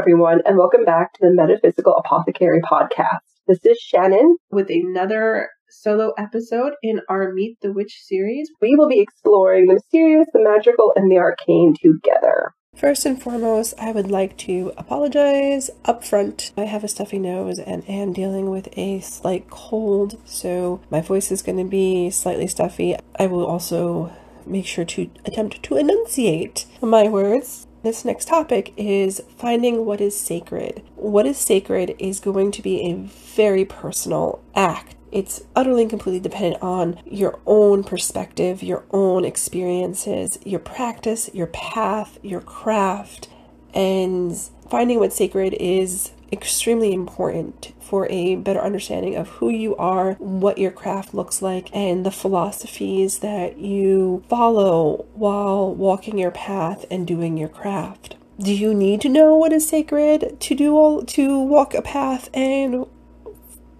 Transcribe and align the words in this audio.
everyone, 0.00 0.40
and 0.46 0.56
welcome 0.56 0.82
back 0.82 1.12
to 1.12 1.20
the 1.20 1.34
Metaphysical 1.34 1.94
Apothecary 1.94 2.62
podcast. 2.62 3.18
This 3.46 3.58
is 3.66 3.78
Shannon 3.78 4.38
with 4.50 4.70
another 4.70 5.50
solo 5.68 6.12
episode 6.16 6.72
in 6.82 7.02
our 7.10 7.34
Meet 7.34 7.58
the 7.60 7.70
Witch 7.70 8.00
series. 8.04 8.50
We 8.62 8.74
will 8.76 8.88
be 8.88 9.00
exploring 9.00 9.66
the 9.66 9.74
mysterious, 9.74 10.26
the 10.32 10.42
magical, 10.42 10.94
and 10.96 11.12
the 11.12 11.18
arcane 11.18 11.74
together. 11.78 12.54
First 12.74 13.04
and 13.04 13.22
foremost, 13.22 13.74
I 13.78 13.92
would 13.92 14.10
like 14.10 14.38
to 14.38 14.72
apologize 14.78 15.68
up 15.84 16.02
front. 16.02 16.52
I 16.56 16.64
have 16.64 16.82
a 16.82 16.88
stuffy 16.88 17.18
nose 17.18 17.58
and 17.58 17.86
am 17.86 18.14
dealing 18.14 18.48
with 18.48 18.70
a 18.78 19.00
slight 19.00 19.50
cold, 19.50 20.18
so 20.24 20.80
my 20.88 21.02
voice 21.02 21.30
is 21.30 21.42
going 21.42 21.58
to 21.58 21.70
be 21.70 22.08
slightly 22.08 22.46
stuffy. 22.46 22.96
I 23.18 23.26
will 23.26 23.44
also 23.44 24.10
make 24.46 24.64
sure 24.64 24.86
to 24.86 25.10
attempt 25.26 25.62
to 25.64 25.76
enunciate 25.76 26.64
my 26.80 27.06
words 27.06 27.66
this 27.82 28.04
next 28.04 28.28
topic 28.28 28.72
is 28.76 29.22
finding 29.36 29.84
what 29.86 30.00
is 30.00 30.18
sacred. 30.18 30.82
What 30.96 31.26
is 31.26 31.38
sacred 31.38 31.96
is 31.98 32.20
going 32.20 32.50
to 32.52 32.62
be 32.62 32.82
a 32.82 32.94
very 32.94 33.64
personal 33.64 34.42
act. 34.54 34.96
It's 35.12 35.42
utterly 35.56 35.82
and 35.82 35.90
completely 35.90 36.20
dependent 36.20 36.62
on 36.62 37.00
your 37.04 37.38
own 37.46 37.82
perspective, 37.82 38.62
your 38.62 38.84
own 38.92 39.24
experiences, 39.24 40.38
your 40.44 40.60
practice, 40.60 41.30
your 41.32 41.48
path, 41.48 42.18
your 42.22 42.40
craft. 42.40 43.28
And 43.74 44.36
finding 44.68 44.98
what's 44.98 45.16
sacred 45.16 45.54
is 45.54 46.12
extremely 46.32 46.92
important 46.92 47.72
for 47.80 48.06
a 48.08 48.36
better 48.36 48.60
understanding 48.60 49.16
of 49.16 49.28
who 49.28 49.48
you 49.48 49.76
are, 49.76 50.14
what 50.14 50.58
your 50.58 50.70
craft 50.70 51.12
looks 51.12 51.42
like, 51.42 51.74
and 51.74 52.06
the 52.06 52.10
philosophies 52.10 53.18
that 53.18 53.58
you 53.58 54.22
follow 54.28 55.06
while 55.14 55.74
walking 55.74 56.18
your 56.18 56.30
path 56.30 56.84
and 56.90 57.06
doing 57.06 57.36
your 57.36 57.48
craft. 57.48 58.16
Do 58.38 58.54
you 58.54 58.72
need 58.72 59.00
to 59.02 59.08
know 59.08 59.34
what 59.36 59.52
is 59.52 59.68
sacred 59.68 60.38
to 60.40 60.54
do 60.54 60.74
all 60.76 61.02
to 61.02 61.38
walk 61.38 61.74
a 61.74 61.82
path 61.82 62.30
and 62.32 62.86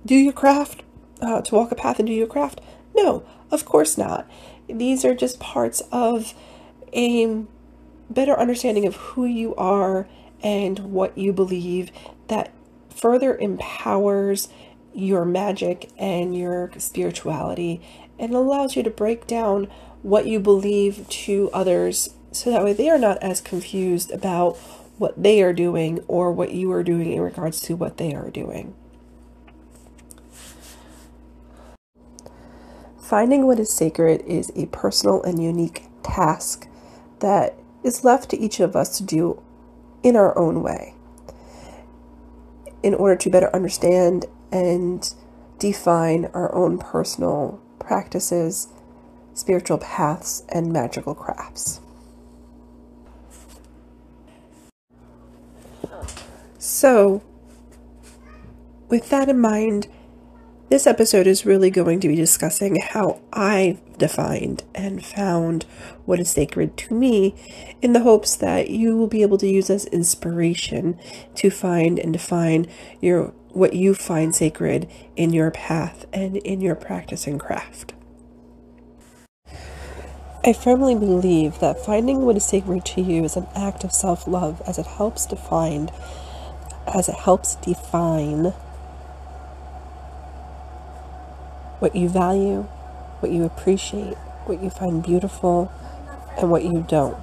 do 0.05 0.15
your 0.15 0.33
craft? 0.33 0.83
Uh, 1.23 1.41
to 1.43 1.55
walk 1.55 1.71
a 1.71 1.75
path 1.75 1.99
and 1.99 2.09
do 2.09 2.13
your 2.13 2.27
craft? 2.27 2.61
No, 2.95 3.25
of 3.51 3.65
course 3.65 3.97
not. 3.97 4.29
These 4.69 5.05
are 5.05 5.15
just 5.15 5.41
parts 5.41 5.83
of 5.93 6.35
a 6.93 7.45
better 8.11 8.39
understanding 8.39 8.87
of 8.87 8.97
who 8.97 9.25
you 9.25 9.55
are 9.55 10.09
and 10.43 10.79
what 10.79 11.17
you 11.17 11.33
believe 11.33 11.91
that 12.31 12.53
further 12.89 13.37
empowers 13.37 14.49
your 14.95 15.25
magic 15.25 15.91
and 15.99 16.37
your 16.37 16.71
spirituality 16.79 17.81
and 18.19 18.33
allows 18.35 18.77
you 18.77 18.83
to 18.83 18.91
break 18.91 19.27
down 19.27 19.69
what 20.03 20.27
you 20.27 20.41
believe 20.41 21.07
to 21.09 21.51
others 21.53 22.15
so 22.33 22.51
that 22.51 22.63
way 22.63 22.73
they 22.73 22.89
are 22.89 22.99
not 22.99 23.19
as 23.23 23.41
confused 23.41 24.11
about 24.13 24.57
what 24.97 25.21
they 25.21 25.43
are 25.43 25.53
doing 25.53 25.99
or 26.07 26.31
what 26.31 26.53
you 26.53 26.71
are 26.73 26.83
doing 26.83 27.13
in 27.13 27.21
regards 27.21 27.61
to 27.61 27.75
what 27.75 27.97
they 27.97 28.15
are 28.15 28.31
doing. 28.31 28.75
Finding 33.01 33.47
what 33.47 33.59
is 33.59 33.73
sacred 33.73 34.23
is 34.23 34.53
a 34.55 34.67
personal 34.67 35.23
and 35.25 35.43
unique 35.43 35.87
task 36.05 36.69
that 37.19 37.57
is 37.83 38.05
left 38.05 38.31
to 38.31 38.39
each 38.39 38.61
of 38.61 38.77
us 38.77 38.97
to 38.99 39.03
do 39.03 39.43
in 40.03 40.15
our 40.15 40.37
own 40.39 40.63
way 40.63 40.95
in 42.83 42.95
order 42.95 43.17
to 43.17 43.31
better 43.31 43.55
understand 43.55 44.27
and 44.53 45.15
define 45.59 46.27
our 46.33 46.55
own 46.55 46.79
personal 46.79 47.61
practices, 47.79 48.69
spiritual 49.35 49.79
paths, 49.79 50.43
and 50.49 50.73
magical 50.73 51.15
crafts. 51.15 51.81
So, 56.59 57.23
with 58.89 59.09
that 59.11 59.29
in 59.29 59.39
mind, 59.39 59.89
this 60.71 60.87
episode 60.87 61.27
is 61.27 61.45
really 61.45 61.69
going 61.69 61.99
to 61.99 62.07
be 62.07 62.15
discussing 62.15 62.77
how 62.81 63.21
I 63.33 63.79
defined 63.99 64.63
and 64.73 65.05
found 65.05 65.65
what 66.05 66.21
is 66.21 66.31
sacred 66.31 66.77
to 66.79 66.95
me 66.95 67.35
in 67.83 67.93
the 67.93 68.01
hopes 68.01 68.37
that 68.37 68.71
you 68.71 68.97
will 68.97 69.09
be 69.09 69.23
able 69.23 69.37
to 69.39 69.49
use 69.49 69.69
as 69.69 69.87
inspiration 69.87 70.99
to 71.35 71.51
find 71.51 71.99
and 71.99 72.13
define 72.13 72.69
your 73.01 73.35
what 73.49 73.75
you 73.75 73.95
find 73.95 74.33
sacred 74.33 74.89
in 75.17 75.33
your 75.33 75.51
path 75.51 76.07
and 76.13 76.37
in 76.37 76.61
your 76.61 76.77
practice 76.77 77.27
and 77.27 77.41
craft. 77.41 77.93
I 80.45 80.53
firmly 80.53 80.95
believe 80.95 81.59
that 81.59 81.85
finding 81.85 82.23
what 82.23 82.37
is 82.37 82.45
sacred 82.45 82.85
to 82.85 83.03
you 83.03 83.25
is 83.25 83.37
an 83.37 83.49
act 83.57 83.83
of 83.83 83.93
self-love 83.93 84.63
as 84.69 84.79
it 84.79 84.87
helps 84.87 85.27
define 85.27 85.91
as 86.95 87.09
it 87.09 87.17
helps 87.17 87.57
define 87.57 88.53
what 91.81 91.97
you 91.97 92.09
value, 92.09 92.63
what 93.21 93.33
you 93.33 93.45
appreciate, 93.45 94.17
what 94.45 94.63
you 94.63 94.71
find 94.71 95.03
beautiful, 95.03 95.73
and 96.39 96.51
what 96.51 96.63
you 96.63 96.85
don't. 96.89 97.17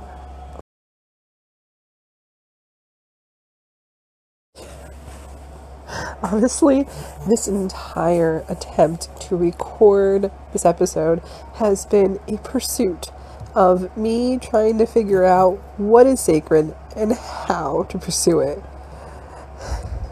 Honestly, 6.23 6.87
this 7.29 7.47
entire 7.47 8.43
attempt 8.49 9.09
to 9.21 9.35
record 9.35 10.31
this 10.51 10.65
episode 10.65 11.21
has 11.55 11.85
been 11.85 12.19
a 12.27 12.37
pursuit 12.39 13.11
of 13.53 13.95
me 13.95 14.37
trying 14.37 14.79
to 14.79 14.85
figure 14.85 15.23
out 15.23 15.55
what 15.77 16.07
is 16.07 16.19
sacred 16.19 16.75
and 16.95 17.13
how 17.13 17.83
to 17.83 17.97
pursue 17.99 18.39
it, 18.39 18.61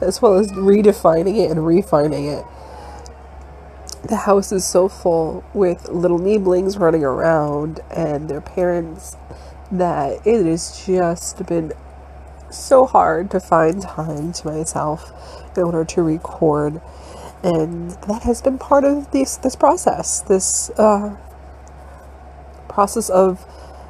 as 0.02 0.22
well 0.22 0.36
as 0.36 0.52
redefining 0.52 1.44
it 1.44 1.50
and 1.50 1.66
refining 1.66 2.28
it 2.28 2.46
the 4.08 4.16
house 4.16 4.52
is 4.52 4.66
so 4.66 4.88
full 4.88 5.44
with 5.54 5.90
little 5.90 6.20
niblings 6.20 6.80
running 6.80 7.04
around 7.04 7.80
and 7.90 8.30
their 8.30 8.42
parents 8.42 9.18
that 9.72 10.26
it 10.26 10.46
has 10.46 10.86
just 10.86 11.46
been 11.46 11.74
so 12.52 12.86
hard 12.86 13.32
to 13.32 13.40
find 13.40 13.82
time 13.82 14.32
to 14.32 14.48
myself 14.48 15.12
in 15.58 15.64
order 15.64 15.84
to 15.84 16.04
record. 16.04 16.82
And 17.44 17.92
that 18.08 18.24
has 18.24 18.42
been 18.42 18.58
part 18.58 18.84
of 18.84 19.12
this 19.12 19.38
this 19.38 19.56
process 19.56 20.22
this 20.22 20.70
uh, 20.72 21.16
process 22.68 23.10
of 23.10 23.46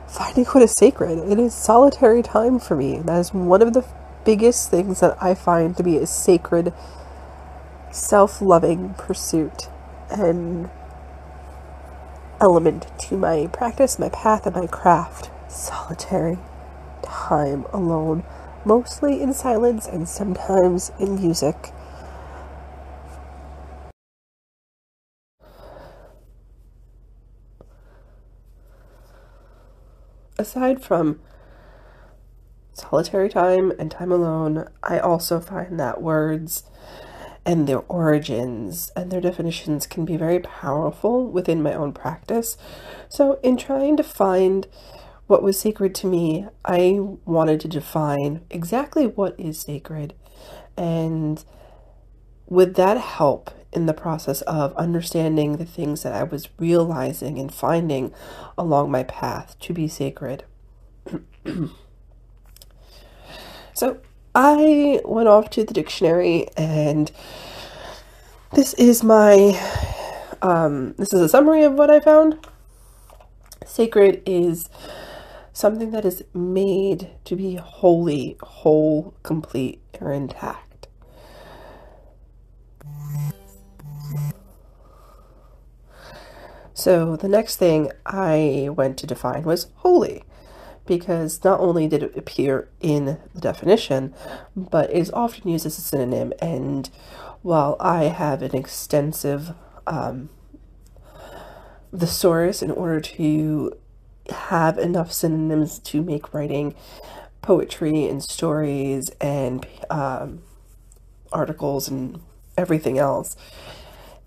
finding 0.07 0.45
what 0.45 0.63
is 0.63 0.71
sacred. 0.71 1.19
It 1.19 1.39
is 1.39 1.53
solitary 1.53 2.21
time 2.21 2.59
for 2.59 2.75
me. 2.75 2.99
That 2.99 3.19
is 3.19 3.33
one 3.33 3.61
of 3.61 3.73
the 3.73 3.85
biggest 4.25 4.71
things 4.71 5.01
that 5.01 5.15
i 5.21 5.35
find 5.35 5.77
to 5.77 5.83
be 5.83 5.97
a 5.97 6.07
sacred 6.07 6.73
self-loving 7.91 8.95
pursuit 8.97 9.69
an 10.09 10.69
element 12.41 12.87
to 12.99 13.17
my 13.17 13.47
practice, 13.47 13.97
my 13.97 14.09
path, 14.09 14.45
and 14.45 14.55
my 14.55 14.67
craft. 14.67 15.29
Solitary 15.49 16.37
time 17.01 17.65
alone, 17.71 18.23
mostly 18.65 19.21
in 19.21 19.33
silence 19.33 19.87
and 19.87 20.07
sometimes 20.07 20.91
in 20.99 21.15
music. 21.15 21.71
Aside 30.37 30.83
from 30.83 31.21
solitary 32.73 33.29
time 33.29 33.71
and 33.79 33.89
time 33.89 34.11
alone, 34.11 34.67
I 34.83 34.99
also 34.99 35.39
find 35.39 35.79
that 35.79 36.01
words 36.01 36.63
and 37.45 37.67
their 37.67 37.83
origins 37.87 38.91
and 38.95 39.11
their 39.11 39.21
definitions 39.21 39.85
can 39.85 40.03
be 40.03 40.17
very 40.17 40.39
powerful 40.39 41.27
within 41.27 41.61
my 41.61 41.73
own 41.73 41.93
practice. 41.93 42.57
So, 43.07 43.39
in 43.43 43.57
trying 43.57 43.97
to 43.97 44.03
find 44.03 44.67
what 45.27 45.43
was 45.43 45.59
sacred 45.59 45.93
to 45.95 46.07
me, 46.07 46.47
I 46.63 46.99
wanted 47.25 47.59
to 47.61 47.67
define 47.67 48.41
exactly 48.49 49.05
what 49.05 49.39
is 49.39 49.59
sacred. 49.59 50.13
And 50.77 51.43
would 52.47 52.75
that 52.75 52.97
help 52.97 53.51
in 53.71 53.85
the 53.85 53.93
process 53.93 54.41
of 54.43 54.75
understanding 54.75 55.57
the 55.57 55.65
things 55.65 56.03
that 56.03 56.13
I 56.13 56.23
was 56.23 56.49
realizing 56.59 57.39
and 57.39 57.53
finding 57.53 58.13
along 58.57 58.91
my 58.91 59.03
path 59.03 59.55
to 59.61 59.73
be 59.73 59.87
sacred? 59.87 60.43
so, 63.73 63.99
I 64.35 64.99
went 65.05 65.29
off 65.29 65.49
to 65.51 65.63
the 65.63 65.73
dictionary 65.73 66.49
and 66.57 67.09
this 68.51 68.73
is 68.73 69.01
my 69.01 69.57
um, 70.41 70.93
this 70.97 71.13
is 71.13 71.21
a 71.21 71.29
summary 71.29 71.63
of 71.63 71.73
what 71.75 71.89
I 71.89 72.01
found. 72.01 72.45
Sacred 73.65 74.21
is 74.25 74.69
something 75.53 75.91
that 75.91 76.03
is 76.03 76.23
made 76.33 77.11
to 77.23 77.37
be 77.37 77.55
holy, 77.55 78.35
whole, 78.41 79.13
complete, 79.23 79.81
or 80.01 80.11
intact. 80.11 80.87
So 86.73 87.15
the 87.15 87.29
next 87.29 87.55
thing 87.55 87.89
I 88.05 88.67
went 88.69 88.97
to 88.97 89.07
define 89.07 89.43
was 89.43 89.67
holy 89.77 90.23
because 90.85 91.43
not 91.43 91.59
only 91.59 91.87
did 91.87 92.03
it 92.03 92.17
appear 92.17 92.67
in 92.79 93.05
the 93.05 93.41
definition, 93.41 94.13
but 94.55 94.91
is 94.91 95.11
often 95.11 95.49
used 95.49 95.65
as 95.65 95.77
a 95.77 95.81
synonym. 95.81 96.33
And 96.41 96.89
while 97.41 97.75
I 97.79 98.05
have 98.05 98.41
an 98.41 98.55
extensive 98.55 99.53
um, 99.87 100.29
thesaurus 101.95 102.61
in 102.61 102.71
order 102.71 103.01
to 103.01 103.77
have 104.29 104.77
enough 104.77 105.11
synonyms 105.11 105.79
to 105.79 106.01
make 106.01 106.33
writing 106.33 106.75
poetry 107.41 108.05
and 108.05 108.23
stories 108.23 109.09
and 109.21 109.65
um, 109.89 110.41
articles 111.31 111.87
and 111.87 112.19
everything 112.57 112.97
else 112.97 113.35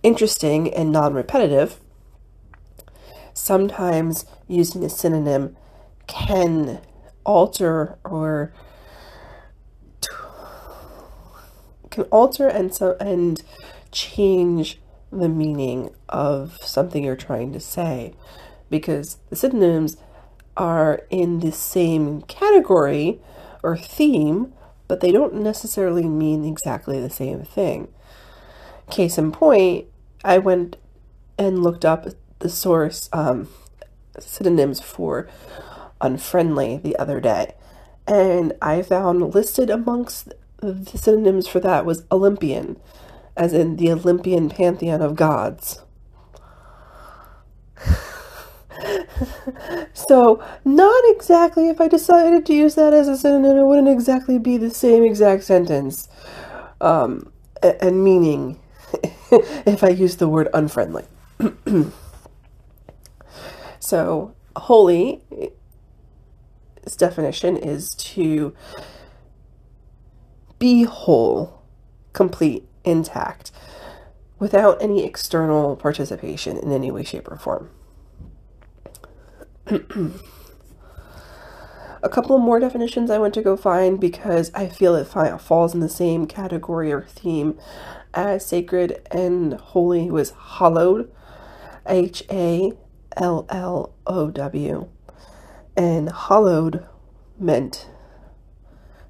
interesting 0.02 0.72
and 0.72 0.92
non 0.92 1.14
repetitive, 1.14 1.76
sometimes 3.34 4.24
using 4.46 4.84
a 4.84 4.88
synonym 4.88 5.56
can 6.08 6.80
alter 7.24 7.98
or 8.04 8.52
can 11.90 12.04
alter 12.04 12.48
and 12.48 12.74
so 12.74 12.96
and 12.98 13.42
change 13.92 14.80
the 15.10 15.28
meaning 15.28 15.90
of 16.08 16.58
something 16.62 17.04
you're 17.04 17.16
trying 17.16 17.52
to 17.52 17.60
say 17.60 18.14
because 18.68 19.18
the 19.30 19.36
synonyms 19.36 19.96
are 20.56 21.02
in 21.08 21.40
the 21.40 21.52
same 21.52 22.22
category 22.22 23.20
or 23.62 23.76
theme, 23.76 24.52
but 24.86 25.00
they 25.00 25.12
don't 25.12 25.34
necessarily 25.34 26.06
mean 26.06 26.44
exactly 26.44 27.00
the 27.00 27.10
same 27.10 27.42
thing. 27.42 27.88
Case 28.90 29.18
in 29.18 29.32
point, 29.32 29.86
I 30.24 30.38
went 30.38 30.76
and 31.38 31.62
looked 31.62 31.84
up 31.84 32.06
the 32.40 32.48
source 32.48 33.08
um, 33.12 33.48
synonyms 34.18 34.80
for 34.80 35.28
unfriendly 36.00 36.78
the 36.78 36.96
other 36.96 37.20
day, 37.20 37.54
and 38.06 38.54
I 38.62 38.82
found 38.82 39.34
listed 39.34 39.70
amongst 39.70 40.32
the 40.60 40.98
synonyms 40.98 41.46
for 41.46 41.60
that 41.60 41.84
was 41.84 42.04
Olympian, 42.10 42.78
as 43.36 43.52
in 43.52 43.76
the 43.76 43.92
Olympian 43.92 44.48
pantheon 44.48 45.02
of 45.02 45.14
gods. 45.14 45.82
so, 49.92 50.42
not 50.64 51.02
exactly, 51.06 51.68
if 51.68 51.80
I 51.80 51.88
decided 51.88 52.46
to 52.46 52.54
use 52.54 52.74
that 52.74 52.92
as 52.92 53.08
a 53.08 53.16
synonym, 53.16 53.56
it 53.56 53.64
wouldn't 53.64 53.88
exactly 53.88 54.38
be 54.38 54.56
the 54.56 54.70
same 54.70 55.04
exact 55.04 55.44
sentence 55.44 56.08
um, 56.80 57.32
and 57.62 58.04
meaning 58.04 58.58
if 59.30 59.84
I 59.84 59.88
use 59.88 60.16
the 60.16 60.28
word 60.28 60.48
unfriendly. 60.54 61.04
so, 63.80 64.34
holy, 64.56 65.22
its 66.88 66.96
definition 66.96 67.54
is 67.54 67.90
to 67.90 68.54
be 70.58 70.84
whole, 70.84 71.62
complete, 72.14 72.66
intact, 72.82 73.52
without 74.38 74.80
any 74.80 75.04
external 75.04 75.76
participation 75.76 76.56
in 76.56 76.72
any 76.72 76.90
way, 76.90 77.04
shape, 77.04 77.30
or 77.30 77.36
form. 77.36 77.68
a 82.02 82.08
couple 82.08 82.38
more 82.38 82.58
definitions 82.58 83.10
I 83.10 83.18
went 83.18 83.34
to 83.34 83.42
go 83.42 83.54
find 83.54 84.00
because 84.00 84.50
I 84.54 84.66
feel 84.68 84.94
it 84.94 85.04
falls 85.04 85.74
in 85.74 85.80
the 85.80 85.90
same 85.90 86.24
category 86.24 86.90
or 86.90 87.02
theme 87.02 87.58
as 88.14 88.46
sacred 88.46 89.06
and 89.10 89.52
holy 89.52 90.10
was 90.10 90.30
hallowed, 90.30 91.12
H 91.84 92.22
A 92.30 92.72
L 93.14 93.44
L 93.50 93.92
O 94.06 94.30
W. 94.30 94.88
And 95.78 96.10
hallowed 96.10 96.84
meant 97.38 97.88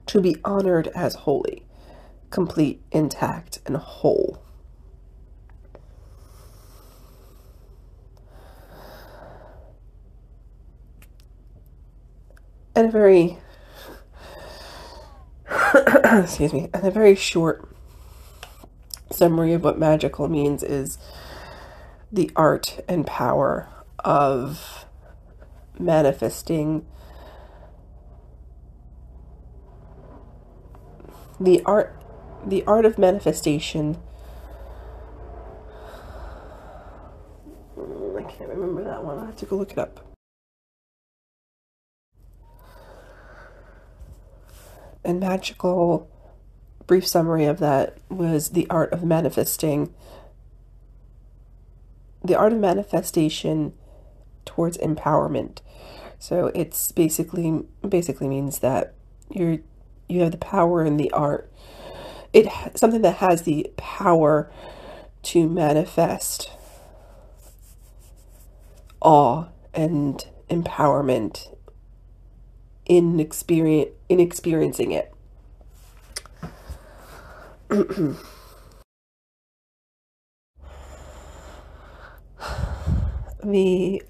to 0.04 0.20
be 0.20 0.36
honored 0.44 0.88
as 0.88 1.14
holy, 1.14 1.64
complete, 2.28 2.82
intact, 2.92 3.60
and 3.64 3.74
whole. 3.78 4.42
And 12.74 12.88
a 12.88 12.90
very, 12.90 13.38
excuse 16.04 16.52
me, 16.52 16.68
and 16.74 16.86
a 16.86 16.90
very 16.90 17.14
short 17.14 17.66
summary 19.10 19.54
of 19.54 19.64
what 19.64 19.78
magical 19.78 20.28
means 20.28 20.62
is 20.62 20.98
the 22.12 22.30
art 22.36 22.84
and 22.86 23.06
power 23.06 23.68
of 24.04 24.77
manifesting 25.78 26.84
the 31.40 31.62
art 31.64 31.94
the 32.44 32.64
art 32.66 32.84
of 32.84 32.98
manifestation 32.98 33.96
I 38.18 38.22
can't 38.22 38.50
remember 38.50 38.82
that 38.82 39.04
one. 39.04 39.18
I 39.18 39.26
have 39.26 39.36
to 39.36 39.46
go 39.46 39.56
look 39.56 39.72
it 39.72 39.78
up. 39.78 40.04
And 45.04 45.20
magical 45.20 46.10
brief 46.86 47.06
summary 47.06 47.44
of 47.44 47.58
that 47.60 47.98
was 48.08 48.50
the 48.50 48.66
art 48.68 48.92
of 48.92 49.04
manifesting 49.04 49.94
the 52.24 52.34
art 52.34 52.52
of 52.52 52.58
manifestation 52.58 53.72
towards 54.48 54.78
empowerment. 54.78 55.58
So 56.18 56.50
it's 56.54 56.90
basically 56.90 57.62
basically 57.86 58.28
means 58.28 58.60
that 58.60 58.94
you're 59.30 59.58
you 60.08 60.22
have 60.22 60.32
the 60.32 60.38
power 60.38 60.84
in 60.84 60.96
the 60.96 61.10
art. 61.12 61.52
It 62.32 62.48
something 62.74 63.02
that 63.02 63.16
has 63.16 63.42
the 63.42 63.70
power 63.76 64.50
to 65.24 65.48
manifest 65.48 66.50
awe 69.02 69.48
and 69.74 70.26
empowerment 70.48 71.54
in 72.86 73.20
experience 73.20 73.90
in 74.08 74.18
experiencing 74.18 74.92
it. 74.92 75.12
The 83.40 84.02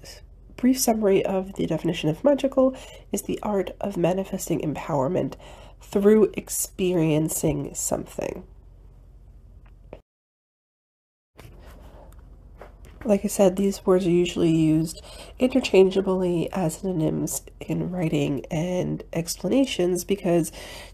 brief 0.59 0.77
summary 0.77 1.25
of 1.25 1.53
the 1.53 1.65
definition 1.65 2.09
of 2.09 2.23
magical 2.23 2.75
is 3.13 3.21
the 3.21 3.39
art 3.41 3.71
of 3.79 3.95
manifesting 3.95 4.59
empowerment 4.59 5.35
through 5.81 6.29
experiencing 6.33 7.73
something. 7.73 8.43
Like 13.05 13.23
I 13.23 13.29
said, 13.29 13.55
these 13.55 13.85
words 13.85 14.05
are 14.05 14.09
usually 14.09 14.51
used 14.51 15.01
interchangeably 15.39 16.51
as 16.51 16.79
synonyms 16.79 17.43
in 17.61 17.91
writing 17.91 18.45
and 18.51 19.01
explanations 19.13 20.03
because 20.03 20.51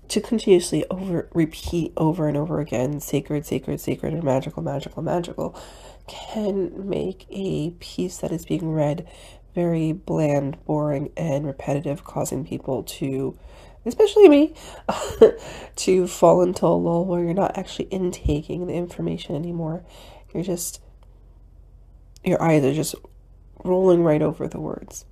to 0.10 0.22
continuously 0.22 0.86
over 0.92 1.28
repeat 1.34 1.94
over 1.98 2.28
and 2.28 2.38
over 2.38 2.60
again 2.60 3.00
sacred, 3.00 3.48
sacred, 3.48 3.82
sacred, 3.82 4.14
or 4.14 4.22
magical, 4.22 4.62
magical, 4.62 5.02
magical 5.02 5.60
can 6.08 6.88
make 6.88 7.26
a 7.32 7.72
piece 7.80 8.18
that 8.18 8.32
is 8.32 8.46
being 8.46 8.72
read 8.72 9.08
very 9.56 9.94
bland, 9.94 10.64
boring, 10.66 11.12
and 11.18 11.48
repetitive, 11.48 12.04
causing 12.04 12.46
people 12.46 12.84
to, 12.84 13.38
especially 13.86 14.30
me, 14.30 14.54
to 15.78 16.06
fall 16.06 16.42
into 16.42 16.66
a 16.66 16.68
lull 16.68 17.06
where 17.06 17.24
you're 17.24 17.34
not 17.34 17.58
actually 17.58 17.86
intaking 17.86 18.68
the 18.68 18.74
information 18.74 19.36
anymore. 19.36 19.84
You're 20.34 20.44
just 20.44 20.82
your 22.26 22.42
eyes 22.42 22.64
are 22.64 22.74
just 22.74 22.96
rolling 23.64 24.04
right 24.04 24.22
over 24.22 24.48
the 24.48 24.60
words. 24.60 25.06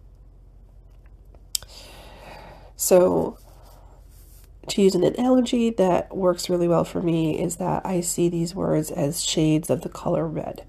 So, 2.75 3.37
to 4.67 4.81
use 4.81 4.95
an 4.95 5.03
analogy 5.03 5.69
that 5.71 6.15
works 6.15 6.49
really 6.49 6.67
well 6.67 6.83
for 6.83 7.01
me 7.01 7.39
is 7.41 7.57
that 7.57 7.85
I 7.85 8.01
see 8.01 8.29
these 8.29 8.55
words 8.55 8.91
as 8.91 9.23
shades 9.23 9.69
of 9.69 9.81
the 9.81 9.89
color 9.89 10.27
red. 10.27 10.65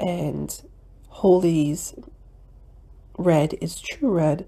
And 0.00 0.60
Holy's 1.08 1.94
red 3.16 3.54
is 3.60 3.80
true 3.80 4.10
red, 4.10 4.46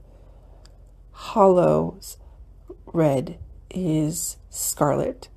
Hallow's 1.12 2.16
red 2.86 3.38
is 3.70 4.36
scarlet, 4.50 5.28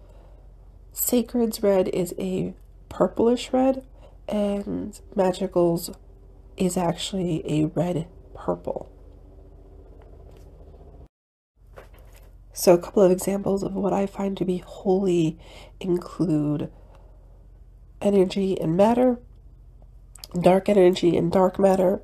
Sacred's 0.93 1.61
red 1.61 1.87
is 1.89 2.13
a 2.17 2.53
purplish 2.89 3.53
red, 3.53 3.83
and 4.27 4.99
Magical's 5.15 5.91
is 6.57 6.75
actually 6.75 7.43
a 7.45 7.65
red 7.67 8.07
purple. 8.33 8.91
So, 12.51 12.73
a 12.73 12.79
couple 12.79 13.03
of 13.03 13.11
examples 13.11 13.61
of 13.61 13.75
what 13.75 13.93
I 13.93 14.07
find 14.07 14.35
to 14.37 14.45
be 14.45 14.57
holy 14.57 15.37
include 15.79 16.71
energy 18.01 18.59
and 18.59 18.75
matter, 18.75 19.19
dark 20.39 20.67
energy 20.67 21.15
and 21.15 21.31
dark 21.31 21.59
matter, 21.59 22.01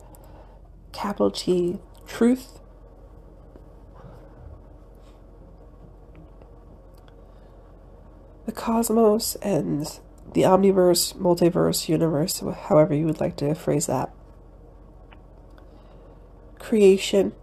capital 0.93 1.31
T, 1.31 1.79
truth. 2.07 2.59
The 8.45 8.51
cosmos 8.51 9.35
and 9.41 9.81
the 10.33 10.41
omniverse, 10.43 11.15
multiverse, 11.15 11.89
universe, 11.89 12.41
however 12.63 12.93
you 12.93 13.05
would 13.05 13.19
like 13.19 13.35
to 13.37 13.53
phrase 13.55 13.87
that. 13.87 14.13
Creation. 16.59 17.33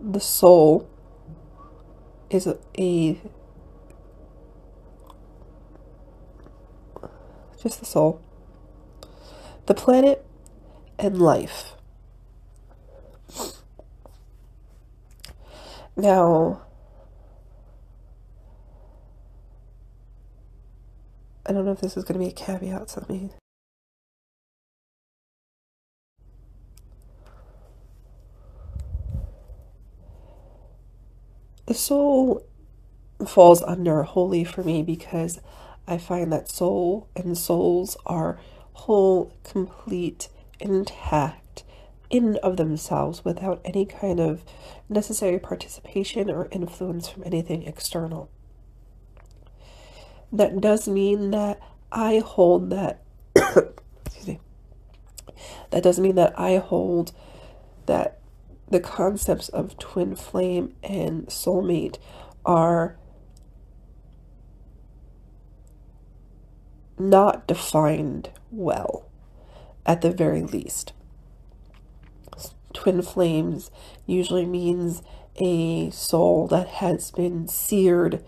The 0.00 0.20
soul 0.20 0.88
is 2.30 2.46
a, 2.46 2.58
a 2.78 3.20
just 7.66 7.80
the 7.80 7.86
soul. 7.86 8.22
The 9.66 9.74
planet 9.74 10.24
and 10.98 11.20
life. 11.20 11.72
Now, 15.96 16.62
I 21.44 21.52
don't 21.52 21.64
know 21.64 21.72
if 21.72 21.80
this 21.80 21.96
is 21.96 22.04
going 22.04 22.20
to 22.20 22.24
be 22.24 22.30
a 22.30 22.32
caveat, 22.32 22.90
so 22.90 23.04
me. 23.08 23.30
The 31.66 31.74
soul 31.74 32.46
falls 33.26 33.60
under 33.62 34.04
holy 34.04 34.44
for 34.44 34.62
me 34.62 34.84
because 34.84 35.40
I 35.86 35.98
find 35.98 36.32
that 36.32 36.48
soul 36.48 37.08
and 37.14 37.36
souls 37.36 37.96
are 38.06 38.38
whole, 38.72 39.32
complete, 39.44 40.28
intact 40.60 41.64
in 42.10 42.36
of 42.36 42.56
themselves 42.56 43.24
without 43.24 43.60
any 43.64 43.84
kind 43.84 44.20
of 44.20 44.44
necessary 44.88 45.38
participation 45.38 46.30
or 46.30 46.48
influence 46.50 47.08
from 47.08 47.24
anything 47.24 47.64
external. 47.64 48.30
That 50.32 50.60
does 50.60 50.88
mean 50.88 51.30
that 51.30 51.60
I 51.90 52.18
hold 52.18 52.70
that 52.70 53.02
excuse 53.36 54.26
me. 54.26 54.40
That 55.70 55.82
does 55.82 55.98
mean 55.98 56.14
that 56.16 56.38
I 56.38 56.56
hold 56.58 57.12
that 57.86 58.18
the 58.68 58.80
concepts 58.80 59.48
of 59.48 59.78
twin 59.78 60.16
flame 60.16 60.74
and 60.82 61.26
soulmate 61.28 61.98
are 62.44 62.96
not 66.98 67.46
defined 67.46 68.30
well, 68.50 69.06
at 69.84 70.00
the 70.00 70.10
very 70.10 70.42
least. 70.42 70.92
Twin 72.72 73.02
flames 73.02 73.70
usually 74.06 74.44
means 74.44 75.02
a 75.36 75.90
soul 75.90 76.46
that 76.48 76.68
has 76.68 77.10
been 77.10 77.48
seared 77.48 78.24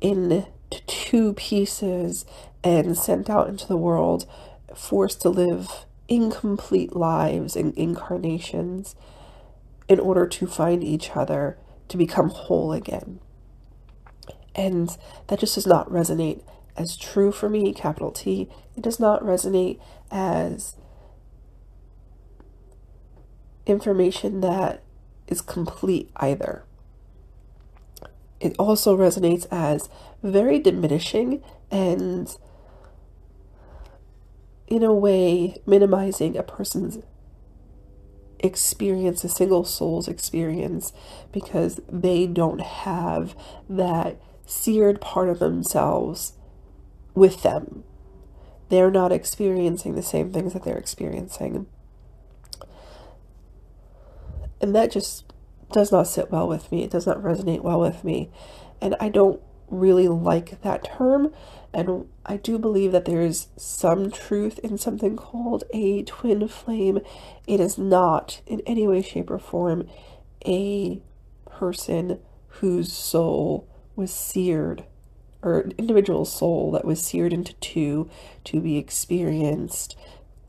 into 0.00 0.46
two 0.86 1.32
pieces 1.34 2.24
and 2.62 2.96
sent 2.96 3.30
out 3.30 3.48
into 3.48 3.66
the 3.66 3.76
world, 3.76 4.26
forced 4.74 5.22
to 5.22 5.28
live 5.28 5.86
incomplete 6.08 6.96
lives 6.96 7.56
and 7.56 7.76
incarnations 7.76 8.96
in 9.88 10.00
order 10.00 10.26
to 10.26 10.46
find 10.46 10.82
each 10.82 11.10
other 11.14 11.58
to 11.88 11.96
become 11.96 12.30
whole 12.30 12.72
again. 12.72 13.20
And 14.54 14.96
that 15.28 15.38
just 15.38 15.54
does 15.54 15.66
not 15.66 15.90
resonate 15.90 16.42
as 16.78 16.96
true 16.96 17.32
for 17.32 17.48
me, 17.48 17.72
capital 17.72 18.12
T. 18.12 18.48
It 18.76 18.82
does 18.82 19.00
not 19.00 19.22
resonate 19.22 19.80
as 20.10 20.76
information 23.66 24.40
that 24.40 24.82
is 25.26 25.40
complete 25.40 26.10
either. 26.16 26.64
It 28.40 28.54
also 28.58 28.96
resonates 28.96 29.46
as 29.50 29.88
very 30.22 30.60
diminishing 30.60 31.42
and, 31.70 32.34
in 34.68 34.84
a 34.84 34.94
way, 34.94 35.60
minimizing 35.66 36.36
a 36.36 36.44
person's 36.44 36.98
experience, 38.38 39.24
a 39.24 39.28
single 39.28 39.64
soul's 39.64 40.06
experience, 40.06 40.92
because 41.32 41.80
they 41.88 42.28
don't 42.28 42.60
have 42.60 43.34
that 43.68 44.20
seared 44.46 45.00
part 45.00 45.28
of 45.28 45.40
themselves 45.40 46.34
with 47.18 47.42
them. 47.42 47.84
They're 48.68 48.90
not 48.90 49.12
experiencing 49.12 49.94
the 49.94 50.02
same 50.02 50.32
things 50.32 50.52
that 50.52 50.64
they're 50.64 50.76
experiencing. 50.76 51.66
And 54.60 54.74
that 54.74 54.90
just 54.90 55.32
does 55.72 55.92
not 55.92 56.06
sit 56.06 56.30
well 56.30 56.48
with 56.48 56.70
me. 56.70 56.84
It 56.84 56.90
does 56.90 57.06
not 57.06 57.18
resonate 57.18 57.62
well 57.62 57.80
with 57.80 58.04
me. 58.04 58.30
And 58.80 58.94
I 59.00 59.08
don't 59.08 59.40
really 59.68 60.08
like 60.08 60.60
that 60.62 60.84
term. 60.84 61.32
And 61.72 62.06
I 62.24 62.36
do 62.36 62.58
believe 62.58 62.92
that 62.92 63.04
there 63.04 63.20
is 63.20 63.48
some 63.56 64.10
truth 64.10 64.58
in 64.60 64.78
something 64.78 65.16
called 65.16 65.64
a 65.72 66.02
twin 66.04 66.48
flame. 66.48 67.00
It 67.46 67.60
is 67.60 67.78
not, 67.78 68.40
in 68.46 68.60
any 68.66 68.86
way, 68.86 69.02
shape, 69.02 69.30
or 69.30 69.38
form, 69.38 69.88
a 70.46 71.02
person 71.46 72.20
whose 72.48 72.92
soul 72.92 73.68
was 73.96 74.12
seared 74.12 74.84
or 75.42 75.60
an 75.60 75.72
individual 75.78 76.24
soul 76.24 76.70
that 76.72 76.84
was 76.84 77.00
seared 77.00 77.32
into 77.32 77.54
two 77.54 78.10
to 78.44 78.60
be 78.60 78.76
experienced 78.76 79.96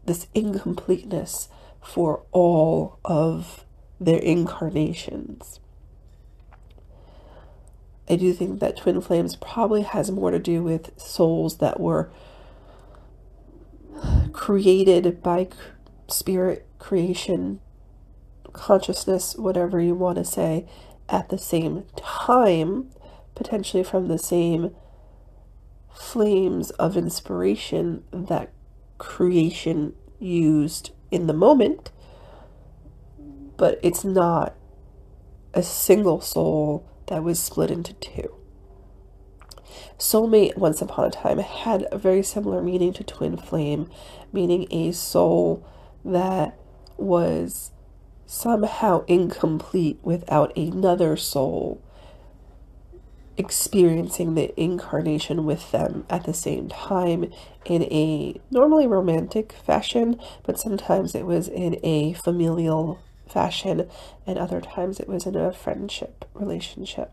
this 0.05 0.27
incompleteness 0.33 1.49
for 1.81 2.23
all 2.31 2.99
of 3.05 3.63
their 3.99 4.19
incarnations. 4.19 5.59
I 8.09 8.15
do 8.15 8.33
think 8.33 8.59
that 8.59 8.77
twin 8.77 9.01
flames 9.01 9.35
probably 9.35 9.83
has 9.83 10.09
more 10.09 10.31
to 10.31 10.39
do 10.39 10.63
with 10.63 10.99
souls 10.99 11.57
that 11.57 11.79
were 11.79 12.09
created 14.33 15.21
by 15.21 15.49
spirit 16.07 16.65
creation, 16.79 17.59
consciousness, 18.51 19.35
whatever 19.35 19.79
you 19.79 19.93
want 19.93 20.17
to 20.17 20.25
say, 20.25 20.65
at 21.07 21.29
the 21.29 21.37
same 21.37 21.85
time 21.95 22.89
potentially 23.39 23.83
from 23.83 24.09
the 24.09 24.17
same 24.17 24.75
flames 25.93 26.71
of 26.71 26.97
inspiration 26.97 28.03
that 28.11 28.51
creation 28.97 29.93
used 30.19 30.91
in 31.09 31.25
the 31.27 31.33
moment, 31.33 31.89
but 33.55 33.79
it's 33.81 34.03
not 34.03 34.53
a 35.53 35.63
single 35.63 36.19
soul 36.19 36.85
that 37.07 37.23
was 37.23 37.41
split 37.41 37.71
into 37.71 37.93
two. 37.93 38.35
Soulmate, 39.97 40.57
once 40.57 40.81
upon 40.81 41.05
a 41.05 41.09
time, 41.09 41.37
had 41.37 41.87
a 41.93 41.97
very 41.97 42.21
similar 42.21 42.61
meaning 42.61 42.91
to 42.91 43.05
twin 43.05 43.37
flame, 43.37 43.89
meaning 44.33 44.67
a 44.69 44.91
soul 44.91 45.65
that 46.03 46.59
was 46.97 47.71
somehow 48.25 49.05
incomplete 49.07 49.97
without 50.03 50.55
another 50.57 51.15
soul 51.15 51.81
experiencing 53.39 54.35
the 54.35 54.53
incarnation 54.61 55.45
with 55.45 55.71
them 55.71 56.05
at 56.09 56.25
the 56.25 56.33
same 56.33 56.67
time 56.67 57.31
in 57.63 57.83
a 57.83 58.39
normally 58.51 58.85
romantic 58.85 59.53
fashion, 59.53 60.19
but 60.43 60.59
sometimes 60.59 61.15
it 61.15 61.25
was 61.25 61.47
in 61.47 61.79
a 61.81 62.11
familial 62.13 62.99
fashion, 63.29 63.89
and 64.27 64.37
other 64.37 64.59
times 64.59 64.99
it 64.99 65.07
was 65.07 65.25
in 65.25 65.37
a 65.37 65.53
friendship 65.53 66.25
relationship. 66.33 67.11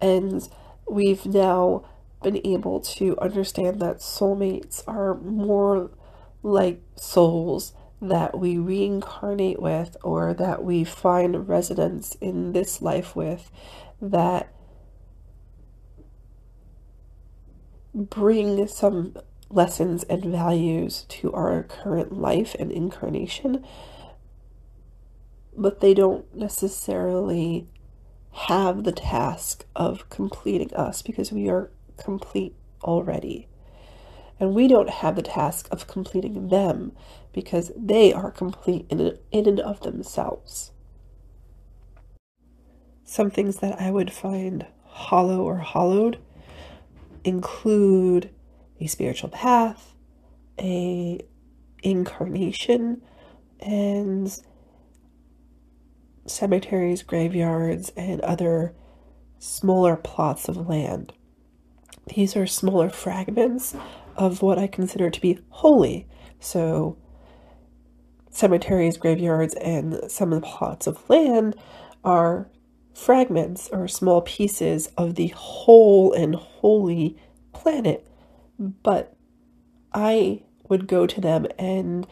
And 0.00 0.48
we've 0.88 1.26
now 1.26 1.84
been 2.22 2.40
able 2.46 2.80
to 2.80 3.18
understand 3.18 3.78
that 3.80 3.98
soulmates 3.98 4.82
are 4.88 5.16
more 5.16 5.90
like 6.42 6.80
souls 6.96 7.74
that 8.00 8.38
we 8.38 8.56
reincarnate 8.56 9.60
with 9.60 9.98
or 10.02 10.32
that 10.32 10.64
we 10.64 10.84
find 10.84 11.46
residence 11.46 12.16
in 12.22 12.52
this 12.52 12.80
life 12.80 13.14
with 13.14 13.50
that 14.00 14.52
bring 17.94 18.66
some 18.66 19.16
lessons 19.50 20.04
and 20.04 20.24
values 20.24 21.04
to 21.08 21.32
our 21.32 21.62
current 21.64 22.12
life 22.12 22.54
and 22.58 22.70
incarnation, 22.70 23.64
but 25.56 25.80
they 25.80 25.92
don't 25.92 26.34
necessarily 26.34 27.66
have 28.32 28.84
the 28.84 28.92
task 28.92 29.64
of 29.74 30.08
completing 30.08 30.72
us 30.74 31.02
because 31.02 31.32
we 31.32 31.48
are 31.48 31.70
complete 31.96 32.54
already. 32.82 33.48
And 34.38 34.54
we 34.54 34.68
don't 34.68 34.88
have 34.88 35.16
the 35.16 35.22
task 35.22 35.68
of 35.70 35.86
completing 35.86 36.48
them 36.48 36.92
because 37.32 37.72
they 37.76 38.12
are 38.12 38.30
complete 38.30 38.86
in, 38.88 39.18
in 39.30 39.48
and 39.48 39.60
of 39.60 39.80
themselves 39.80 40.70
some 43.10 43.28
things 43.28 43.56
that 43.56 43.80
I 43.80 43.90
would 43.90 44.12
find 44.12 44.64
hallow 44.88 45.42
or 45.42 45.58
hallowed 45.58 46.20
include 47.24 48.30
a 48.78 48.86
spiritual 48.86 49.30
path, 49.30 49.96
a 50.60 51.20
incarnation, 51.82 53.02
and 53.58 54.40
cemeteries, 56.24 57.02
graveyards, 57.02 57.90
and 57.96 58.20
other 58.20 58.76
smaller 59.40 59.96
plots 59.96 60.48
of 60.48 60.68
land. 60.68 61.12
These 62.14 62.36
are 62.36 62.46
smaller 62.46 62.90
fragments 62.90 63.74
of 64.14 64.40
what 64.40 64.56
I 64.56 64.68
consider 64.68 65.10
to 65.10 65.20
be 65.20 65.40
holy. 65.48 66.06
So, 66.38 66.96
cemeteries, 68.30 68.98
graveyards, 68.98 69.54
and 69.54 70.00
some 70.08 70.32
of 70.32 70.42
the 70.42 70.46
plots 70.46 70.86
of 70.86 71.10
land 71.10 71.56
are 72.04 72.48
fragments 73.00 73.68
or 73.72 73.88
small 73.88 74.20
pieces 74.20 74.90
of 74.98 75.14
the 75.14 75.28
whole 75.28 76.12
and 76.12 76.34
holy 76.34 77.16
planet. 77.54 78.06
But 78.58 79.16
I 79.94 80.42
would 80.68 80.86
go 80.86 81.06
to 81.06 81.20
them, 81.20 81.46
and 81.58 82.06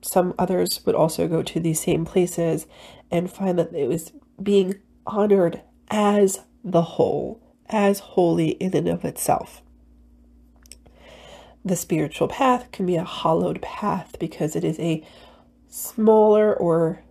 some 0.00 0.34
others 0.38 0.80
would 0.86 0.94
also 0.94 1.28
go 1.28 1.42
to 1.42 1.60
these 1.60 1.80
same 1.80 2.06
places 2.06 2.66
and 3.10 3.30
find 3.30 3.58
that 3.58 3.74
it 3.74 3.86
was 3.86 4.12
being 4.42 4.76
honored 5.06 5.60
as 5.88 6.40
the 6.64 6.82
whole, 6.82 7.42
as 7.68 7.98
holy 7.98 8.52
in 8.52 8.74
and 8.74 8.88
of 8.88 9.04
itself. 9.04 9.62
The 11.62 11.76
spiritual 11.76 12.28
path 12.28 12.72
can 12.72 12.86
be 12.86 12.96
a 12.96 13.04
hallowed 13.04 13.60
path 13.60 14.16
because 14.18 14.56
it 14.56 14.64
is 14.64 14.78
a 14.80 15.06
smaller 15.68 16.54
or 16.54 17.02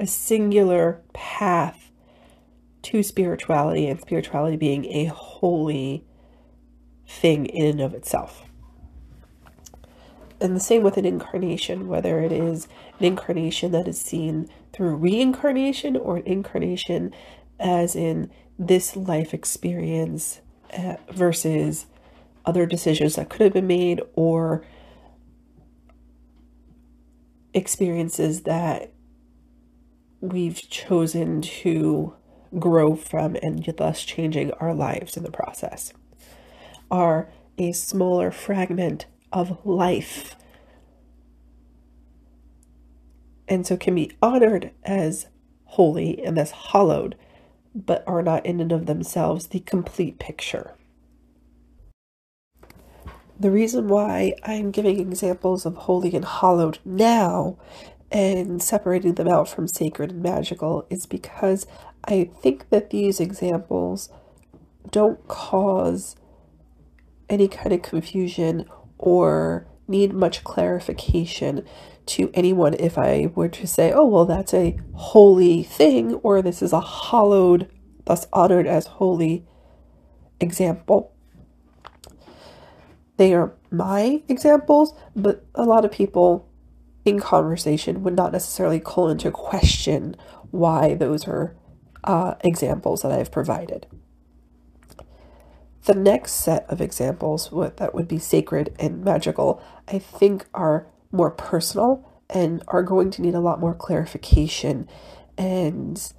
a 0.00 0.06
singular 0.06 1.02
path 1.12 1.92
to 2.82 3.02
spirituality, 3.02 3.86
and 3.86 4.00
spirituality 4.00 4.56
being 4.56 4.86
a 4.86 5.04
holy 5.04 6.02
thing 7.06 7.44
in 7.44 7.66
and 7.66 7.80
of 7.82 7.92
itself. 7.92 8.42
And 10.40 10.56
the 10.56 10.60
same 10.60 10.82
with 10.82 10.96
an 10.96 11.04
incarnation, 11.04 11.86
whether 11.86 12.20
it 12.20 12.32
is 12.32 12.66
an 12.98 13.04
incarnation 13.04 13.72
that 13.72 13.86
is 13.86 14.00
seen 14.00 14.48
through 14.72 14.96
reincarnation 14.96 15.98
or 15.98 16.16
an 16.16 16.22
incarnation 16.24 17.14
as 17.58 17.94
in 17.94 18.30
this 18.58 18.96
life 18.96 19.34
experience 19.34 20.40
uh, 20.72 20.96
versus 21.10 21.84
other 22.46 22.64
decisions 22.64 23.16
that 23.16 23.28
could 23.28 23.42
have 23.42 23.52
been 23.52 23.66
made 23.66 24.00
or 24.14 24.64
experiences 27.52 28.42
that 28.42 28.92
we've 30.20 30.68
chosen 30.68 31.40
to 31.40 32.14
grow 32.58 32.94
from 32.94 33.36
and 33.42 33.64
thus 33.76 34.04
changing 34.04 34.52
our 34.54 34.74
lives 34.74 35.16
in 35.16 35.22
the 35.22 35.30
process 35.30 35.92
are 36.90 37.28
a 37.58 37.72
smaller 37.72 38.30
fragment 38.30 39.06
of 39.32 39.64
life. 39.64 40.36
And 43.46 43.66
so 43.66 43.76
can 43.76 43.94
be 43.94 44.12
honored 44.22 44.72
as 44.84 45.26
holy 45.64 46.22
and 46.24 46.36
thus 46.36 46.50
hallowed 46.50 47.16
but 47.74 48.02
are 48.06 48.22
not 48.22 48.44
in 48.44 48.60
and 48.60 48.72
of 48.72 48.86
themselves 48.86 49.48
the 49.48 49.60
complete 49.60 50.18
picture. 50.18 50.74
The 53.38 53.50
reason 53.50 53.88
why 53.88 54.34
I'm 54.42 54.70
giving 54.70 54.98
examples 54.98 55.64
of 55.64 55.76
holy 55.76 56.14
and 56.14 56.24
hallowed 56.24 56.78
now 56.84 57.56
and 58.10 58.62
separating 58.62 59.14
them 59.14 59.28
out 59.28 59.48
from 59.48 59.68
sacred 59.68 60.10
and 60.10 60.22
magical 60.22 60.86
is 60.90 61.06
because 61.06 61.66
I 62.04 62.30
think 62.42 62.70
that 62.70 62.90
these 62.90 63.20
examples 63.20 64.08
don't 64.90 65.26
cause 65.28 66.16
any 67.28 67.46
kind 67.46 67.72
of 67.72 67.82
confusion 67.82 68.66
or 68.98 69.66
need 69.86 70.12
much 70.12 70.42
clarification 70.42 71.64
to 72.06 72.30
anyone 72.34 72.74
if 72.74 72.98
I 72.98 73.30
were 73.34 73.48
to 73.48 73.66
say, 73.66 73.92
oh, 73.92 74.06
well, 74.06 74.24
that's 74.24 74.52
a 74.52 74.78
holy 74.94 75.62
thing, 75.62 76.14
or 76.14 76.42
this 76.42 76.62
is 76.62 76.72
a 76.72 76.80
hallowed, 76.80 77.70
thus 78.04 78.26
honored 78.32 78.66
as 78.66 78.86
holy 78.86 79.46
example. 80.40 81.12
They 83.16 83.34
are 83.34 83.52
my 83.70 84.22
examples, 84.28 84.94
but 85.14 85.44
a 85.54 85.64
lot 85.64 85.84
of 85.84 85.92
people 85.92 86.49
in 87.10 87.20
conversation 87.20 88.02
would 88.02 88.16
not 88.16 88.32
necessarily 88.32 88.80
call 88.80 89.08
into 89.08 89.30
question 89.30 90.16
why 90.50 90.94
those 90.94 91.28
are 91.28 91.56
uh, 92.04 92.34
examples 92.40 93.02
that 93.02 93.12
I've 93.12 93.30
provided. 93.30 93.86
The 95.84 95.94
next 95.94 96.32
set 96.32 96.68
of 96.68 96.80
examples 96.80 97.50
that 97.76 97.94
would 97.94 98.08
be 98.08 98.18
sacred 98.18 98.74
and 98.78 99.04
magical, 99.04 99.62
I 99.88 99.98
think 99.98 100.46
are 100.54 100.86
more 101.10 101.30
personal 101.30 102.06
and 102.28 102.62
are 102.68 102.82
going 102.82 103.10
to 103.12 103.22
need 103.22 103.34
a 103.34 103.40
lot 103.40 103.60
more 103.60 103.74
clarification 103.74 104.88
and 105.36 106.12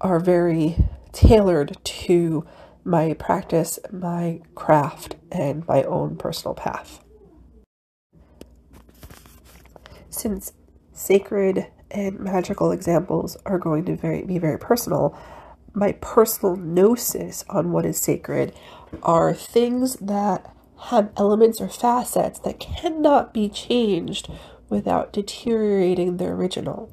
are 0.00 0.18
very 0.18 0.76
tailored 1.12 1.76
to 1.84 2.46
my 2.84 3.14
practice, 3.14 3.78
my 3.90 4.40
craft, 4.54 5.16
and 5.30 5.66
my 5.66 5.82
own 5.84 6.16
personal 6.16 6.54
path. 6.54 7.05
Since 10.16 10.54
sacred 10.94 11.66
and 11.90 12.18
magical 12.18 12.72
examples 12.72 13.36
are 13.44 13.58
going 13.58 13.84
to 13.84 13.96
very, 13.96 14.22
be 14.22 14.38
very 14.38 14.58
personal, 14.58 15.14
my 15.74 15.92
personal 16.00 16.56
gnosis 16.56 17.44
on 17.50 17.70
what 17.70 17.84
is 17.84 17.98
sacred 17.98 18.54
are 19.02 19.34
things 19.34 19.96
that 19.96 20.56
have 20.84 21.12
elements 21.18 21.60
or 21.60 21.68
facets 21.68 22.38
that 22.40 22.58
cannot 22.58 23.34
be 23.34 23.50
changed 23.50 24.30
without 24.70 25.12
deteriorating 25.12 26.16
the 26.16 26.24
original. 26.28 26.90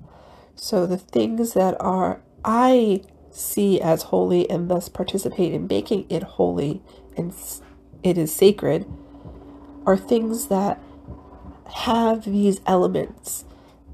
So 0.55 0.85
the 0.85 0.97
things 0.97 1.53
that 1.53 1.79
are 1.79 2.21
I 2.43 3.03
see 3.31 3.79
as 3.79 4.03
holy 4.03 4.49
and 4.49 4.69
thus 4.69 4.89
participate 4.89 5.53
in 5.53 5.67
making 5.67 6.07
it 6.09 6.23
holy 6.23 6.81
and 7.15 7.33
it 8.03 8.17
is 8.17 8.35
sacred 8.35 8.85
are 9.85 9.95
things 9.95 10.47
that 10.47 10.82
have 11.73 12.25
these 12.25 12.61
elements 12.65 13.45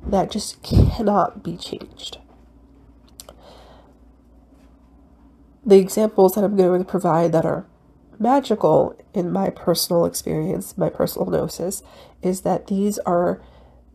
that 0.06 0.32
just 0.32 0.62
cannot 0.64 1.44
be 1.44 1.58
changed. 1.58 2.18
The 5.66 5.78
examples 5.78 6.36
that 6.36 6.44
I'm 6.44 6.56
going 6.56 6.84
to 6.84 6.90
provide 6.90 7.32
that 7.34 7.46
are 7.46 7.66
magical 8.18 9.00
in 9.14 9.32
my 9.32 9.50
personal 9.50 10.06
experience, 10.06 10.78
my 10.78 10.90
personal 10.90 11.30
gnosis, 11.30 11.84
is 12.22 12.42
that 12.42 12.68
these 12.68 12.98
are 13.00 13.42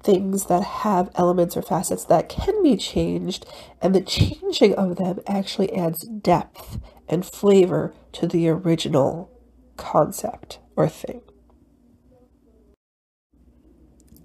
things 0.02 0.46
that 0.46 0.62
have 0.62 1.10
elements 1.14 1.56
or 1.56 1.62
facets 1.62 2.04
that 2.04 2.28
can 2.28 2.62
be 2.62 2.76
changed, 2.76 3.46
and 3.80 3.94
the 3.94 4.02
changing 4.02 4.74
of 4.74 4.96
them 4.96 5.18
actually 5.26 5.74
adds 5.74 6.00
depth 6.00 6.78
and 7.08 7.24
flavor 7.24 7.94
to 8.12 8.26
the 8.26 8.48
original 8.48 9.30
concept 9.76 10.58
or 10.76 10.88
thing. 10.88 11.22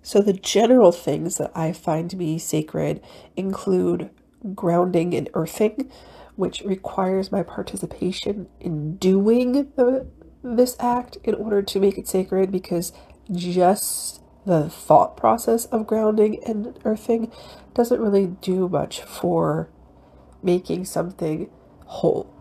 So, 0.10 0.22
the 0.22 0.34
general 0.34 0.92
things 0.92 1.38
that 1.38 1.52
I 1.54 1.72
find 1.72 2.10
to 2.10 2.16
be 2.16 2.40
sacred 2.40 3.00
include 3.38 4.10
grounding 4.56 5.14
and 5.14 5.30
earthing, 5.36 5.92
which 6.36 6.62
requires 6.62 7.32
my 7.32 7.44
participation 7.44 8.48
in 8.60 8.96
doing 8.96 9.72
the, 9.76 10.08
this 10.44 10.76
act 10.80 11.20
in 11.24 11.36
order 11.36 11.62
to 11.62 11.80
make 11.80 12.00
it 12.00 12.08
sacred 12.08 12.52
because 12.52 12.92
just 13.32 14.24
the 14.48 14.68
thought 14.68 15.16
process 15.16 15.66
of 15.66 15.86
grounding 15.86 16.44
and 16.44 16.80
earthing 16.86 17.32
doesn't 17.76 18.02
really 18.02 18.26
do 18.26 18.68
much 18.68 19.02
for 19.02 19.70
making 20.42 20.86
something 20.86 21.52
whole. 21.86 22.34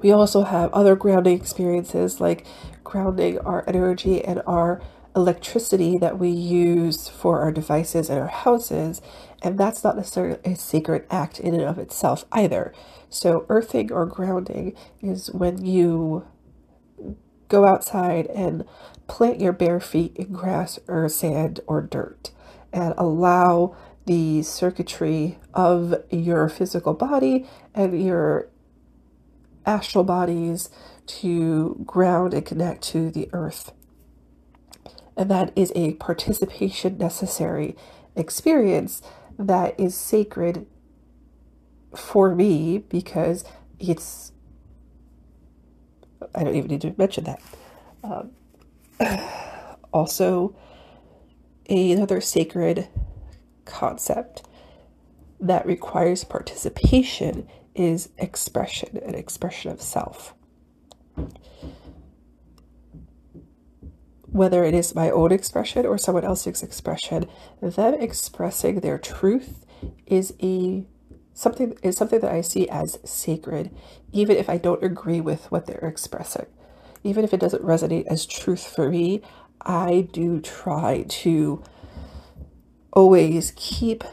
We 0.00 0.10
also 0.10 0.44
have 0.44 0.72
other 0.72 0.96
grounding 0.96 1.38
experiences 1.38 2.18
like 2.18 2.46
grounding 2.82 3.38
our 3.40 3.62
energy 3.68 4.24
and 4.24 4.40
our 4.46 4.80
electricity 5.14 5.98
that 5.98 6.18
we 6.18 6.30
use 6.30 7.08
for 7.08 7.40
our 7.40 7.52
devices 7.52 8.08
and 8.10 8.18
our 8.18 8.28
houses, 8.28 9.00
and 9.42 9.58
that's 9.58 9.84
not 9.84 9.96
necessarily 9.96 10.38
a 10.44 10.56
sacred 10.56 11.06
act 11.10 11.40
in 11.40 11.54
and 11.54 11.64
of 11.64 11.78
itself 11.78 12.24
either. 12.32 12.72
So, 13.10 13.44
earthing 13.48 13.92
or 13.92 14.06
grounding 14.06 14.74
is 15.02 15.30
when 15.32 15.64
you 15.64 16.26
go 17.48 17.66
outside 17.66 18.26
and 18.28 18.64
plant 19.06 19.40
your 19.40 19.52
bare 19.52 19.80
feet 19.80 20.16
in 20.16 20.32
grass 20.32 20.78
or 20.88 21.06
sand 21.08 21.60
or 21.66 21.82
dirt 21.82 22.30
and 22.72 22.94
allow 22.96 23.76
the 24.06 24.42
circuitry 24.42 25.38
of 25.54 25.94
your 26.10 26.48
physical 26.48 26.94
body 26.94 27.46
and 27.74 28.02
your 28.02 28.48
astral 29.66 30.04
bodies 30.04 30.70
to 31.06 31.82
ground 31.86 32.34
and 32.34 32.46
connect 32.46 32.82
to 32.82 33.10
the 33.10 33.28
earth. 33.32 33.72
And 35.16 35.30
that 35.30 35.52
is 35.54 35.72
a 35.74 35.94
participation 35.94 36.98
necessary 36.98 37.76
experience 38.16 39.02
that 39.38 39.78
is 39.78 39.94
sacred 39.94 40.66
for 41.94 42.34
me 42.34 42.78
because 42.78 43.44
it's 43.78 44.32
I 46.34 46.44
don't 46.44 46.54
even 46.54 46.70
need 46.70 46.80
to 46.82 46.94
mention 46.96 47.24
that. 47.24 47.42
Um, 48.04 48.30
also, 49.92 50.54
another 51.68 52.20
sacred 52.20 52.88
concept 53.64 54.42
that 55.40 55.66
requires 55.66 56.24
participation 56.24 57.48
is 57.74 58.10
expression, 58.18 58.98
an 58.98 59.14
expression 59.14 59.70
of 59.70 59.82
self. 59.82 60.34
Whether 64.32 64.64
it 64.64 64.74
is 64.74 64.94
my 64.94 65.10
own 65.10 65.30
expression 65.30 65.86
or 65.86 65.98
someone 65.98 66.24
else's 66.24 66.62
expression, 66.62 67.26
them 67.60 67.94
expressing 67.94 68.80
their 68.80 68.98
truth 68.98 69.66
is 70.06 70.34
a 70.42 70.84
something 71.34 71.76
is 71.82 71.96
something 71.96 72.20
that 72.20 72.32
I 72.32 72.40
see 72.40 72.68
as 72.68 72.98
sacred, 73.04 73.70
even 74.12 74.36
if 74.36 74.48
I 74.48 74.58
don't 74.58 74.82
agree 74.82 75.20
with 75.20 75.50
what 75.50 75.66
they're 75.66 75.78
expressing. 75.78 76.46
Even 77.04 77.24
if 77.24 77.34
it 77.34 77.40
doesn't 77.40 77.64
resonate 77.64 78.06
as 78.06 78.26
truth 78.26 78.66
for 78.66 78.88
me, 78.88 79.22
I 79.60 80.08
do 80.12 80.40
try 80.40 81.04
to 81.08 81.62
always 82.92 83.52
keep 83.56 84.04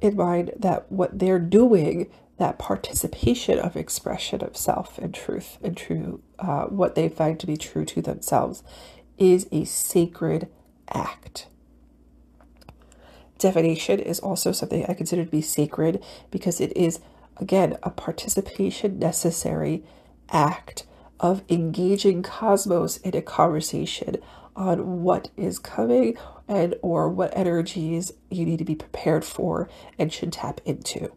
in 0.00 0.16
mind 0.16 0.52
that 0.56 0.90
what 0.90 1.18
they're 1.18 1.38
doing, 1.38 2.10
that 2.38 2.58
participation 2.58 3.58
of 3.58 3.76
expression 3.76 4.42
of 4.42 4.56
self 4.56 4.98
and 4.98 5.14
truth 5.14 5.58
and 5.62 5.76
true, 5.76 6.20
uh, 6.38 6.64
what 6.64 6.94
they 6.94 7.08
find 7.08 7.38
to 7.40 7.46
be 7.46 7.56
true 7.56 7.84
to 7.84 8.02
themselves, 8.02 8.62
is 9.18 9.46
a 9.52 9.64
sacred 9.64 10.48
act. 10.92 11.46
Divination 13.38 13.98
is 13.98 14.20
also 14.20 14.52
something 14.52 14.86
I 14.86 14.94
consider 14.94 15.24
to 15.24 15.30
be 15.30 15.42
sacred 15.42 16.02
because 16.30 16.60
it 16.60 16.76
is, 16.76 17.00
again, 17.36 17.76
a 17.82 17.90
participation 17.90 18.98
necessary 18.98 19.84
act 20.30 20.86
of 21.20 21.42
engaging 21.48 22.22
cosmos 22.22 22.96
in 22.98 23.16
a 23.16 23.22
conversation 23.22 24.16
on 24.56 25.02
what 25.02 25.30
is 25.36 25.58
coming 25.58 26.16
and 26.46 26.74
or 26.82 27.08
what 27.08 27.36
energies 27.36 28.12
you 28.30 28.44
need 28.44 28.58
to 28.58 28.64
be 28.64 28.74
prepared 28.74 29.24
for 29.24 29.68
and 29.98 30.12
should 30.12 30.32
tap 30.32 30.60
into. 30.64 31.10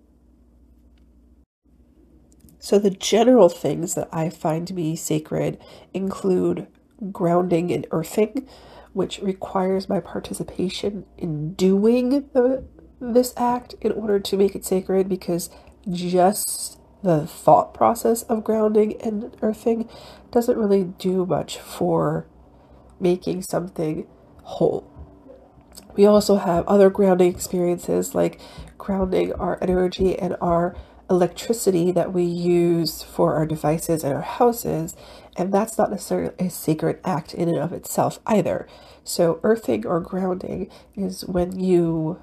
So 2.59 2.79
the 2.79 2.89
general 2.89 3.49
things 3.49 3.93
that 3.95 4.09
I 4.11 4.29
find 4.29 4.67
to 4.67 4.73
be 4.73 4.95
sacred 4.95 5.59
include 5.93 6.67
grounding 7.11 7.71
and 7.71 7.87
earthing, 7.91 8.47
which 8.93 9.19
requires 9.19 9.89
my 9.89 9.99
participation 9.99 11.05
in 11.17 11.53
doing 11.53 12.29
the, 12.33 12.63
this 12.99 13.33
act 13.37 13.75
in 13.81 13.91
order 13.91 14.19
to 14.19 14.37
make 14.37 14.55
it 14.55 14.65
sacred 14.65 15.07
because 15.07 15.49
just 15.91 16.79
the 17.03 17.27
thought 17.27 17.73
process 17.73 18.23
of 18.23 18.43
grounding 18.43 18.99
and 19.01 19.35
earthing 19.41 19.87
doesn't 20.31 20.57
really 20.57 20.83
do 20.83 21.25
much 21.25 21.57
for 21.57 22.27
making 22.99 23.41
something 23.41 24.07
whole. 24.43 24.91
We 25.95 26.05
also 26.05 26.37
have 26.37 26.67
other 26.67 26.89
grounding 26.89 27.33
experiences 27.33 28.15
like 28.15 28.39
grounding 28.77 29.33
our 29.33 29.57
energy 29.61 30.17
and 30.17 30.35
our 30.41 30.75
electricity 31.09 31.91
that 31.91 32.13
we 32.13 32.23
use 32.23 33.01
for 33.01 33.35
our 33.35 33.45
devices 33.45 34.03
and 34.03 34.13
our 34.13 34.21
houses, 34.21 34.95
and 35.37 35.53
that's 35.53 35.77
not 35.77 35.91
necessarily 35.91 36.33
a 36.39 36.49
sacred 36.49 36.99
act 37.05 37.33
in 37.33 37.47
and 37.47 37.59
of 37.59 37.71
itself 37.71 38.19
either. 38.25 38.67
So, 39.03 39.39
earthing 39.43 39.85
or 39.85 39.99
grounding 39.99 40.69
is 40.95 41.23
when 41.25 41.59
you 41.59 42.19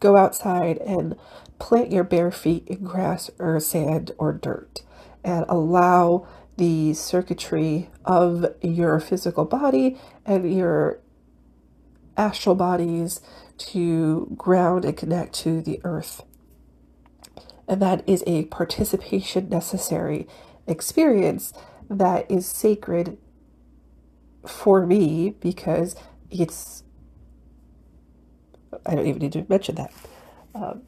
go 0.00 0.16
outside 0.16 0.78
and 0.78 1.16
plant 1.58 1.92
your 1.92 2.04
bare 2.04 2.32
feet 2.32 2.66
in 2.66 2.84
grass 2.84 3.30
or 3.38 3.58
sand 3.60 4.10
or 4.18 4.32
dirt 4.32 4.82
and 5.22 5.46
allow 5.48 6.26
the 6.56 6.92
circuitry 6.94 7.88
of 8.04 8.44
your 8.60 9.00
physical 9.00 9.44
body 9.44 9.98
and 10.26 10.52
your 10.52 11.00
astral 12.16 12.54
bodies 12.54 13.20
to 13.56 14.34
ground 14.36 14.84
and 14.84 14.96
connect 14.96 15.32
to 15.32 15.62
the 15.62 15.80
earth. 15.84 16.22
And 17.66 17.80
that 17.80 18.06
is 18.06 18.22
a 18.26 18.44
participation 18.46 19.48
necessary 19.48 20.28
experience 20.66 21.52
that 21.88 22.30
is 22.30 22.46
sacred 22.46 23.18
for 24.46 24.86
me 24.86 25.34
because 25.40 25.96
it's, 26.30 26.82
I 28.86 28.94
don't 28.94 29.06
even 29.06 29.20
need 29.22 29.32
to 29.32 29.46
mention 29.48 29.76
that. 29.76 29.92
Um, 30.54 30.82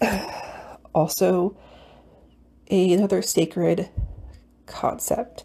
also, 0.94 1.56
another 2.70 3.22
sacred 3.22 3.88
concept 4.66 5.44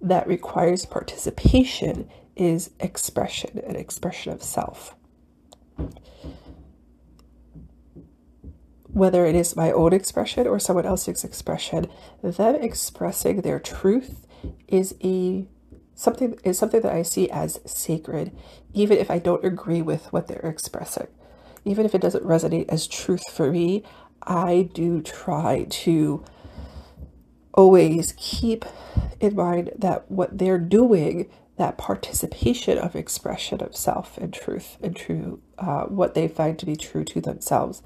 that 0.00 0.26
requires 0.26 0.86
participation 0.86 2.08
is 2.36 2.70
expression, 2.80 3.58
an 3.66 3.76
expression 3.76 4.32
of 4.32 4.42
self. 4.42 4.94
Whether 8.94 9.26
it 9.26 9.34
is 9.34 9.56
my 9.56 9.72
own 9.72 9.92
expression 9.92 10.46
or 10.46 10.60
someone 10.60 10.86
else's 10.86 11.24
expression, 11.24 11.88
them 12.22 12.54
expressing 12.54 13.40
their 13.40 13.58
truth 13.58 14.26
is 14.68 14.94
a 15.02 15.46
something 15.96 16.38
is 16.44 16.58
something 16.58 16.80
that 16.80 16.92
I 16.92 17.02
see 17.02 17.28
as 17.28 17.60
sacred, 17.66 18.30
even 18.72 18.98
if 18.98 19.10
I 19.10 19.18
don't 19.18 19.44
agree 19.44 19.82
with 19.82 20.12
what 20.12 20.28
they're 20.28 20.38
expressing. 20.38 21.08
Even 21.64 21.84
if 21.84 21.94
it 21.94 22.00
doesn't 22.00 22.24
resonate 22.24 22.68
as 22.68 22.86
truth 22.86 23.28
for 23.30 23.50
me, 23.50 23.82
I 24.22 24.70
do 24.72 25.02
try 25.02 25.66
to 25.68 26.24
always 27.52 28.14
keep 28.16 28.64
in 29.20 29.34
mind 29.34 29.72
that 29.76 30.10
what 30.10 30.38
they're 30.38 30.58
doing, 30.58 31.30
that 31.56 31.78
participation 31.78 32.78
of 32.78 32.94
expression 32.94 33.62
of 33.62 33.76
self 33.76 34.18
and 34.18 34.32
truth 34.32 34.76
and 34.82 34.94
true, 34.94 35.40
uh, 35.58 35.84
what 35.84 36.14
they 36.14 36.28
find 36.28 36.58
to 36.58 36.66
be 36.66 36.76
true 36.76 37.04
to 37.04 37.20
themselves, 37.20 37.82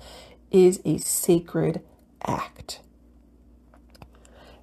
is 0.51 0.81
a 0.85 0.99
sacred 0.99 1.83
act. 2.25 2.81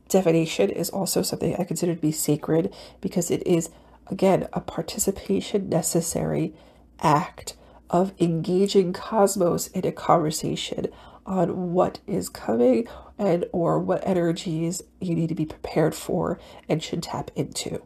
Divination 0.07 0.69
is 0.69 0.89
also 0.89 1.21
something 1.21 1.55
I 1.55 1.63
consider 1.63 1.95
to 1.95 2.01
be 2.01 2.11
sacred 2.11 2.73
because 3.01 3.31
it 3.31 3.45
is, 3.45 3.69
again, 4.07 4.47
a 4.53 4.61
participation 4.61 5.67
necessary 5.67 6.53
act 6.99 7.55
of 7.89 8.13
engaging 8.19 8.93
cosmos 8.93 9.67
in 9.67 9.85
a 9.85 9.91
conversation 9.91 10.87
on 11.25 11.73
what 11.73 11.99
is 12.05 12.29
coming 12.29 12.87
and 13.17 13.45
or 13.51 13.79
what 13.79 14.07
energies 14.07 14.81
you 14.99 15.15
need 15.15 15.29
to 15.29 15.35
be 15.35 15.45
prepared 15.45 15.95
for 15.95 16.39
and 16.69 16.83
should 16.83 17.01
tap 17.03 17.31
into. 17.35 17.81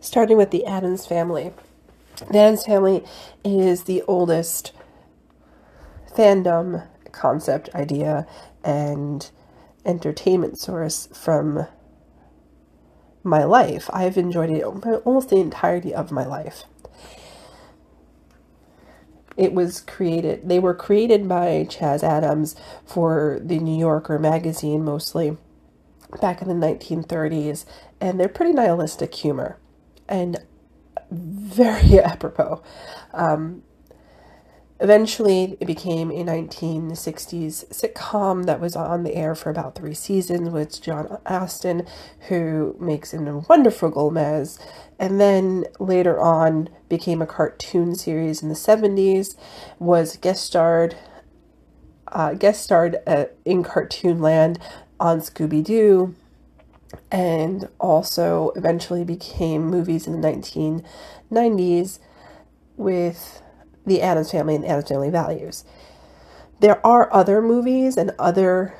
Starting 0.00 0.36
with 0.36 0.50
the 0.50 0.66
Addams 0.66 1.06
family. 1.06 1.52
The 2.30 2.38
Addams 2.38 2.66
family 2.66 3.04
is 3.42 3.84
the 3.84 4.02
oldest 4.02 4.72
fandom 6.16 6.86
concept 7.12 7.68
idea 7.74 8.26
and 8.62 9.30
entertainment 9.84 10.58
source 10.58 11.08
from 11.12 11.66
my 13.22 13.44
life. 13.44 13.88
I've 13.92 14.16
enjoyed 14.16 14.50
it 14.50 14.62
almost 14.62 15.30
the 15.30 15.36
entirety 15.36 15.94
of 15.94 16.10
my 16.10 16.26
life 16.26 16.64
it 19.36 19.52
was 19.52 19.80
created, 19.80 20.48
they 20.48 20.58
were 20.58 20.74
created 20.74 21.28
by 21.28 21.66
Chas 21.68 22.02
Addams 22.02 22.54
for 22.86 23.40
the 23.42 23.58
New 23.58 23.76
Yorker 23.76 24.18
magazine 24.18 24.84
mostly 24.84 25.36
back 26.20 26.40
in 26.40 26.48
the 26.48 26.54
1930s, 26.54 27.64
and 28.00 28.20
they're 28.20 28.28
pretty 28.28 28.52
nihilistic 28.52 29.14
humor 29.14 29.58
and 30.08 30.38
very 31.10 31.98
apropos. 32.00 32.62
Um, 33.12 33.62
Eventually, 34.80 35.56
it 35.60 35.66
became 35.66 36.10
a 36.10 36.24
1960s 36.24 37.68
sitcom 37.68 38.44
that 38.46 38.60
was 38.60 38.74
on 38.74 39.04
the 39.04 39.14
air 39.14 39.36
for 39.36 39.48
about 39.48 39.76
three 39.76 39.94
seasons 39.94 40.50
with 40.50 40.82
John 40.82 41.18
Astin, 41.26 41.86
who 42.28 42.74
makes 42.80 43.14
a 43.14 43.44
wonderful 43.48 43.90
Gomez, 43.90 44.58
and 44.98 45.20
then 45.20 45.64
later 45.78 46.20
on 46.20 46.68
became 46.88 47.22
a 47.22 47.26
cartoon 47.26 47.94
series 47.94 48.42
in 48.42 48.48
the 48.48 48.56
70s, 48.56 49.36
was 49.78 50.16
guest 50.16 50.44
starred, 50.44 50.96
uh, 52.08 52.34
guest 52.34 52.64
starred 52.64 52.96
uh, 53.06 53.26
in 53.44 53.62
Cartoon 53.62 54.20
Land 54.20 54.58
on 54.98 55.20
Scooby 55.20 55.62
Doo, 55.62 56.16
and 57.12 57.68
also 57.78 58.50
eventually 58.56 59.04
became 59.04 59.66
movies 59.66 60.08
in 60.08 60.20
the 60.20 60.28
1990s 61.30 62.00
with 62.76 63.40
the 63.86 64.02
Addams 64.02 64.30
Family 64.30 64.54
and 64.54 64.64
Addams 64.64 64.88
Family 64.88 65.10
Values. 65.10 65.64
There 66.60 66.84
are 66.86 67.12
other 67.12 67.42
movies 67.42 67.96
and 67.96 68.12
other 68.18 68.74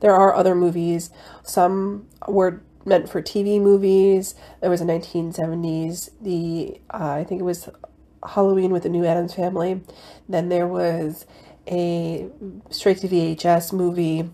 there 0.00 0.14
are 0.14 0.34
other 0.34 0.54
movies. 0.54 1.10
Some 1.42 2.06
were 2.26 2.62
meant 2.84 3.08
for 3.08 3.20
TV 3.20 3.60
movies. 3.60 4.34
There 4.60 4.70
was 4.70 4.80
a 4.80 4.84
1970s, 4.84 6.10
the 6.20 6.80
uh, 6.92 7.12
I 7.12 7.24
think 7.24 7.40
it 7.40 7.44
was 7.44 7.68
Halloween 8.26 8.70
with 8.70 8.82
the 8.82 8.88
New 8.88 9.04
Addams 9.04 9.34
Family. 9.34 9.82
Then 10.28 10.48
there 10.48 10.66
was 10.66 11.26
a 11.66 12.28
straight 12.70 12.98
to 12.98 13.08
VHS 13.08 13.72
movie. 13.72 14.30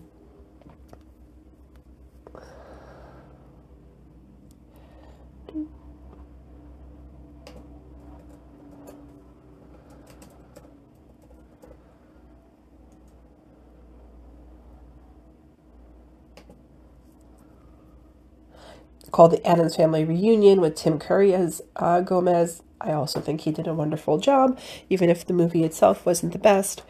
Called 19.11 19.31
The 19.31 19.45
Addams 19.47 19.75
Family 19.75 20.03
Reunion 20.03 20.61
with 20.61 20.75
Tim 20.75 20.99
Curry 20.99 21.33
as 21.33 21.61
uh, 21.75 22.01
Gomez. 22.01 22.61
I 22.81 22.91
also 22.91 23.19
think 23.19 23.41
he 23.41 23.51
did 23.51 23.67
a 23.67 23.73
wonderful 23.73 24.17
job, 24.17 24.59
even 24.89 25.09
if 25.09 25.25
the 25.25 25.33
movie 25.33 25.63
itself 25.63 26.05
wasn't 26.05 26.33
the 26.33 26.39
best. 26.39 26.83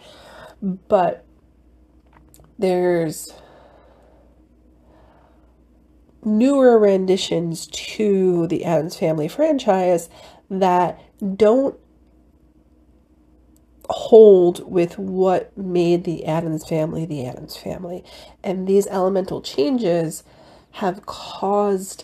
But 0.61 1.25
there's 2.57 3.31
newer 6.23 6.79
renditions 6.79 7.67
to 7.67 8.47
the 8.47 8.65
Addams 8.65 8.97
Family 8.97 9.27
franchise 9.27 10.09
that 10.49 10.99
don't 11.37 11.77
hold 13.89 14.69
with 14.69 14.97
what 14.97 15.55
made 15.57 16.03
the 16.03 16.25
Addams 16.25 16.67
family 16.67 17.05
the 17.05 17.25
Addams 17.25 17.55
family. 17.55 18.03
And 18.43 18.67
these 18.67 18.87
elemental 18.87 19.41
changes 19.41 20.23
have 20.75 21.05
caused 21.05 22.03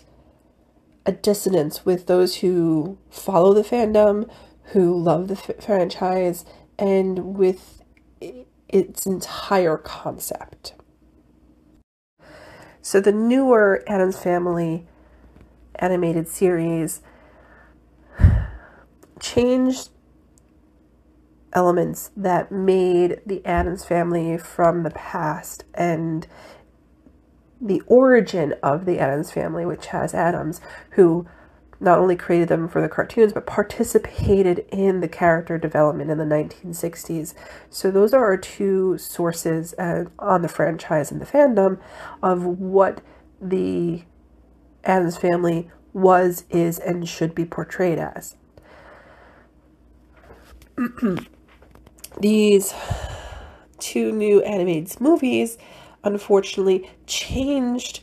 a 1.04 1.12
dissonance 1.12 1.84
with 1.84 2.06
those 2.06 2.36
who 2.36 2.96
follow 3.10 3.52
the 3.52 3.62
fandom, 3.62 4.30
who 4.72 4.98
love 4.98 5.28
the 5.28 5.34
f- 5.34 5.62
franchise, 5.62 6.46
and 6.78 7.36
with 7.36 7.82
its 8.70 9.04
entire 9.04 9.76
concept. 9.76 10.72
So 12.80 12.98
the 12.98 13.12
newer 13.12 13.84
Addams 13.86 14.18
Family 14.18 14.86
animated 15.74 16.26
series 16.26 17.02
changed 19.20 19.90
elements 21.52 22.10
that 22.16 22.50
made 22.50 23.20
the 23.26 23.44
Addams 23.44 23.84
family 23.84 24.38
from 24.38 24.82
the 24.82 24.90
past 24.90 25.64
and 25.74 26.26
the 27.62 27.80
origin 27.86 28.54
of 28.62 28.84
the 28.84 28.98
Addams 28.98 29.30
family, 29.30 29.64
which 29.64 29.82
Chas 29.82 30.14
Addams, 30.14 30.60
who 30.90 31.26
not 31.78 31.98
only 31.98 32.16
created 32.16 32.48
them 32.48 32.68
for 32.68 32.80
the 32.80 32.88
cartoons, 32.88 33.32
but 33.32 33.46
participated 33.46 34.64
in 34.70 35.00
the 35.00 35.08
character 35.08 35.58
development 35.58 36.10
in 36.10 36.18
the 36.18 36.24
1960s. 36.24 37.34
So, 37.70 37.90
those 37.90 38.12
are 38.12 38.24
our 38.24 38.36
two 38.36 38.98
sources 38.98 39.74
uh, 39.74 40.04
on 40.18 40.42
the 40.42 40.48
franchise 40.48 41.10
and 41.10 41.20
the 41.20 41.26
fandom 41.26 41.80
of 42.22 42.44
what 42.44 43.00
the 43.40 44.02
Addams 44.84 45.16
family 45.16 45.70
was, 45.92 46.44
is, 46.50 46.78
and 46.78 47.08
should 47.08 47.34
be 47.34 47.44
portrayed 47.44 47.98
as. 47.98 48.36
These 52.20 52.74
two 53.78 54.12
new 54.12 54.40
animated 54.42 55.00
movies 55.00 55.58
unfortunately 56.04 56.90
changed 57.06 58.00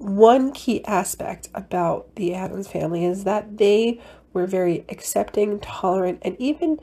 one 0.00 0.52
key 0.52 0.82
aspect 0.86 1.50
about 1.54 2.16
the 2.16 2.34
Addams 2.34 2.68
family 2.68 3.04
is 3.04 3.24
that 3.24 3.58
they 3.58 4.00
were 4.32 4.46
very 4.46 4.84
accepting, 4.88 5.60
tolerant, 5.60 6.20
and 6.22 6.36
even 6.38 6.80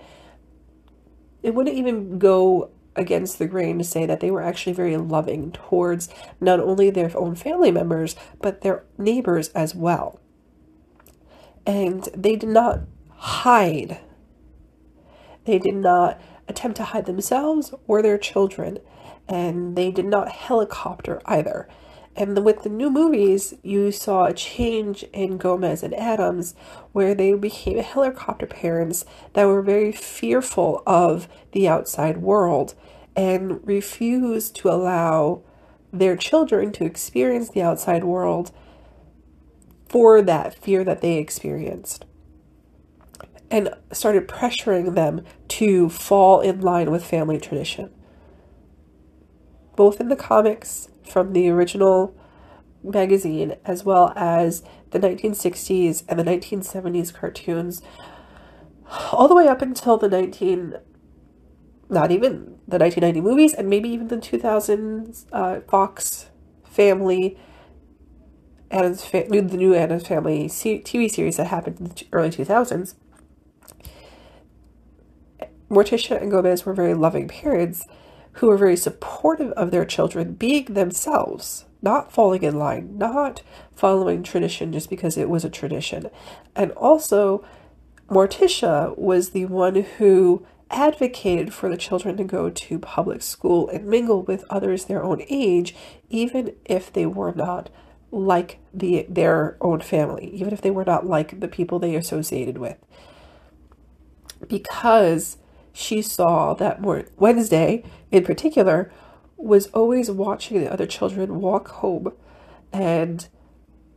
it 1.42 1.56
wouldn't 1.56 1.76
even 1.76 2.20
go 2.20 2.70
against 2.96 3.40
the 3.40 3.48
grain 3.48 3.80
to 3.80 3.84
say 3.84 4.06
that 4.06 4.20
they 4.20 4.30
were 4.30 4.42
actually 4.42 4.74
very 4.74 4.98
loving 4.98 5.52
towards 5.52 6.10
not 6.40 6.60
only 6.60 6.90
their 6.90 7.12
own 7.18 7.36
family 7.36 7.72
members 7.72 8.16
but 8.42 8.62
their 8.62 8.84
neighbors 8.98 9.50
as 9.50 9.74
well. 9.74 10.20
And 11.66 12.04
they 12.16 12.36
did 12.36 12.50
not 12.50 12.82
hide. 13.16 14.00
They 15.46 15.60
did 15.60 15.76
not 15.76 16.20
attempt 16.48 16.78
to 16.78 16.84
hide 16.84 17.06
themselves 17.06 17.74
or 17.88 18.02
their 18.02 18.18
children 18.18 18.80
and 19.28 19.76
they 19.76 19.92
did 19.92 20.06
not 20.06 20.30
helicopter 20.30 21.22
either. 21.26 21.68
And 22.16 22.44
with 22.44 22.64
the 22.64 22.70
new 22.70 22.90
movies, 22.90 23.54
you 23.62 23.92
saw 23.92 24.26
a 24.26 24.34
change 24.34 25.04
in 25.14 25.38
Gomez 25.38 25.84
and 25.84 25.94
Addams 25.94 26.56
where 26.92 27.14
they 27.14 27.34
became 27.36 27.78
helicopter 27.78 28.48
parents 28.48 29.06
that 29.34 29.46
were 29.46 29.62
very 29.62 29.92
fearful 29.92 30.82
of 30.88 31.28
the 31.52 31.68
outside 31.68 32.18
world 32.18 32.74
and 33.16 33.66
refused 33.68 34.56
to 34.56 34.70
allow 34.70 35.44
their 35.94 36.16
children 36.16 36.72
to 36.72 36.86
experience 36.86 37.50
the 37.50 37.62
outside 37.62 38.04
world 38.04 38.52
for 39.88 40.22
that 40.24 40.56
fear 40.56 40.84
that 40.84 41.02
they 41.02 41.18
experienced. 41.18 42.06
And 43.52 43.74
started 43.92 44.28
pressuring 44.28 44.96
them 44.96 45.24
to 45.50 45.88
fall 45.90 46.42
in 46.42 46.62
line 46.62 46.90
with 46.90 47.06
family 47.06 47.40
tradition 47.40 47.92
both 49.78 50.02
in 50.02 50.10
the 50.10 50.16
comics 50.18 50.90
from 51.06 51.32
the 51.32 51.48
original 51.48 52.14
magazine 52.84 53.56
as 53.64 53.86
well 53.86 54.12
as 54.18 54.64
the 54.92 55.00
1960s 55.00 56.04
and 56.10 56.20
the 56.20 56.24
1970s 56.24 57.14
cartoons 57.14 57.82
all 59.12 59.30
the 59.30 59.36
way 59.36 59.48
up 59.48 59.62
until 59.62 59.98
the 59.98 60.10
19 60.10 60.76
not 61.90 62.12
even 62.12 62.58
the 62.68 62.78
1990 62.78 63.22
movies 63.22 63.54
and 63.54 63.70
maybe 63.70 63.88
even 63.88 64.10
the 64.10 64.18
2000s 64.18 65.26
uh, 65.32 65.62
Fox 65.62 66.28
family 66.66 67.38
Addams 68.70 69.06
fa- 69.06 69.26
the 69.30 69.42
new 69.42 69.74
Addams 69.74 70.08
family 70.08 70.48
TV 70.48 71.10
series 71.10 71.38
that 71.38 71.48
happened 71.48 71.80
in 71.80 71.86
the 71.86 72.06
early 72.12 72.30
2000s 72.30 72.96
Morticia 75.70 76.22
and 76.22 76.32
Gomez 76.32 76.66
were 76.66 76.74
very 76.74 76.94
loving 76.94 77.28
parents 77.28 77.86
who 78.38 78.50
are 78.50 78.58
very 78.58 78.78
supportive 78.78 79.52
of 79.54 79.72
their 79.72 79.86
children 79.86 80.34
being 80.34 80.66
themselves, 80.66 81.66
not 81.82 82.12
falling 82.12 82.44
in 82.44 82.58
line, 82.58 82.98
not 82.98 83.42
following 83.76 84.24
tradition 84.24 84.72
just 84.72 84.90
because 84.90 85.18
it 85.18 85.30
was 85.30 85.44
a 85.44 85.50
tradition. 85.50 86.10
And 86.56 86.72
also, 86.74 87.44
Morticia 88.10 88.98
was 88.98 89.32
the 89.32 89.46
one 89.46 89.76
who 89.98 90.46
advocated 90.70 91.54
for 91.54 91.70
the 91.70 91.78
children 91.78 92.18
to 92.18 92.24
go 92.24 92.50
to 92.50 92.80
public 92.80 93.22
school 93.22 93.70
and 93.70 93.86
mingle 93.86 94.22
with 94.22 94.46
others 94.50 94.86
their 94.86 95.04
own 95.04 95.24
age, 95.30 95.76
even 96.10 96.54
if 96.66 96.92
they 96.94 97.06
were 97.06 97.34
not 97.34 97.70
like 98.12 98.60
the 98.74 99.06
their 99.10 99.58
own 99.62 99.82
family, 99.82 100.30
even 100.34 100.54
if 100.54 100.62
they 100.62 100.72
were 100.72 100.86
not 100.86 101.06
like 101.06 101.40
the 101.40 101.48
people 101.48 101.80
they 101.80 101.96
associated 101.96 102.58
with. 102.58 102.78
Because 104.48 105.38
she 105.74 106.02
saw 106.02 106.54
that 106.56 106.82
Wednesday, 107.18 107.84
in 108.12 108.24
particular, 108.24 108.92
was 109.38 109.68
always 109.68 110.10
watching 110.10 110.60
the 110.60 110.72
other 110.72 110.86
children 110.86 111.40
walk 111.40 111.68
home 111.68 112.12
and 112.74 113.28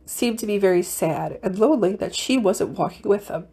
seemed 0.05 0.39
to 0.39 0.45
be 0.45 0.57
very 0.57 0.83
sad 0.83 1.39
and 1.41 1.57
lonely 1.57 1.95
that 1.95 2.15
she 2.15 2.37
wasn't 2.37 2.77
walking 2.77 3.09
with 3.09 3.27
them. 3.27 3.47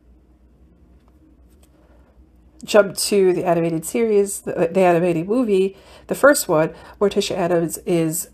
Jump 2.64 2.97
to 2.97 3.33
the 3.33 3.44
animated 3.44 3.85
series, 3.85 4.40
the, 4.40 4.68
the 4.73 4.81
animated 4.81 5.29
movie, 5.29 5.77
the 6.09 6.14
first 6.14 6.49
one, 6.49 6.75
where 6.99 7.09
Tisha 7.09 7.37
Addams 7.37 7.79
is 7.79 8.31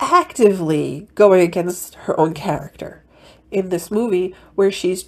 actively 0.00 1.08
going 1.14 1.42
against 1.42 1.94
her 1.94 2.18
own 2.18 2.34
character 2.34 3.04
in 3.50 3.68
this 3.68 3.90
movie 3.90 4.34
where 4.54 4.72
she's 4.72 5.04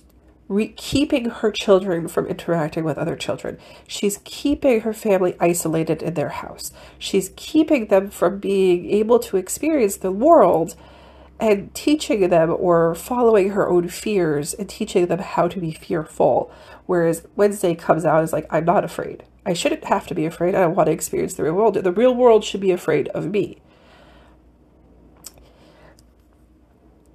re- 0.55 0.69
keeping 0.69 1.29
her 1.29 1.51
children 1.51 2.09
from 2.09 2.27
interacting 2.27 2.85
with 2.85 2.97
other 2.97 3.17
children. 3.17 3.59
She's 3.87 4.21
keeping 4.25 4.81
her 4.81 4.93
family 4.93 5.37
isolated 5.41 6.03
in 6.03 6.15
their 6.15 6.31
house. 6.31 6.73
She's 6.99 7.33
keeping 7.37 7.89
them 7.89 8.09
from 8.11 8.39
being 8.39 8.91
able 8.91 9.19
to 9.21 9.37
experience 9.37 9.97
the 9.97 10.13
world 10.13 10.77
and 11.41 11.75
teaching 11.75 12.29
them 12.29 12.55
or 12.57 12.95
following 12.95 13.51
her 13.51 13.69
own 13.69 13.89
fears 13.89 14.55
and 14.55 14.69
teaching 14.69 15.07
them 15.07 15.19
how 15.19 15.49
to 15.49 15.59
be 15.59 15.73
fearful. 15.73 16.51
Whereas 16.87 17.27
Wednesday 17.35 17.75
comes 17.75 18.05
out 18.05 18.23
as 18.23 18.33
like, 18.33 18.47
I'm 18.51 18.65
not 18.65 18.85
afraid. 18.85 19.25
I 19.45 19.53
shouldn't 19.53 19.85
have 19.85 20.07
to 20.07 20.15
be 20.15 20.25
afraid. 20.25 20.55
I 20.55 20.67
want 20.69 20.87
to 20.87 20.93
experience 20.93 21.35
the 21.35 21.43
real 21.43 21.55
world. 21.55 21.75
The 21.75 21.93
real 21.93 22.15
world 22.15 22.45
should 22.45 22.61
be 22.61 22.71
afraid 22.71 23.09
of 23.09 23.31
me. 23.31 23.59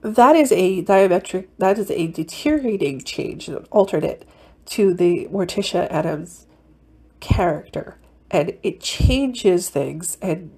That 0.02 0.36
is 0.36 0.52
a 0.52 0.84
diametric, 0.84 1.48
that 1.58 1.78
is 1.78 1.92
a 1.92 2.08
deteriorating 2.08 3.04
change, 3.04 3.48
an 3.48 3.66
alternate 3.70 4.28
to 4.68 4.94
the 4.94 5.28
Morticia 5.32 5.90
Addams 5.92 6.48
character. 7.20 7.98
And 8.32 8.58
it 8.64 8.80
changes 8.80 9.70
things. 9.70 10.18
And 10.22 10.52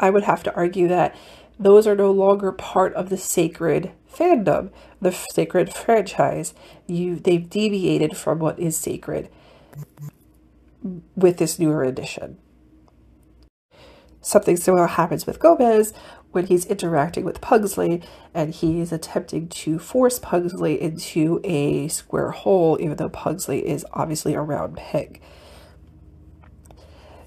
I 0.00 0.10
would 0.10 0.24
have 0.24 0.42
to 0.44 0.54
argue 0.54 0.88
that 0.88 1.14
those 1.58 1.86
are 1.86 1.94
no 1.94 2.10
longer 2.10 2.50
part 2.50 2.92
of 2.94 3.08
the 3.08 3.16
sacred 3.16 3.92
fandom, 4.12 4.70
the 5.00 5.12
sacred 5.12 5.72
franchise. 5.72 6.54
You 6.86 7.16
they've 7.16 7.48
deviated 7.48 8.16
from 8.16 8.40
what 8.40 8.58
is 8.58 8.76
sacred 8.76 9.28
with 11.14 11.38
this 11.38 11.58
newer 11.58 11.84
edition. 11.84 12.38
Something 14.20 14.56
similar 14.56 14.86
happens 14.86 15.26
with 15.26 15.38
Gomez, 15.38 15.92
when 16.34 16.46
he's 16.46 16.66
interacting 16.66 17.24
with 17.24 17.40
Pugsley 17.40 18.02
and 18.34 18.52
he's 18.52 18.92
attempting 18.92 19.48
to 19.48 19.78
force 19.78 20.18
Pugsley 20.18 20.80
into 20.80 21.40
a 21.44 21.88
square 21.88 22.32
hole, 22.32 22.76
even 22.80 22.96
though 22.96 23.08
Pugsley 23.08 23.66
is 23.66 23.86
obviously 23.92 24.34
a 24.34 24.40
round 24.40 24.76
peg. 24.76 25.20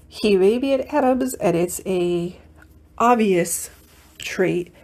He 0.06 0.36
may 0.36 0.58
be 0.58 0.72
an 0.72 0.82
Addams 0.82 1.34
and 1.34 1.56
it's 1.56 1.80
a 1.86 2.38
obvious 2.98 3.70
trait, 4.18 4.74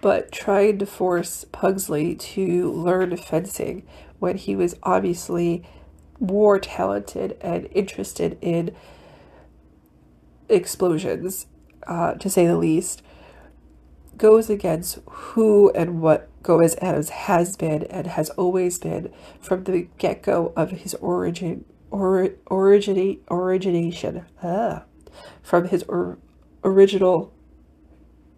but 0.00 0.32
trying 0.32 0.78
to 0.78 0.86
force 0.86 1.44
Pugsley 1.52 2.14
to 2.16 2.72
learn 2.72 3.16
fencing 3.16 3.86
when 4.18 4.36
he 4.36 4.56
was 4.56 4.76
obviously 4.82 5.64
more 6.18 6.58
talented 6.58 7.36
and 7.40 7.68
interested 7.72 8.38
in 8.40 8.74
explosions, 10.48 11.46
uh, 11.86 12.14
to 12.14 12.30
say 12.30 12.46
the 12.46 12.56
least, 12.56 13.02
goes 14.16 14.50
against 14.50 14.98
who 15.08 15.70
and 15.70 16.00
what 16.00 16.28
Gomez 16.42 16.76
Addams 16.80 17.10
has 17.10 17.56
been 17.56 17.84
and 17.84 18.06
has 18.06 18.30
always 18.30 18.78
been 18.78 19.12
from 19.40 19.64
the 19.64 19.88
get 19.98 20.22
go 20.22 20.52
of 20.56 20.70
his 20.70 20.94
origin, 20.94 21.64
or, 21.90 22.30
origination, 22.50 24.24
ah, 24.42 24.84
from 25.42 25.68
his 25.68 25.82
or, 25.84 26.18
original 26.64 27.32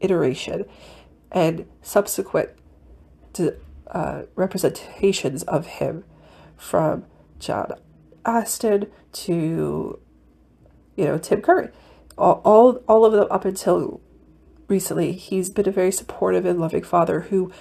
iteration 0.00 0.64
and 1.30 1.66
subsequent 1.82 2.50
uh, 3.88 4.22
representations 4.34 5.42
of 5.44 5.66
him 5.66 6.04
from 6.56 7.04
John 7.38 7.72
Astin 8.24 8.90
to 9.12 9.98
you 10.96 11.04
know 11.04 11.18
Tim 11.18 11.42
Curry. 11.42 11.68
All, 12.16 12.40
all 12.44 12.76
all 12.88 13.04
of 13.04 13.12
them 13.12 13.26
up 13.30 13.44
until 13.44 14.00
recently 14.68 15.12
he's 15.12 15.50
been 15.50 15.68
a 15.68 15.72
very 15.72 15.92
supportive 15.92 16.44
and 16.44 16.60
loving 16.60 16.82
father 16.82 17.20
who 17.20 17.52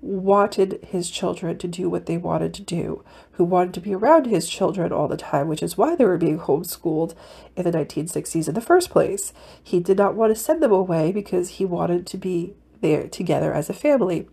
wanted 0.00 0.78
his 0.88 1.10
children 1.10 1.58
to 1.58 1.66
do 1.66 1.88
what 1.88 2.06
they 2.06 2.16
wanted 2.16 2.54
to 2.54 2.62
do, 2.62 3.04
who 3.32 3.44
wanted 3.44 3.74
to 3.74 3.80
be 3.80 3.94
around 3.94 4.26
his 4.26 4.48
children 4.48 4.92
all 4.92 5.08
the 5.08 5.16
time, 5.16 5.48
which 5.48 5.62
is 5.62 5.76
why 5.76 5.96
they 5.96 6.04
were 6.04 6.18
being 6.18 6.38
homeschooled 6.38 7.14
in 7.56 7.64
the 7.64 7.72
1960s 7.72 8.48
in 8.48 8.54
the 8.54 8.60
first 8.60 8.90
place. 8.90 9.32
He 9.62 9.80
did 9.80 9.98
not 9.98 10.14
want 10.14 10.34
to 10.34 10.40
send 10.40 10.62
them 10.62 10.72
away 10.72 11.12
because 11.12 11.50
he 11.50 11.64
wanted 11.64 12.06
to 12.08 12.18
be 12.18 12.54
there 12.80 13.08
together 13.08 13.52
as 13.52 13.68
a 13.68 13.74
family. 13.74 14.28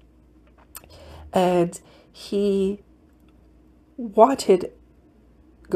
And 1.31 1.79
he 2.11 2.81
wanted 3.97 4.71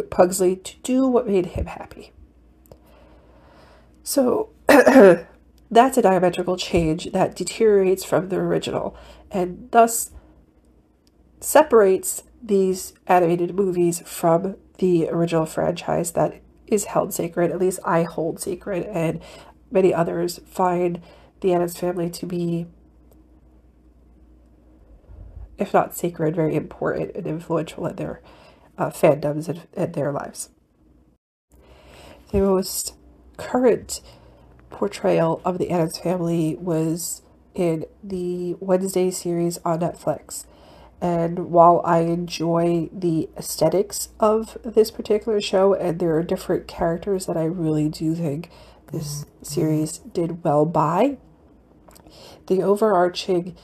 Pugsley 0.10 0.56
to 0.58 0.76
do 0.84 1.08
what 1.08 1.28
made 1.28 1.48
him 1.48 1.66
happy. 1.66 2.12
So 4.04 4.50
that's 5.70 5.98
a 5.98 6.02
diametrical 6.02 6.58
change 6.58 7.12
that 7.12 7.36
deteriorates 7.36 8.04
from 8.04 8.30
the 8.30 8.38
original 8.38 8.96
and 9.32 9.70
thus 9.72 10.12
separates 11.40 12.24
these 12.42 12.94
animated 13.08 13.56
movies 13.56 14.02
from 14.06 14.56
the 14.78 15.10
original 15.10 15.46
franchise 15.46 16.12
that 16.12 16.42
is 16.68 16.86
held 16.86 17.14
sacred. 17.14 17.52
At 17.52 17.60
least 17.60 17.80
I 17.86 18.04
hold 18.04 18.40
sacred, 18.40 18.86
and 18.86 19.22
many 19.72 19.94
others 19.94 20.40
find 20.46 21.02
the 21.42 21.54
Addams 21.54 21.78
family 21.78 22.10
to 22.10 22.26
be, 22.26 22.68
if 25.58 25.74
not 25.74 25.96
sacred, 25.96 26.36
very 26.36 26.56
important 26.56 27.16
and 27.16 27.28
influential 27.28 27.86
in 27.88 27.96
their 27.96 28.22
uh, 28.78 28.90
fandoms 28.90 29.48
and, 29.48 29.68
and 29.74 29.94
their 29.94 30.12
lives. 30.12 30.50
The 32.32 32.42
most 32.42 32.96
current 33.38 34.02
portrayal 34.70 35.42
of 35.44 35.58
the 35.58 35.72
Addams 35.72 35.98
family 35.98 36.56
was 36.56 37.22
in 37.56 37.86
the 38.04 38.56
Wednesday 38.60 39.10
series 39.12 39.58
on 39.66 39.80
Netflix. 39.80 40.46
And 41.00 41.52
while 41.52 41.82
I 41.86 42.00
enjoy 42.00 42.90
the 42.92 43.30
aesthetics 43.38 44.10
of 44.20 44.58
this 44.64 44.90
particular 44.90 45.40
show, 45.40 45.74
and 45.74 46.00
there 46.00 46.16
are 46.16 46.24
different 46.24 46.68
characters 46.68 47.26
that 47.28 47.38
I 47.38 47.46
really 47.46 47.90
do 47.90 48.16
think 48.16 48.50
this 48.92 49.26
mm-hmm. 49.26 49.44
series 49.44 49.98
did 50.00 50.44
well 50.44 50.66
by, 50.66 51.18
the 52.48 52.64
overarching 52.64 53.56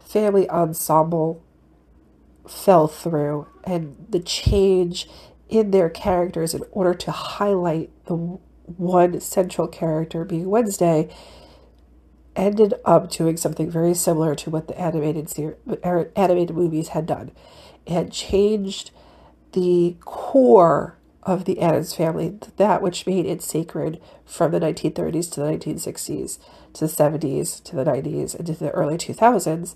family 0.00 0.48
ensemble 0.50 1.42
fell 2.48 2.88
through, 2.88 3.46
and 3.64 4.06
the 4.08 4.20
change 4.20 5.08
in 5.48 5.70
their 5.70 5.90
characters 5.90 6.54
in 6.54 6.62
order 6.72 6.94
to 6.94 7.10
highlight 7.10 7.90
the 8.06 8.38
one 8.64 9.20
central 9.20 9.68
character 9.68 10.24
being 10.24 10.48
Wednesday 10.48 11.14
ended 12.36 12.74
up 12.84 13.10
doing 13.10 13.36
something 13.36 13.70
very 13.70 13.94
similar 13.94 14.34
to 14.34 14.50
what 14.50 14.68
the 14.68 14.78
animated 14.78 15.28
ser- 15.28 15.56
er, 15.84 16.10
animated 16.16 16.56
movies 16.56 16.88
had 16.88 17.06
done. 17.06 17.30
It 17.86 17.92
had 17.92 18.12
changed 18.12 18.90
the 19.52 19.96
core 20.00 20.98
of 21.22 21.44
the 21.44 21.60
Addams 21.60 21.94
family, 21.94 22.38
that 22.56 22.82
which 22.82 23.06
made 23.06 23.24
it 23.24 23.42
sacred 23.42 24.00
from 24.26 24.52
the 24.52 24.60
1930s 24.60 25.30
to 25.32 25.40
the 25.40 25.46
1960s, 25.46 26.38
to 26.74 26.86
the 26.86 26.92
70s, 26.92 27.62
to 27.64 27.76
the 27.76 27.84
90s, 27.84 28.34
and 28.34 28.46
to 28.46 28.52
the 28.52 28.70
early 28.72 28.98
2000s. 28.98 29.74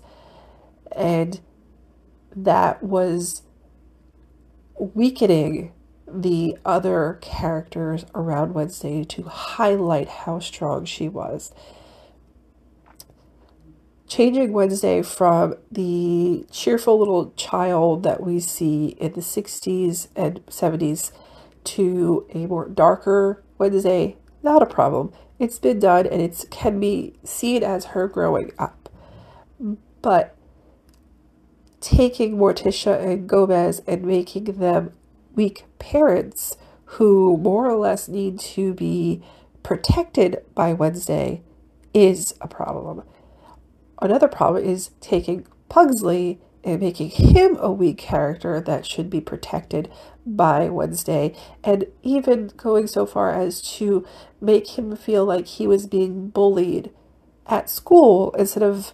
And 0.91 1.39
that 2.35 2.83
was 2.83 3.41
weakening 4.77 5.71
the 6.11 6.57
other 6.65 7.17
characters 7.21 8.05
around 8.15 8.53
Wednesday 8.53 9.03
to 9.05 9.23
highlight 9.23 10.07
how 10.09 10.39
strong 10.39 10.85
she 10.85 11.07
was. 11.07 11.53
Changing 14.07 14.53
Wednesday 14.53 15.01
from 15.01 15.55
the 15.71 16.45
cheerful 16.51 16.97
little 16.97 17.31
child 17.31 18.03
that 18.03 18.23
we 18.23 18.39
see 18.39 18.87
in 18.99 19.13
the 19.13 19.21
60s 19.21 20.07
and 20.15 20.43
70s 20.47 21.11
to 21.63 22.25
a 22.33 22.47
more 22.47 22.67
darker 22.67 23.43
Wednesday, 23.57 24.17
not 24.41 24.63
a 24.63 24.65
problem. 24.65 25.13
It's 25.37 25.59
been 25.59 25.79
done 25.79 26.07
and 26.07 26.21
it 26.21 26.45
can 26.49 26.79
be 26.79 27.13
seen 27.23 27.63
as 27.63 27.85
her 27.85 28.07
growing 28.07 28.51
up. 28.57 28.89
But 30.01 30.35
taking 31.81 32.37
Morticia 32.37 33.01
and 33.01 33.27
Gomez 33.27 33.81
and 33.87 34.03
making 34.03 34.45
them 34.45 34.93
weak 35.35 35.65
parents 35.79 36.57
who 36.85 37.37
more 37.37 37.69
or 37.69 37.77
less 37.77 38.07
need 38.07 38.39
to 38.39 38.73
be 38.73 39.21
protected 39.63 40.43
by 40.55 40.73
Wednesday 40.73 41.41
is 41.93 42.33
a 42.41 42.47
problem. 42.47 43.03
Another 44.01 44.27
problem 44.27 44.63
is 44.63 44.91
taking 45.01 45.45
Pugsley 45.67 46.39
and 46.63 46.81
making 46.81 47.09
him 47.09 47.57
a 47.59 47.71
weak 47.71 47.97
character 47.97 48.59
that 48.59 48.85
should 48.85 49.09
be 49.09 49.21
protected 49.21 49.89
by 50.25 50.69
Wednesday, 50.69 51.33
and 51.63 51.85
even 52.03 52.51
going 52.57 52.85
so 52.87 53.05
far 53.05 53.31
as 53.31 53.61
to 53.61 54.05
make 54.41 54.77
him 54.77 54.95
feel 54.95 55.25
like 55.25 55.47
he 55.47 55.65
was 55.65 55.87
being 55.87 56.27
bullied 56.27 56.91
at 57.47 57.69
school 57.69 58.31
instead 58.37 58.63
of 58.63 58.93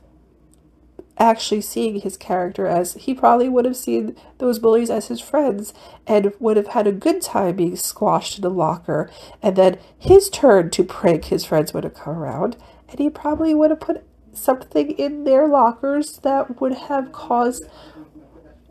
actually 1.17 1.62
seeing 1.62 2.01
his 2.01 2.17
character 2.17 2.67
as 2.67 2.93
he 2.93 3.13
probably 3.13 3.47
would 3.47 3.65
have 3.65 3.78
seen 3.78 4.15
those 4.38 4.60
bullies 4.60 4.89
as 4.89 5.08
his 5.08 5.21
friends 5.21 5.73
and 6.06 6.34
would 6.39 6.58
have 6.58 6.67
had 6.67 6.88
a 6.88 6.91
good 6.91 7.21
time 7.21 7.56
being 7.56 7.75
squashed 7.75 8.38
in 8.38 8.43
a 8.43 8.49
locker. 8.49 9.10
And 9.41 9.56
then 9.56 9.78
his 9.97 10.30
turn 10.30 10.69
to 10.71 10.84
prank 10.84 11.25
his 11.25 11.45
friends 11.45 11.73
would 11.73 11.84
have 11.84 11.93
come 11.93 12.17
around, 12.17 12.58
and 12.89 12.99
he 12.99 13.10
probably 13.10 13.54
would 13.54 13.69
have 13.71 13.80
put 13.80 14.04
something 14.34 14.91
in 14.91 15.23
their 15.23 15.47
lockers 15.47 16.17
that 16.17 16.60
would 16.60 16.73
have 16.73 17.12
caused 17.12 17.63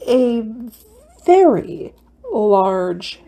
a 0.07 0.47
very 1.25 1.95
large 2.31 3.21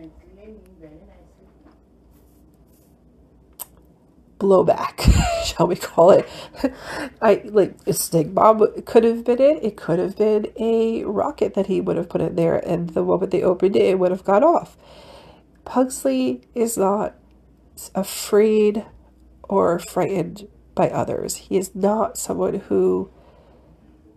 blowback, 4.39 5.01
shall 5.45 5.67
we 5.67 5.75
call 5.75 6.11
it? 6.11 6.27
I 7.21 7.41
like 7.45 7.75
a 7.87 8.23
bomb 8.25 8.81
could 8.83 9.03
have 9.03 9.23
been 9.23 9.41
it. 9.41 9.63
It 9.63 9.77
could 9.77 9.99
have 9.99 10.17
been 10.17 10.47
a 10.57 11.03
rocket 11.05 11.53
that 11.55 11.67
he 11.67 11.81
would 11.81 11.97
have 11.97 12.09
put 12.09 12.21
in 12.21 12.35
there, 12.35 12.57
and 12.57 12.89
the 12.91 13.03
moment 13.03 13.31
they 13.31 13.43
opened 13.43 13.75
it, 13.75 13.83
it 13.83 13.99
would 13.99 14.11
have 14.11 14.23
gone 14.23 14.43
off. 14.43 14.77
Pugsley 15.65 16.41
is 16.55 16.77
not 16.77 17.15
afraid 17.93 18.85
or 19.43 19.79
frightened 19.79 20.47
by 20.75 20.89
others. 20.89 21.35
He 21.35 21.57
is 21.57 21.75
not 21.75 22.17
someone 22.17 22.55
who 22.55 23.11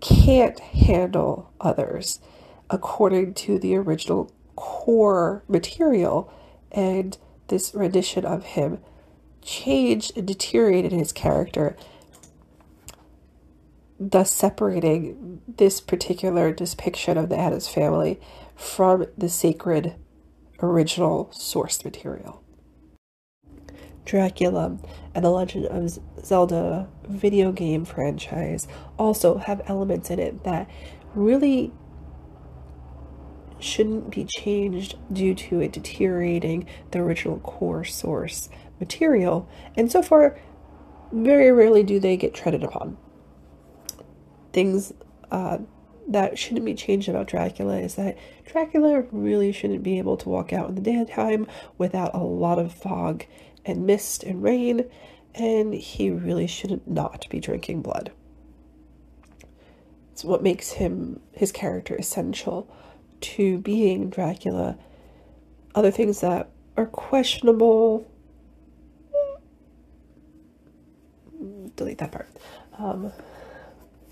can't 0.01 0.59
handle 0.61 1.53
others 1.61 2.21
according 2.69 3.35
to 3.35 3.59
the 3.59 3.77
original 3.77 4.31
core 4.57 5.43
material 5.49 6.33
and 6.71 7.19
this 7.49 7.75
rendition 7.75 8.25
of 8.25 8.45
him 8.45 8.79
changed 9.43 10.17
and 10.17 10.27
deteriorated 10.27 10.93
his 10.93 11.13
character, 11.13 11.77
thus 13.99 14.33
separating 14.33 15.43
this 15.47 15.81
particular 15.81 16.53
depiction 16.53 17.19
of 17.19 17.29
the 17.29 17.39
Addams 17.39 17.69
family 17.69 18.21
from 18.57 19.07
the 19.17 19.29
sacred 19.29 19.95
original 20.63 21.31
source 21.33 21.85
material. 21.85 22.43
Dracula 24.05 24.79
and 25.15 25.25
the 25.25 25.31
Legend 25.31 25.67
of 25.67 25.99
Zelda 26.25 26.89
video 27.07 27.53
game 27.53 27.85
franchise 27.85 28.67
also 28.99 29.39
have 29.39 29.63
elements 29.67 30.11
in 30.11 30.19
it 30.19 30.43
that 30.45 30.69
really 31.15 31.73
shouldn't 33.59 34.11
be 34.11 34.25
changed 34.25 34.97
due 35.13 35.35
to 35.35 35.61
it 35.61 35.73
deteriorating 35.73 36.67
the 36.91 36.99
original 36.99 37.39
core 37.41 37.85
source 37.85 38.49
material, 38.81 39.49
and 39.77 39.93
so 39.93 40.03
far, 40.03 40.39
very 41.13 41.53
rarely 41.53 41.83
do 41.83 42.01
they 42.01 42.17
get 42.17 42.35
treaded 42.35 42.65
upon. 42.65 42.97
things 44.53 44.93
uh, 45.31 45.59
that 46.09 46.39
shouldn't 46.39 46.67
be 46.67 46.75
changed 46.75 47.09
about 47.09 47.29
Dracula 47.29 47.79
is 47.79 47.95
that 47.95 48.19
Dracula 48.45 49.05
really 49.13 49.53
shouldn't 49.53 49.83
be 49.83 49.99
able 49.99 50.17
to 50.19 50.29
walk 50.29 50.53
out 50.53 50.69
in 50.69 50.75
the 50.75 50.81
daytime 50.81 51.47
without 51.79 52.15
a 52.15 52.19
lot 52.19 52.59
of 52.59 52.73
fog 52.73 53.25
and 53.65 53.87
mist 53.87 54.25
and 54.25 54.43
rain, 54.43 54.91
and 55.35 55.75
he 55.75 56.11
really 56.11 56.47
shouldn't 56.47 56.89
not 56.89 57.29
be 57.31 57.39
drinking 57.39 57.83
blood. 57.83 58.11
It's 60.13 60.25
what 60.25 60.43
makes 60.43 60.73
him 60.73 61.21
his 61.33 61.53
character 61.53 61.95
essential 61.95 62.69
to 63.21 63.59
being 63.59 64.11
Dracula. 64.11 64.77
Other 65.75 65.91
things 65.91 66.21
that 66.21 66.51
are 66.77 66.87
questionable. 66.87 68.10
Delete 71.77 71.99
that 71.99 72.13
part. 72.13 72.29
Um, 72.79 73.13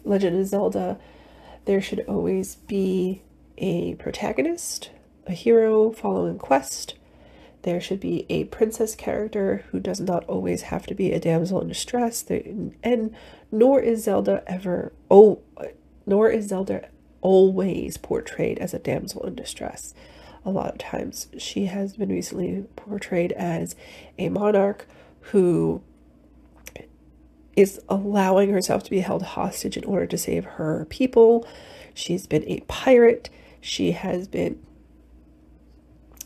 Legend 0.04 0.40
of 0.40 0.46
Zelda, 0.46 0.98
there 1.64 1.80
should 1.80 2.04
always 2.08 2.56
be 2.56 3.22
a 3.58 3.94
protagonist, 3.96 4.90
a 5.26 5.32
hero 5.32 5.92
following 5.92 6.38
quest. 6.38 6.94
There 7.62 7.80
should 7.80 8.00
be 8.00 8.24
a 8.30 8.44
princess 8.44 8.94
character 8.94 9.64
who 9.70 9.80
does 9.80 10.00
not 10.00 10.24
always 10.24 10.62
have 10.62 10.86
to 10.86 10.94
be 10.94 11.12
a 11.12 11.20
damsel 11.20 11.60
in 11.60 11.68
distress. 11.68 12.24
And 12.30 13.14
nor 13.50 13.80
is 13.80 14.04
Zelda 14.04 14.42
ever 14.46 14.92
oh 15.10 15.40
nor 16.06 16.30
is 16.30 16.48
Zelda 16.48 16.88
always 17.20 17.96
portrayed 17.98 18.58
as 18.58 18.72
a 18.72 18.78
damsel 18.78 19.26
in 19.26 19.34
distress. 19.34 19.92
A 20.44 20.50
lot 20.50 20.72
of 20.72 20.78
times 20.78 21.28
she 21.36 21.66
has 21.66 21.96
been 21.96 22.08
recently 22.08 22.64
portrayed 22.76 23.32
as 23.32 23.74
a 24.18 24.28
monarch 24.28 24.86
who 25.20 25.82
is 27.58 27.80
allowing 27.88 28.52
herself 28.52 28.84
to 28.84 28.90
be 28.90 29.00
held 29.00 29.22
hostage 29.22 29.76
in 29.76 29.84
order 29.84 30.06
to 30.06 30.18
save 30.18 30.44
her 30.44 30.86
people. 30.90 31.46
She's 31.94 32.26
been 32.26 32.44
a 32.46 32.60
pirate. 32.68 33.30
She 33.60 33.92
has 33.92 34.28
been 34.28 34.64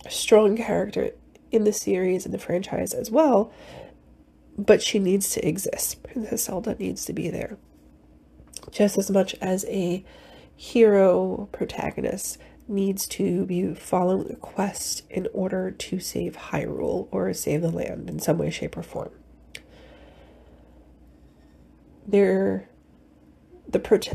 a 0.05 0.11
strong 0.11 0.57
character 0.57 1.13
in 1.51 1.65
the 1.65 1.73
series 1.73 2.25
and 2.25 2.35
the 2.35 2.39
franchise 2.39 2.93
as 2.93 3.11
well, 3.11 3.53
but 4.59 4.83
she 4.83 4.99
needs 4.99 5.31
to 5.31 5.47
exist. 5.47 6.03
Princess 6.03 6.45
Zelda 6.45 6.75
needs 6.75 7.05
to 7.07 7.13
be 7.13 7.31
there 7.31 7.57
just 8.71 8.99
as 8.99 9.11
much 9.11 9.35
as 9.41 9.65
a 9.67 10.05
hero 10.57 11.49
protagonist 11.53 12.39
needs 12.69 13.07
to 13.07 13.45
be 13.47 13.75
following 13.75 14.31
a 14.31 14.37
quest 14.37 15.03
in 15.11 15.29
order 15.33 15.71
to 15.71 15.99
save 15.99 16.37
Hyrule 16.37 17.09
or 17.11 17.33
save 17.35 17.63
the 17.63 17.71
land 17.71 18.09
in 18.09 18.19
some 18.19 18.39
way, 18.39 18.51
shape, 18.51 18.77
or 18.77 18.83
form. 18.83 19.11
The 22.13 22.65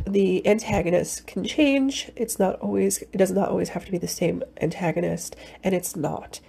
the 0.05 0.45
antagonist 0.45 1.25
can 1.25 1.43
change. 1.43 2.11
It's 2.15 2.37
not 2.37 2.59
always. 2.59 2.99
It 3.01 3.17
does 3.17 3.31
not 3.31 3.49
always 3.49 3.69
have 3.69 3.85
to 3.85 3.91
be 3.91 3.97
the 3.97 4.07
same 4.07 4.43
antagonist, 4.61 5.35
and 5.63 5.73
it's 5.73 5.95
not. 5.95 6.39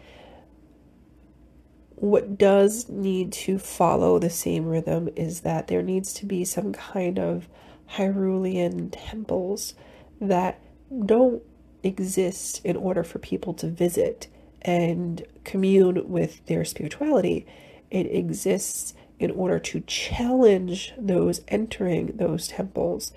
What 1.94 2.38
does 2.38 2.88
need 2.88 3.32
to 3.32 3.59
follow 3.59 4.18
the 4.18 4.30
same 4.30 4.66
rhythm 4.66 5.09
is 5.16 5.40
that 5.40 5.66
there 5.66 5.82
needs 5.82 6.12
to 6.14 6.26
be 6.26 6.44
some 6.44 6.72
kind 6.72 7.18
of 7.18 7.49
Hyrulean 7.94 8.90
temples 8.92 9.74
that 10.20 10.61
don't 11.05 11.42
exist 11.82 12.61
in 12.64 12.76
order 12.76 13.03
for 13.03 13.18
people 13.18 13.55
to 13.55 13.68
visit 13.68 14.28
and 14.62 15.24
commune 15.44 16.09
with 16.09 16.44
their 16.46 16.64
spirituality. 16.64 17.46
It 17.90 18.05
exists 18.05 18.94
in 19.19 19.31
order 19.33 19.59
to 19.59 19.81
challenge 19.87 20.93
those 20.97 21.41
entering 21.49 22.16
those 22.16 22.49
temples 22.49 23.12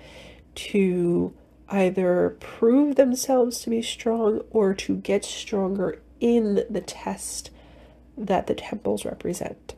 to 0.54 1.32
either 1.68 2.36
prove 2.40 2.96
themselves 2.96 3.60
to 3.60 3.70
be 3.70 3.80
strong 3.80 4.40
or 4.50 4.74
to 4.74 4.96
get 4.96 5.24
stronger 5.24 6.00
in 6.20 6.64
the 6.68 6.80
test 6.80 7.50
that 8.16 8.46
the 8.46 8.54
temples 8.54 9.04
represent, 9.04 9.74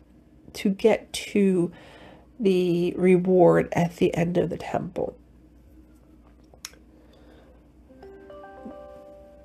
to 0.52 0.68
get 0.68 1.12
to 1.12 1.70
the 2.38 2.92
reward 2.96 3.68
at 3.72 3.96
the 3.96 4.14
end 4.14 4.36
of 4.36 4.50
the 4.50 4.56
temple. 4.56 5.16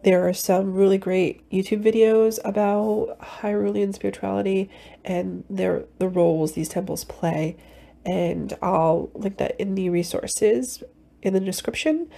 There 0.03 0.25
are 0.27 0.33
some 0.33 0.73
really 0.73 0.97
great 0.97 1.49
YouTube 1.49 1.83
videos 1.83 2.39
about 2.45 3.19
Hyrulean 3.19 3.93
spirituality 3.93 4.69
and 5.03 5.43
their 5.49 5.85
the 5.97 6.07
roles 6.07 6.53
these 6.53 6.69
temples 6.69 7.03
play, 7.03 7.57
and 8.05 8.53
I'll 8.61 9.09
link 9.13 9.37
that 9.37 9.59
in 9.59 9.75
the 9.75 9.89
resources 9.89 10.83
in 11.21 11.33
the 11.33 11.41
description. 11.41 12.09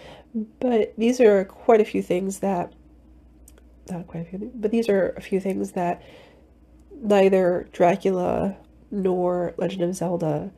But 0.60 0.94
these 0.98 1.20
are 1.20 1.46
quite 1.46 1.82
a 1.82 1.86
few 1.86 2.04
things 2.04 2.40
that 2.40 2.72
not 3.90 4.08
quite 4.08 4.28
a 4.28 4.30
few, 4.30 4.52
but 4.54 4.70
these 4.72 4.88
are 4.88 5.10
a 5.18 5.22
few 5.22 5.40
things 5.40 5.72
that 5.72 6.04
neither 7.02 7.68
Dracula 7.72 8.58
nor 8.92 9.56
Legend 9.58 9.82
of 9.82 9.96
Zelda 9.96 10.52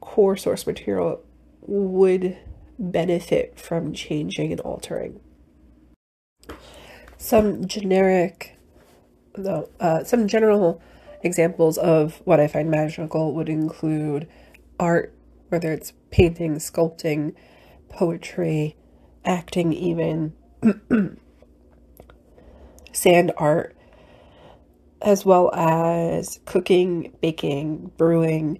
core 0.00 0.36
source 0.36 0.66
material 0.66 1.22
would 1.62 2.36
benefit 2.78 3.58
from 3.58 3.94
changing 3.94 4.52
and 4.52 4.60
altering. 4.60 5.20
Some 7.22 7.68
generic, 7.68 8.58
no, 9.36 9.68
uh, 9.78 10.02
some 10.02 10.26
general 10.26 10.82
examples 11.22 11.78
of 11.78 12.20
what 12.24 12.40
I 12.40 12.48
find 12.48 12.68
magical 12.68 13.32
would 13.34 13.48
include 13.48 14.26
art, 14.80 15.14
whether 15.48 15.72
it's 15.72 15.92
painting, 16.10 16.56
sculpting, 16.56 17.36
poetry, 17.88 18.74
acting, 19.24 19.72
even 19.72 20.32
sand 22.92 23.30
art, 23.36 23.76
as 25.00 25.24
well 25.24 25.54
as 25.54 26.40
cooking, 26.44 27.16
baking, 27.20 27.92
brewing, 27.96 28.58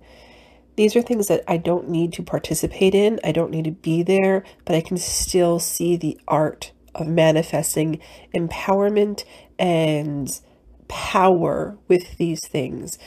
these 0.76 0.94
are 0.94 1.02
things 1.02 1.26
that 1.26 1.42
I 1.48 1.56
don't 1.56 1.88
need 1.88 2.12
to 2.12 2.22
participate 2.22 2.94
in. 2.94 3.18
I 3.24 3.32
don't 3.32 3.50
need 3.50 3.64
to 3.64 3.72
be 3.72 4.04
there, 4.04 4.44
but 4.64 4.76
I 4.76 4.80
can 4.82 4.98
still 4.98 5.58
see 5.58 5.96
the 5.96 6.16
art 6.28 6.70
manifesting 7.00 7.98
empowerment 8.34 9.24
and 9.58 10.40
power 10.88 11.78
with 11.88 12.16
these 12.18 12.46
things. 12.46 12.98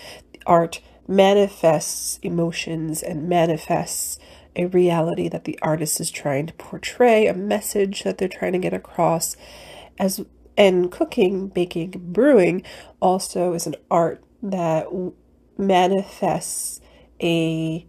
art 0.45 0.81
manifests 1.07 2.19
emotions 2.23 3.03
and 3.03 3.29
manifests 3.29 4.17
a 4.55 4.65
reality 4.67 5.27
that 5.29 5.43
the 5.43 5.59
artist 5.61 5.99
is 5.99 6.09
trying 6.09 6.47
to 6.47 6.53
portray, 6.53 7.27
a 7.27 7.33
message 7.33 8.03
that 8.03 8.17
they're 8.17 8.27
trying 8.27 8.53
to 8.53 8.59
get 8.59 8.73
across 8.73 9.36
as 9.99 10.25
and 10.57 10.91
cooking, 10.91 11.47
baking, 11.47 11.91
brewing 11.91 12.63
also 13.01 13.53
is 13.53 13.67
an 13.67 13.75
art 13.91 14.23
that 14.41 14.88
manifests 15.57 16.79
a 17.21 17.86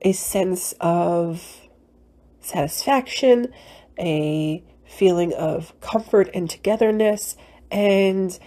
a 0.00 0.12
sense 0.12 0.74
of 0.80 1.67
satisfaction, 2.48 3.52
a 3.98 4.64
feeling 4.84 5.32
of 5.34 5.78
comfort 5.80 6.30
and 6.34 6.48
togetherness, 6.48 7.36
and 7.70 8.38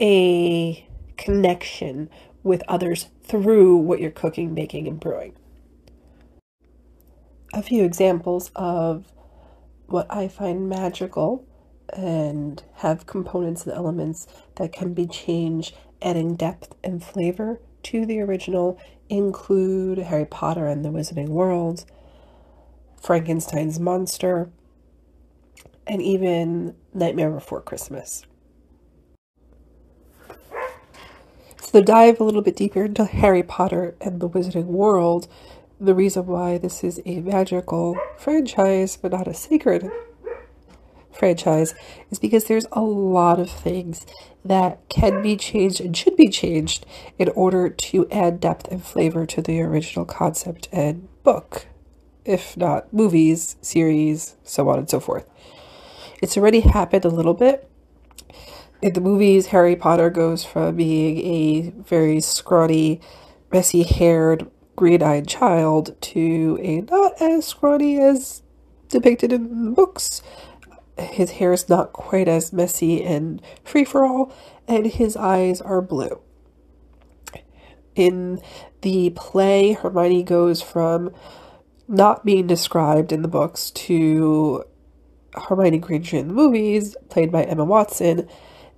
a 0.00 0.86
connection 1.16 2.08
with 2.42 2.62
others 2.68 3.08
through 3.22 3.76
what 3.76 4.00
you're 4.00 4.10
cooking, 4.10 4.54
baking, 4.54 4.88
and 4.88 4.98
brewing. 4.98 5.34
A 7.52 7.62
few 7.62 7.84
examples 7.84 8.50
of 8.54 9.12
what 9.86 10.06
I 10.10 10.28
find 10.28 10.68
magical 10.68 11.46
and 11.94 12.62
have 12.76 13.06
components 13.06 13.64
and 13.66 13.74
elements 13.74 14.26
that 14.56 14.72
can 14.72 14.92
be 14.92 15.06
changed 15.06 15.74
adding 16.02 16.36
depth 16.36 16.74
and 16.84 17.02
flavor 17.02 17.60
to 17.84 18.04
the 18.04 18.20
original 18.20 18.78
include 19.08 19.98
Harry 19.98 20.26
Potter 20.26 20.66
and 20.66 20.84
the 20.84 20.90
Wizarding 20.90 21.28
World, 21.28 21.84
Frankenstein's 23.00 23.78
Monster, 23.80 24.50
and 25.86 26.02
even 26.02 26.74
Nightmare 26.92 27.30
Before 27.30 27.60
Christmas. 27.60 28.24
So, 31.60 31.80
to 31.80 31.82
dive 31.82 32.20
a 32.20 32.24
little 32.24 32.42
bit 32.42 32.56
deeper 32.56 32.84
into 32.84 33.04
Harry 33.04 33.42
Potter 33.42 33.94
and 34.00 34.20
the 34.20 34.28
Wizarding 34.28 34.66
World, 34.66 35.28
the 35.80 35.94
reason 35.94 36.26
why 36.26 36.58
this 36.58 36.82
is 36.82 37.00
a 37.06 37.20
magical 37.20 37.96
franchise 38.16 38.96
but 38.96 39.12
not 39.12 39.28
a 39.28 39.34
sacred 39.34 39.90
franchise 41.12 41.74
is 42.10 42.18
because 42.18 42.44
there's 42.44 42.66
a 42.72 42.80
lot 42.80 43.38
of 43.38 43.50
things 43.50 44.06
that 44.44 44.80
can 44.88 45.20
be 45.20 45.36
changed 45.36 45.80
and 45.80 45.96
should 45.96 46.16
be 46.16 46.28
changed 46.28 46.86
in 47.18 47.28
order 47.30 47.68
to 47.68 48.08
add 48.10 48.40
depth 48.40 48.68
and 48.68 48.84
flavor 48.84 49.26
to 49.26 49.42
the 49.42 49.60
original 49.60 50.04
concept 50.04 50.68
and 50.72 51.08
book, 51.22 51.66
if 52.28 52.56
not 52.56 52.92
movies, 52.92 53.56
series, 53.62 54.36
so 54.44 54.68
on 54.68 54.78
and 54.78 54.90
so 54.90 55.00
forth. 55.00 55.28
It's 56.20 56.36
already 56.36 56.60
happened 56.60 57.04
a 57.04 57.08
little 57.08 57.34
bit. 57.34 57.68
In 58.82 58.92
the 58.92 59.00
movies, 59.00 59.46
Harry 59.46 59.74
Potter 59.74 60.10
goes 60.10 60.44
from 60.44 60.76
being 60.76 61.18
a 61.18 61.70
very 61.70 62.20
scrawny, 62.20 63.00
messy 63.50 63.82
haired 63.82 64.48
green 64.76 65.02
eyed 65.02 65.26
child 65.26 66.00
to 66.00 66.58
a 66.60 66.82
not 66.82 67.20
as 67.20 67.46
scrawny 67.46 67.98
as 67.98 68.42
depicted 68.88 69.32
in 69.32 69.74
books. 69.74 70.22
His 70.98 71.32
hair 71.32 71.52
is 71.52 71.68
not 71.68 71.92
quite 71.92 72.28
as 72.28 72.52
messy 72.52 73.02
and 73.02 73.40
free 73.64 73.84
for 73.84 74.04
all, 74.04 74.32
and 74.68 74.86
his 74.86 75.16
eyes 75.16 75.60
are 75.60 75.80
blue. 75.80 76.20
In 77.94 78.40
the 78.82 79.10
play, 79.10 79.72
Hermione 79.72 80.22
goes 80.22 80.62
from 80.62 81.12
not 81.88 82.24
being 82.24 82.46
described 82.46 83.12
in 83.12 83.22
the 83.22 83.28
books 83.28 83.70
to 83.70 84.64
Hermione 85.34 85.78
Granger 85.78 86.18
in 86.18 86.28
the 86.28 86.34
movies, 86.34 86.96
played 87.08 87.32
by 87.32 87.44
Emma 87.44 87.64
Watson, 87.64 88.28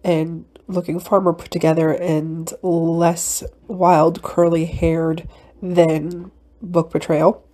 and 0.05 0.45
looking 0.69 1.01
far 1.01 1.21
more 1.21 1.35
put 1.35 1.51
together 1.51 1.93
and 1.93 2.53
less 2.63 3.43
wild, 3.67 4.23
curly 4.23 4.67
haired 4.67 5.29
than 5.61 6.31
book 6.63 6.91
portrayal, 6.93 7.45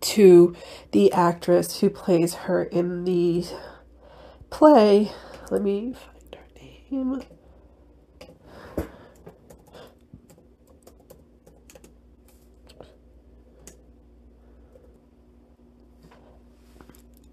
to 0.00 0.54
the 0.92 1.12
actress 1.12 1.80
who 1.80 1.90
plays 1.90 2.34
her 2.34 2.62
in 2.62 3.04
the 3.04 3.44
play. 4.50 5.10
Let 5.50 5.62
me 5.62 5.94
find 5.94 6.36
her 6.36 6.60
name. 6.90 7.22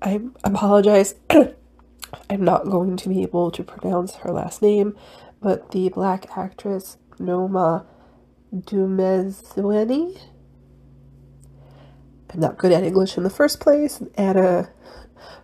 I 0.05 0.21
apologize. 0.43 1.15
I'm 2.29 2.43
not 2.43 2.65
going 2.65 2.95
to 2.95 3.09
be 3.09 3.23
able 3.23 3.49
to 3.49 3.63
pronounce 3.63 4.13
her 4.17 4.31
last 4.31 4.61
name, 4.61 4.95
but 5.41 5.71
the 5.71 5.89
black 5.89 6.37
actress 6.37 6.97
Noma 7.17 7.87
Dumezweni. 8.53 10.21
I'm 12.31 12.39
not 12.39 12.57
good 12.59 12.71
at 12.71 12.83
English 12.83 13.17
in 13.17 13.23
the 13.23 13.31
first 13.31 13.59
place, 13.59 14.01
and 14.15 14.37
a 14.37 14.69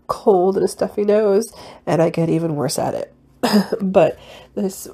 cold 0.06 0.58
and 0.58 0.66
a 0.66 0.68
stuffy 0.68 1.06
nose, 1.06 1.52
and 1.88 2.00
I 2.00 2.12
get 2.12 2.30
even 2.30 2.56
worse 2.56 2.78
at 2.78 2.94
it. 2.94 3.14
but 3.82 4.20
this 4.54 4.88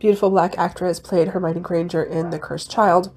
beautiful 0.00 0.30
black 0.30 0.58
actress 0.58 0.98
played 0.98 1.28
Hermione 1.28 1.60
Granger 1.60 2.02
in 2.02 2.30
The 2.30 2.40
Cursed 2.40 2.72
Child, 2.72 3.14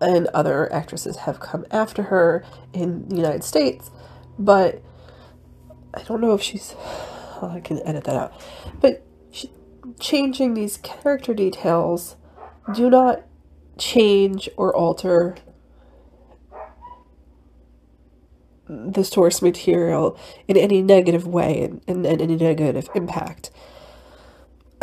and 0.00 0.26
other 0.28 0.72
actresses 0.72 1.18
have 1.18 1.38
come 1.38 1.64
after 1.70 2.04
her 2.04 2.44
in 2.72 3.08
the 3.08 3.16
United 3.16 3.44
States, 3.44 3.90
but 4.38 4.82
I 5.94 6.02
don't 6.02 6.20
know 6.20 6.34
if 6.34 6.42
she's. 6.42 6.74
Oh, 7.42 7.50
I 7.54 7.60
can 7.60 7.86
edit 7.86 8.04
that 8.04 8.16
out. 8.16 8.32
But 8.80 9.02
changing 10.00 10.54
these 10.54 10.78
character 10.78 11.34
details 11.34 12.16
do 12.74 12.90
not 12.90 13.22
change 13.78 14.48
or 14.56 14.74
alter 14.74 15.36
the 18.68 19.04
source 19.04 19.40
material 19.42 20.18
in 20.48 20.56
any 20.56 20.82
negative 20.82 21.26
way 21.26 21.62
and, 21.62 21.80
and, 21.86 22.04
and 22.04 22.20
any 22.20 22.34
negative 22.36 22.88
impact. 22.94 23.50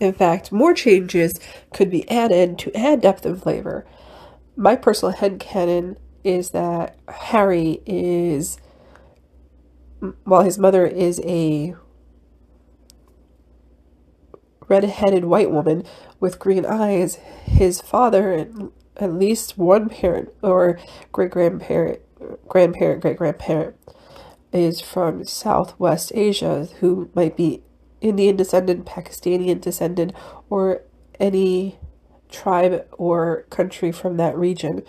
in 0.00 0.12
fact, 0.12 0.52
more 0.52 0.74
changes 0.74 1.40
could 1.72 1.90
be 1.90 2.08
added 2.10 2.58
to 2.58 2.76
add 2.76 3.00
depth 3.00 3.24
and 3.24 3.42
flavor. 3.42 3.86
My 4.60 4.74
personal 4.74 5.12
head 5.12 5.38
headcanon 5.38 5.98
is 6.24 6.50
that 6.50 6.98
Harry 7.06 7.80
is, 7.86 8.58
while 10.24 10.42
his 10.42 10.58
mother 10.58 10.84
is 10.84 11.20
a 11.24 11.76
red-headed 14.66 15.26
white 15.26 15.52
woman 15.52 15.84
with 16.18 16.40
green 16.40 16.66
eyes, 16.66 17.20
his 17.44 17.80
father 17.80 18.32
and 18.32 18.72
at 18.96 19.12
least 19.12 19.58
one 19.58 19.88
parent 19.88 20.30
or 20.42 20.80
great 21.12 21.30
grandparent, 21.30 22.00
grandparent, 22.48 23.00
great 23.00 23.16
grandparent 23.16 23.76
is 24.52 24.80
from 24.80 25.22
Southwest 25.24 26.10
Asia, 26.16 26.66
who 26.80 27.08
might 27.14 27.36
be 27.36 27.62
Indian 28.00 28.34
descendant, 28.34 28.86
Pakistani 28.86 29.60
descendant, 29.60 30.12
or 30.50 30.82
any 31.20 31.78
tribe 32.28 32.86
or 32.92 33.46
country 33.50 33.92
from 33.92 34.16
that 34.16 34.36
region 34.36 34.82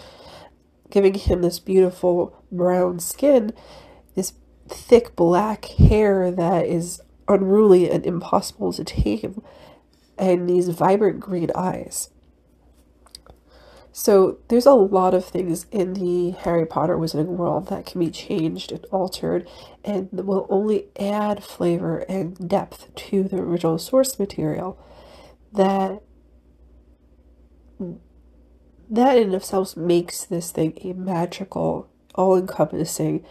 giving 0.89 1.13
him 1.13 1.41
this 1.41 1.59
beautiful 1.59 2.43
brown 2.51 2.99
skin, 2.99 3.53
this 4.15 4.33
thick 4.67 5.15
black 5.15 5.65
hair 5.65 6.31
that 6.31 6.65
is 6.65 7.01
unruly 7.27 7.89
and 7.89 8.05
impossible 8.05 8.73
to 8.73 8.83
tame, 8.83 9.41
and 10.17 10.49
these 10.49 10.69
vibrant 10.69 11.19
green 11.19 11.49
eyes. 11.55 12.09
So 13.91 14.39
there's 14.47 14.65
a 14.65 14.73
lot 14.73 15.13
of 15.13 15.25
things 15.25 15.65
in 15.71 15.93
the 15.93 16.31
Harry 16.31 16.65
Potter 16.65 16.95
Wizarding 16.97 17.25
world 17.25 17.67
that 17.67 17.85
can 17.85 17.99
be 17.99 18.11
changed 18.11 18.71
and 18.71 18.85
altered 18.85 19.47
and 19.83 20.09
will 20.11 20.47
only 20.49 20.85
add 20.99 21.43
flavor 21.43 21.99
and 22.07 22.47
depth 22.47 22.93
to 22.95 23.23
the 23.23 23.37
original 23.37 23.77
source 23.77 24.17
material 24.17 24.79
that 25.51 26.01
that 28.89 29.17
in 29.17 29.33
itself 29.33 29.77
makes 29.77 30.25
this 30.25 30.51
thing 30.51 30.77
a 30.83 30.93
magical, 30.93 31.89
all 32.15 32.37
encompassing, 32.37 33.23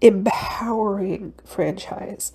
empowering 0.00 1.34
franchise. 1.44 2.32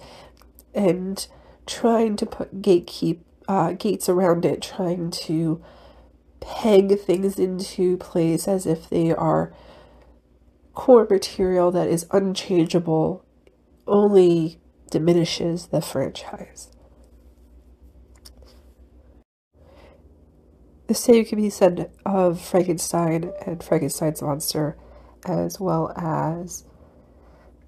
And 0.73 1.27
trying 1.65 2.15
to 2.17 2.25
put 2.25 2.61
gatekeep 2.61 3.19
uh, 3.47 3.73
gates 3.73 4.07
around 4.07 4.45
it, 4.45 4.61
trying 4.61 5.11
to 5.11 5.63
peg 6.39 6.99
things 6.99 7.37
into 7.37 7.97
place 7.97 8.47
as 8.47 8.65
if 8.65 8.89
they 8.89 9.11
are 9.11 9.53
core 10.73 11.07
material 11.09 11.71
that 11.71 11.87
is 11.87 12.07
unchangeable, 12.11 13.25
only 13.87 14.59
diminishes 14.89 15.67
the 15.67 15.81
franchise. 15.81 16.71
The 20.91 20.95
same 20.95 21.23
can 21.23 21.41
be 21.41 21.49
said 21.49 21.89
of 22.05 22.41
Frankenstein 22.41 23.31
and 23.45 23.63
Frankenstein's 23.63 24.21
monster, 24.21 24.75
as 25.25 25.57
well 25.57 25.93
as 25.95 26.65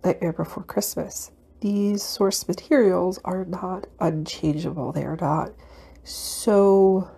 Nightmare 0.04 0.34
Before 0.34 0.64
Christmas. 0.64 1.32
These 1.62 2.04
source 2.04 2.46
materials 2.46 3.22
are 3.24 3.46
not 3.46 3.88
unchangeable. 3.98 4.92
They 4.92 5.06
are 5.06 5.16
not 5.16 5.54
so 6.04 7.10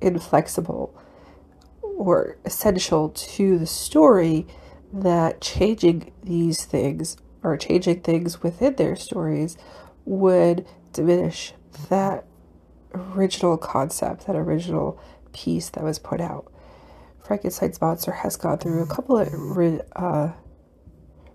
inflexible 0.00 1.00
or 1.80 2.38
essential 2.44 3.10
to 3.10 3.56
the 3.56 3.66
story 3.66 4.48
that 4.92 5.40
changing 5.40 6.12
these 6.24 6.64
things 6.64 7.16
or 7.44 7.56
changing 7.56 8.00
things 8.00 8.42
within 8.42 8.74
their 8.74 8.96
stories 8.96 9.56
would 10.04 10.66
diminish 10.92 11.52
that 11.88 12.26
original 13.16 13.56
concept, 13.56 14.26
that 14.26 14.36
original 14.36 15.00
piece 15.32 15.68
that 15.70 15.84
was 15.84 15.98
put 15.98 16.20
out. 16.20 16.50
Frankenstein's 17.22 17.80
monster 17.80 18.12
has 18.12 18.36
gone 18.36 18.58
through 18.58 18.82
a 18.82 18.86
couple 18.86 19.18
of 19.18 19.28
re- 19.32 19.80
uh, 19.94 20.32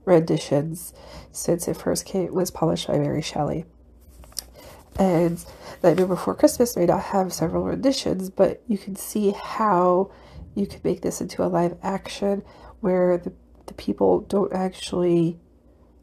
renditions 0.05 0.93
since 1.31 1.67
it 1.67 1.77
first 1.77 2.05
came 2.05 2.33
was 2.33 2.51
published 2.51 2.87
by 2.87 2.97
Mary 2.97 3.21
Shelley. 3.21 3.65
And 4.97 5.43
Nightmare 5.81 6.07
Before 6.07 6.35
Christmas 6.35 6.75
may 6.75 6.85
not 6.85 7.01
have 7.01 7.33
several 7.33 7.63
renditions, 7.63 8.29
but 8.29 8.61
you 8.67 8.77
can 8.77 8.95
see 8.95 9.31
how 9.31 10.11
you 10.55 10.67
could 10.67 10.83
make 10.83 11.01
this 11.01 11.19
into 11.21 11.43
a 11.43 11.47
live 11.47 11.77
action 11.81 12.43
where 12.79 13.17
the, 13.17 13.33
the 13.65 13.73
people 13.73 14.21
don't 14.21 14.53
actually 14.53 15.39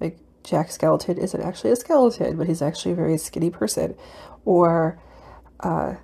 like 0.01 0.19
Jack 0.43 0.69
Skellington 0.69 1.19
isn't 1.19 1.41
actually 1.41 1.71
a 1.71 1.77
skeleton, 1.77 2.37
but 2.37 2.49
he's 2.49 2.63
actually 2.63 2.93
a 2.93 2.97
very 2.97 3.17
skinny 3.19 3.51
person. 3.51 3.95
Or 4.45 5.01
uh, 5.61 5.97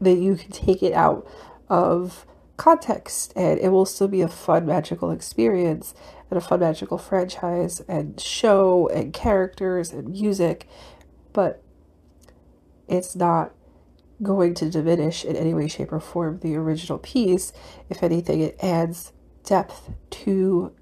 that 0.00 0.14
you 0.14 0.36
can 0.36 0.50
take 0.50 0.82
it 0.82 0.92
out 0.92 1.26
of 1.68 2.26
context 2.56 3.32
and 3.34 3.58
it 3.58 3.70
will 3.70 3.86
still 3.86 4.08
be 4.08 4.20
a 4.20 4.28
fun 4.28 4.66
magical 4.66 5.10
experience 5.10 5.94
and 6.30 6.38
a 6.38 6.40
fun 6.40 6.60
magical 6.60 6.98
franchise 6.98 7.80
and 7.88 8.20
show 8.20 8.88
and 8.88 9.12
characters 9.12 9.92
and 9.92 10.08
music 10.08 10.68
but 11.32 11.62
it's 12.88 13.16
not 13.16 13.52
going 14.22 14.54
to 14.54 14.70
diminish 14.70 15.24
in 15.24 15.34
any 15.34 15.54
way 15.54 15.66
shape 15.66 15.92
or 15.92 15.98
form 15.98 16.38
the 16.40 16.54
original 16.54 16.98
piece. 16.98 17.52
If 17.88 18.02
anything 18.02 18.40
it 18.40 18.56
adds 18.62 19.12
depth 19.44 19.90
to 20.10 20.72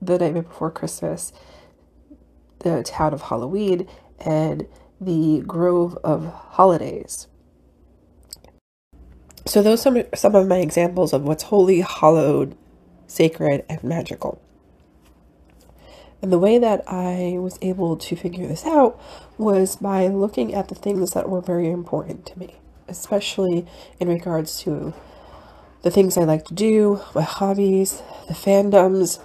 the 0.00 0.18
nightmare 0.18 0.42
before 0.42 0.70
christmas 0.70 1.32
the 2.60 2.82
town 2.82 3.12
of 3.12 3.22
halloween 3.22 3.88
and 4.20 4.66
the 5.00 5.42
Grove 5.46 5.98
of 6.02 6.26
Holidays. 6.26 7.28
So 9.46 9.62
those 9.62 9.80
are 9.86 9.94
some, 9.94 10.02
some 10.14 10.34
of 10.34 10.48
my 10.48 10.58
examples 10.58 11.12
of 11.12 11.22
what's 11.22 11.44
holy, 11.44 11.80
hallowed, 11.80 12.56
sacred, 13.06 13.64
and 13.68 13.82
magical. 13.84 14.40
And 16.20 16.32
the 16.32 16.38
way 16.38 16.58
that 16.58 16.82
I 16.88 17.36
was 17.38 17.58
able 17.62 17.96
to 17.96 18.16
figure 18.16 18.46
this 18.46 18.64
out 18.64 19.00
was 19.38 19.76
by 19.76 20.08
looking 20.08 20.54
at 20.54 20.68
the 20.68 20.74
things 20.74 21.12
that 21.12 21.28
were 21.28 21.40
very 21.40 21.70
important 21.70 22.26
to 22.26 22.38
me, 22.38 22.56
especially 22.88 23.66
in 24.00 24.08
regards 24.08 24.58
to 24.62 24.94
the 25.82 25.90
things 25.90 26.16
I 26.16 26.24
like 26.24 26.46
to 26.46 26.54
do, 26.54 27.00
my 27.14 27.22
hobbies, 27.22 28.02
the 28.26 28.34
fandoms, 28.34 29.20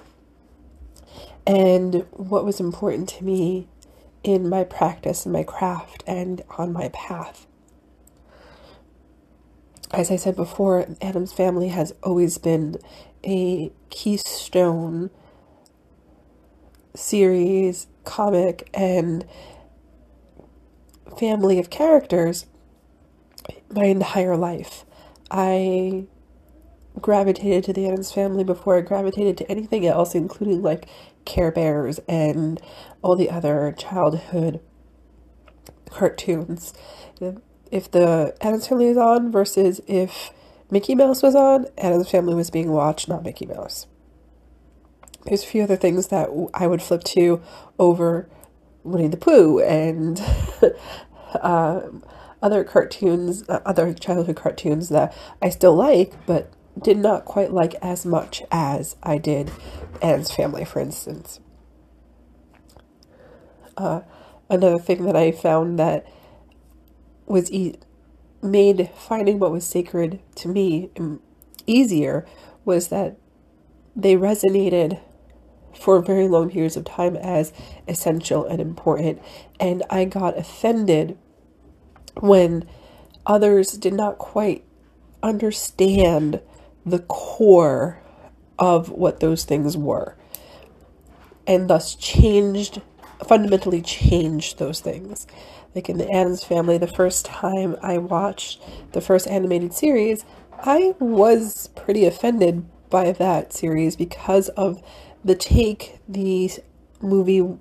and 1.48 2.06
what 2.12 2.46
was 2.46 2.60
important 2.60 3.10
to 3.10 3.24
me 3.24 3.68
in 4.24 4.48
my 4.48 4.64
practice 4.64 5.26
and 5.26 5.34
my 5.34 5.44
craft 5.44 6.04
and 6.08 6.42
on 6.58 6.72
my 6.72 6.90
path. 6.90 7.48
As 9.92 10.10
I 10.10 10.16
said 10.16 10.36
before, 10.36 10.88
Addams 11.02 11.34
Family 11.34 11.70
has 11.70 11.94
always 12.04 12.38
been 12.38 12.78
a 13.26 13.72
keystone 13.90 15.10
series, 16.96 17.88
comic, 18.04 18.70
and 18.74 19.26
family 21.18 21.60
of 21.60 21.70
characters 21.70 22.46
my 23.70 23.86
entire 23.86 24.38
life. 24.38 24.86
I 25.30 26.06
gravitated 27.00 27.64
to 27.66 27.74
the 27.74 27.88
Addams 27.88 28.12
family 28.12 28.44
before 28.44 28.78
I 28.78 28.82
gravitated 28.82 29.38
to 29.38 29.52
anything 29.52 29.86
else, 29.86 30.14
including 30.14 30.62
like 30.62 30.88
Care 31.26 31.52
Bears 31.52 32.00
and 32.08 32.62
all 33.02 33.16
the 33.16 33.30
other 33.30 33.74
childhood 33.78 34.60
cartoons. 35.90 36.74
If 37.72 37.92
the 37.92 38.36
Addams 38.42 38.68
family 38.68 38.88
was 38.88 38.98
on 38.98 39.32
versus 39.32 39.82
if 39.88 40.32
Mickey 40.70 40.96
Mouse 40.96 41.22
was 41.22 41.36
on, 41.36 41.68
Addams 41.78 42.10
family 42.10 42.34
was 42.34 42.50
being 42.50 42.72
watched, 42.72 43.08
not 43.08 43.24
Mickey 43.24 43.46
Mouse. 43.46 43.88
There's 45.26 45.44
a 45.44 45.48
few 45.48 45.64
other 45.64 45.76
things 45.76 46.08
that 46.08 46.30
I 46.54 46.68
would 46.68 46.82
flip 46.82 47.04
to 47.06 47.42
over 47.78 48.28
Winnie 48.84 49.08
the 49.08 49.18
Pooh 49.18 49.60
and 49.60 50.20
uh, 51.36 51.82
other 52.42 52.64
cartoons, 52.64 53.48
uh, 53.48 53.60
other 53.66 53.94
childhood 53.94 54.36
cartoons 54.36 54.90
that 54.90 55.16
I 55.42 55.50
still 55.50 55.76
like, 55.76 56.14
but 56.26 56.52
did 56.80 56.98
not 56.98 57.26
quite 57.26 57.52
like 57.52 57.76
as 57.82 58.06
much 58.06 58.44
as 58.52 58.96
I 59.04 59.18
did 59.18 59.52
Anne's 60.02 60.32
Family, 60.32 60.66
for 60.66 60.80
instance. 60.80 61.40
Uh, 63.78 64.02
another 64.50 64.80
thing 64.80 65.04
that 65.06 65.16
I 65.16 65.32
found 65.32 65.80
that 65.80 66.06
was 67.26 67.52
e- 67.52 67.76
made 68.42 68.90
finding 68.96 69.40
what 69.40 69.52
was 69.52 69.66
sacred 69.66 70.20
to 70.36 70.48
me 70.48 70.90
easier 71.66 72.26
was 72.66 72.90
that 72.90 73.18
they 73.96 74.16
resonated 74.16 75.00
for 75.74 76.02
very 76.02 76.28
long 76.28 76.50
periods 76.50 76.76
of 76.76 76.86
time 76.86 77.16
as 77.16 77.54
essential 77.88 78.46
and 78.46 78.60
important. 78.60 79.22
And 79.60 79.84
I 79.90 80.06
got 80.06 80.38
offended 80.38 81.18
when 82.20 82.68
others 83.26 83.74
did 83.74 83.94
not 83.94 84.18
quite 84.18 84.64
understand 85.24 86.42
the 86.86 87.00
core 87.00 88.00
of 88.58 88.90
what 88.90 89.20
those 89.20 89.44
things 89.44 89.78
were 89.78 90.16
and 91.48 91.70
thus 91.70 91.96
changed 91.96 92.82
fundamentally 93.28 93.82
changed 93.82 94.58
those 94.58 94.80
things. 94.80 95.28
Like 95.76 95.90
in 95.90 95.98
the 95.98 96.10
Addams 96.10 96.44
family 96.44 96.78
the 96.78 96.88
first 96.88 97.26
time 97.26 97.76
I 97.82 97.98
watched 97.98 98.62
the 98.94 99.02
first 99.02 99.28
animated 99.28 99.74
series 99.74 100.26
I 100.64 100.94
was 101.00 101.70
pretty 101.76 102.06
offended 102.06 102.66
by 102.90 103.12
that 103.14 103.54
series 103.54 103.96
because 103.96 104.50
of 104.50 104.82
the 105.24 105.36
take 105.36 106.00
the 106.08 106.52
movie 107.02 107.58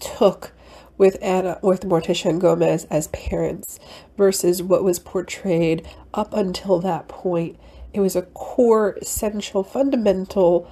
took 0.00 0.52
with 0.98 1.16
Anna 1.20 1.58
with 1.62 1.82
Morticia 1.82 2.30
and 2.30 2.40
Gomez 2.40 2.86
as 2.90 3.08
parents 3.08 3.78
versus 4.16 4.62
what 4.62 4.82
was 4.82 4.98
portrayed 4.98 5.86
up 6.14 6.32
until 6.32 6.80
that 6.80 7.08
point 7.08 7.58
it 7.96 8.00
was 8.00 8.14
a 8.14 8.22
core, 8.22 8.98
essential, 9.00 9.64
fundamental 9.64 10.70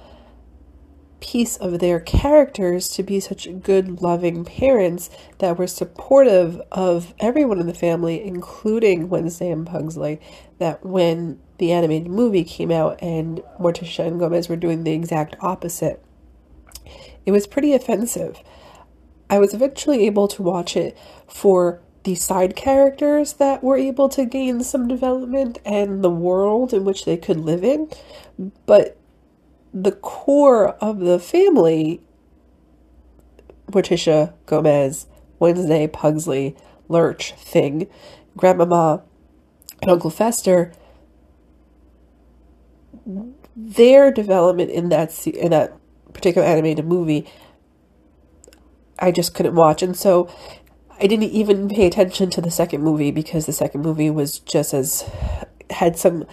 piece 1.19 1.57
of 1.57 1.79
their 1.79 1.99
characters 1.99 2.87
to 2.89 3.01
be 3.01 3.19
such 3.19 3.47
good, 3.63 3.99
loving 3.99 4.45
parents 4.45 5.09
that 5.39 5.57
were 5.57 5.65
supportive 5.65 6.61
of 6.71 7.15
everyone 7.17 7.59
in 7.59 7.65
the 7.65 7.73
family, 7.73 8.23
including 8.23 9.09
Wednesday 9.09 9.49
and 9.49 9.65
Pugsley. 9.65 10.21
That 10.59 10.85
when 10.85 11.39
the 11.57 11.71
animated 11.71 12.11
movie 12.11 12.43
came 12.43 12.69
out 12.69 13.01
and 13.01 13.41
Morticia 13.59 14.05
and 14.05 14.19
Gomez 14.19 14.47
were 14.47 14.55
doing 14.55 14.83
the 14.83 14.93
exact 14.93 15.35
opposite, 15.41 16.05
it 17.25 17.31
was 17.31 17.47
pretty 17.47 17.73
offensive. 17.73 18.39
I 19.31 19.39
was 19.39 19.55
eventually 19.55 20.05
able 20.05 20.27
to 20.27 20.43
watch 20.43 20.77
it 20.77 20.95
for 21.27 21.81
the 22.05 22.15
side 22.15 22.55
characters 22.55 23.33
that 23.33 23.63
were 23.63 23.75
able 23.77 24.07
to 24.09 24.25
gain 24.25 24.63
some 24.63 24.87
development 24.87 25.57
and 25.65 26.03
the 26.03 26.09
world 26.09 26.71
in 26.71 26.85
which 26.85 27.03
they 27.03 27.17
could 27.17 27.37
live 27.37 27.63
in. 27.63 27.89
But 28.65 28.97
the 29.73 29.91
core 29.91 30.69
of 30.75 30.99
the 30.99 31.19
family, 31.19 32.01
Morticia, 33.71 34.33
Gomez, 34.45 35.07
Wednesday, 35.39 35.87
Pugsley, 35.87 36.55
Lurch, 36.87 37.33
Thing, 37.33 37.87
Grandmama, 38.37 39.01
and 39.81 39.91
Uncle 39.91 40.11
Fester, 40.11 40.71
their 43.55 44.11
development 44.11 44.69
in 44.69 44.89
that 44.89 45.27
in 45.27 45.51
that 45.51 45.73
particular 46.13 46.47
animated 46.47 46.85
movie, 46.85 47.27
I 48.99 49.11
just 49.11 49.33
couldn't 49.33 49.55
watch, 49.55 49.81
and 49.81 49.97
so 49.97 50.29
I 50.99 51.07
didn't 51.07 51.31
even 51.31 51.67
pay 51.67 51.87
attention 51.87 52.29
to 52.31 52.41
the 52.41 52.51
second 52.51 52.81
movie 52.81 53.11
because 53.11 53.45
the 53.45 53.53
second 53.53 53.81
movie 53.81 54.09
was 54.09 54.39
just 54.39 54.73
as 54.73 55.09
had 55.69 55.97
some 55.97 56.25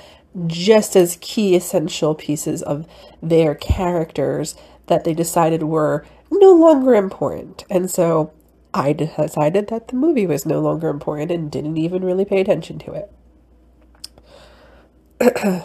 just 0.47 0.97
as 0.97 1.19
key 1.21 1.55
essential 1.57 2.15
pieces 2.15 2.63
of 2.63 2.87
their 3.23 3.55
characters 3.55 4.55
that 4.87 5.05
they 5.05 5.15
decided 5.15 5.65
were 5.65 6.07
no 6.31 6.53
longer 6.53 6.95
important. 6.95 7.65
And 7.69 7.91
so 7.91 8.33
I 8.73 8.93
decided 8.93 9.69
that 9.69 9.89
the 9.89 9.97
movie 9.97 10.27
was 10.27 10.47
no 10.47 10.61
longer 10.61 10.89
important 10.89 11.31
and 11.31 11.51
didn't 11.51 11.77
even 11.77 12.05
really 12.05 12.25
pay 12.25 12.41
attention 12.41 12.79
to 12.81 13.05
it. 15.21 15.65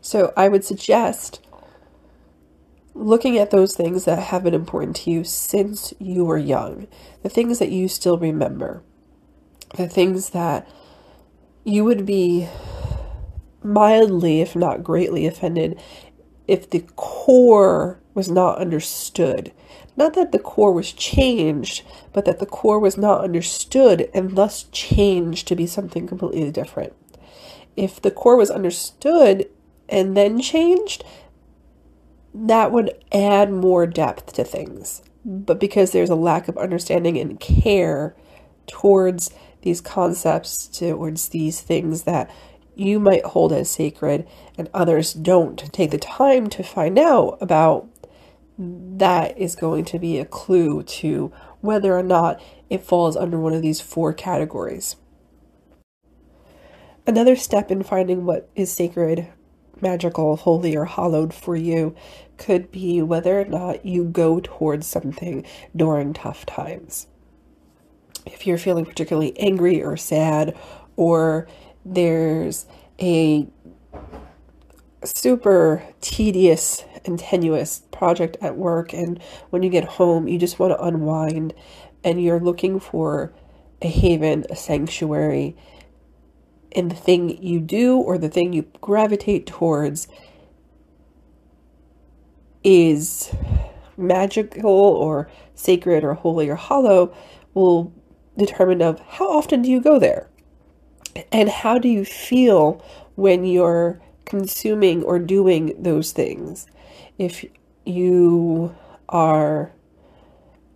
so 0.00 0.32
I 0.36 0.48
would 0.48 0.64
suggest 0.64 1.40
looking 2.98 3.38
at 3.38 3.50
those 3.50 3.76
things 3.76 4.04
that 4.04 4.18
have 4.18 4.42
been 4.42 4.54
important 4.54 4.96
to 4.96 5.10
you 5.10 5.22
since 5.22 5.94
you 5.98 6.24
were 6.24 6.36
young, 6.36 6.88
the 7.22 7.28
things 7.28 7.58
that 7.60 7.70
you 7.70 7.88
still 7.88 8.18
remember, 8.18 8.82
the 9.76 9.88
things 9.88 10.30
that 10.30 10.68
you 11.64 11.84
would 11.84 12.04
be 12.04 12.48
mildly, 13.62 14.40
if 14.40 14.56
not 14.56 14.82
greatly, 14.82 15.26
offended 15.26 15.80
if 16.48 16.68
the 16.70 16.80
core 16.96 18.00
was 18.14 18.28
not 18.28 18.58
understood. 18.58 19.52
Not 19.96 20.14
that 20.14 20.32
the 20.32 20.38
core 20.38 20.72
was 20.72 20.92
changed, 20.92 21.84
but 22.12 22.24
that 22.24 22.40
the 22.40 22.46
core 22.46 22.78
was 22.78 22.96
not 22.96 23.22
understood 23.22 24.08
and 24.14 24.34
thus 24.34 24.64
changed 24.72 25.46
to 25.48 25.56
be 25.56 25.66
something 25.66 26.06
completely 26.06 26.50
different. 26.50 26.94
If 27.76 28.00
the 28.00 28.10
core 28.10 28.36
was 28.36 28.50
understood 28.50 29.48
and 29.88 30.16
then 30.16 30.40
changed, 30.40 31.04
that 32.46 32.70
would 32.72 32.92
add 33.12 33.50
more 33.50 33.86
depth 33.86 34.32
to 34.34 34.44
things. 34.44 35.02
But 35.24 35.58
because 35.58 35.90
there's 35.90 36.10
a 36.10 36.14
lack 36.14 36.48
of 36.48 36.56
understanding 36.56 37.18
and 37.18 37.38
care 37.40 38.14
towards 38.66 39.30
these 39.62 39.80
concepts, 39.80 40.68
towards 40.68 41.30
these 41.30 41.60
things 41.60 42.04
that 42.04 42.30
you 42.76 43.00
might 43.00 43.24
hold 43.24 43.52
as 43.52 43.68
sacred 43.68 44.26
and 44.56 44.70
others 44.72 45.12
don't 45.12 45.72
take 45.72 45.90
the 45.90 45.98
time 45.98 46.48
to 46.48 46.62
find 46.62 46.98
out 46.98 47.38
about, 47.40 47.88
that 48.56 49.36
is 49.36 49.56
going 49.56 49.84
to 49.86 49.98
be 49.98 50.18
a 50.18 50.24
clue 50.24 50.82
to 50.82 51.32
whether 51.60 51.96
or 51.96 52.02
not 52.02 52.40
it 52.70 52.84
falls 52.84 53.16
under 53.16 53.38
one 53.38 53.52
of 53.52 53.62
these 53.62 53.80
four 53.80 54.12
categories. 54.12 54.96
Another 57.06 57.34
step 57.34 57.70
in 57.70 57.82
finding 57.82 58.24
what 58.24 58.48
is 58.54 58.70
sacred 58.70 59.28
magical, 59.80 60.36
holy, 60.36 60.76
or 60.76 60.84
hallowed 60.84 61.32
for 61.32 61.56
you 61.56 61.94
could 62.38 62.70
be 62.70 63.02
whether 63.02 63.40
or 63.40 63.44
not 63.44 63.84
you 63.84 64.04
go 64.04 64.40
towards 64.40 64.86
something 64.86 65.44
during 65.76 66.12
tough 66.12 66.46
times. 66.46 67.06
If 68.24 68.46
you're 68.46 68.58
feeling 68.58 68.86
particularly 68.86 69.38
angry 69.38 69.82
or 69.82 69.96
sad, 69.96 70.56
or 70.96 71.48
there's 71.84 72.66
a 73.00 73.46
super 75.04 75.84
tedious 76.00 76.84
and 77.04 77.18
tenuous 77.18 77.82
project 77.90 78.36
at 78.40 78.56
work, 78.56 78.92
and 78.92 79.22
when 79.50 79.62
you 79.62 79.70
get 79.70 79.84
home, 79.84 80.28
you 80.28 80.38
just 80.38 80.58
want 80.58 80.72
to 80.72 80.82
unwind 80.82 81.54
and 82.04 82.22
you're 82.22 82.40
looking 82.40 82.80
for 82.80 83.32
a 83.82 83.88
haven, 83.88 84.44
a 84.50 84.56
sanctuary, 84.56 85.56
and 86.72 86.90
the 86.90 86.96
thing 86.96 87.42
you 87.42 87.60
do 87.60 87.96
or 87.96 88.18
the 88.18 88.28
thing 88.28 88.52
you 88.52 88.62
gravitate 88.80 89.46
towards 89.46 90.08
is 92.64 93.34
magical 93.96 94.70
or 94.70 95.28
sacred 95.54 96.04
or 96.04 96.14
holy 96.14 96.48
or 96.48 96.56
hallow 96.56 97.14
will 97.54 97.92
determine 98.36 98.80
of 98.80 99.00
how 99.00 99.28
often 99.28 99.62
do 99.62 99.70
you 99.70 99.80
go 99.80 99.98
there? 99.98 100.28
And 101.32 101.48
how 101.48 101.78
do 101.78 101.88
you 101.88 102.04
feel 102.04 102.84
when 103.16 103.44
you're 103.44 104.00
consuming 104.24 105.02
or 105.02 105.18
doing 105.18 105.74
those 105.82 106.12
things? 106.12 106.66
If 107.18 107.44
you 107.84 108.76
are 109.08 109.72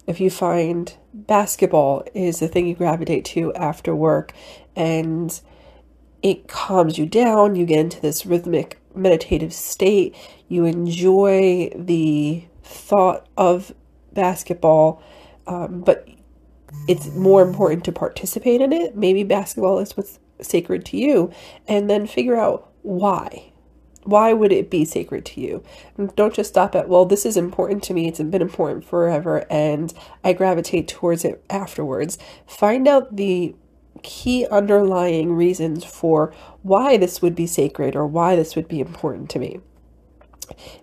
if 0.06 0.20
you 0.20 0.30
find 0.30 0.96
basketball 1.14 2.04
is 2.14 2.40
the 2.40 2.48
thing 2.48 2.66
you 2.66 2.74
gravitate 2.74 3.24
to 3.24 3.52
after 3.54 3.94
work 3.94 4.32
and 4.74 5.40
it 6.22 6.48
calms 6.48 6.98
you 6.98 7.06
down 7.06 7.54
you 7.54 7.66
get 7.66 7.78
into 7.78 8.00
this 8.00 8.24
rhythmic 8.24 8.80
meditative 8.94 9.52
state 9.52 10.14
you 10.48 10.64
enjoy 10.64 11.70
the 11.74 12.44
thought 12.62 13.26
of 13.36 13.74
basketball 14.12 15.02
um, 15.46 15.80
but 15.80 16.08
it's 16.88 17.08
more 17.14 17.42
important 17.42 17.84
to 17.84 17.92
participate 17.92 18.60
in 18.60 18.72
it 18.72 18.96
maybe 18.96 19.22
basketball 19.24 19.78
is 19.78 19.96
what's 19.96 20.18
sacred 20.40 20.84
to 20.84 20.96
you 20.96 21.30
and 21.68 21.88
then 21.88 22.06
figure 22.06 22.36
out 22.36 22.70
why 22.82 23.52
why 24.04 24.32
would 24.32 24.52
it 24.52 24.70
be 24.70 24.84
sacred 24.84 25.24
to 25.24 25.40
you? 25.40 25.62
Don't 26.16 26.34
just 26.34 26.50
stop 26.50 26.74
at, 26.74 26.88
well, 26.88 27.04
this 27.04 27.24
is 27.24 27.36
important 27.36 27.82
to 27.84 27.94
me. 27.94 28.08
It's 28.08 28.20
been 28.20 28.42
important 28.42 28.84
forever 28.84 29.46
and 29.50 29.92
I 30.24 30.32
gravitate 30.32 30.88
towards 30.88 31.24
it 31.24 31.44
afterwards. 31.48 32.18
Find 32.46 32.88
out 32.88 33.16
the 33.16 33.54
key 34.02 34.46
underlying 34.50 35.32
reasons 35.32 35.84
for 35.84 36.32
why 36.62 36.96
this 36.96 37.22
would 37.22 37.34
be 37.34 37.46
sacred 37.46 37.96
or 37.96 38.06
why 38.06 38.36
this 38.36 38.56
would 38.56 38.68
be 38.68 38.80
important 38.80 39.30
to 39.30 39.38
me. 39.38 39.60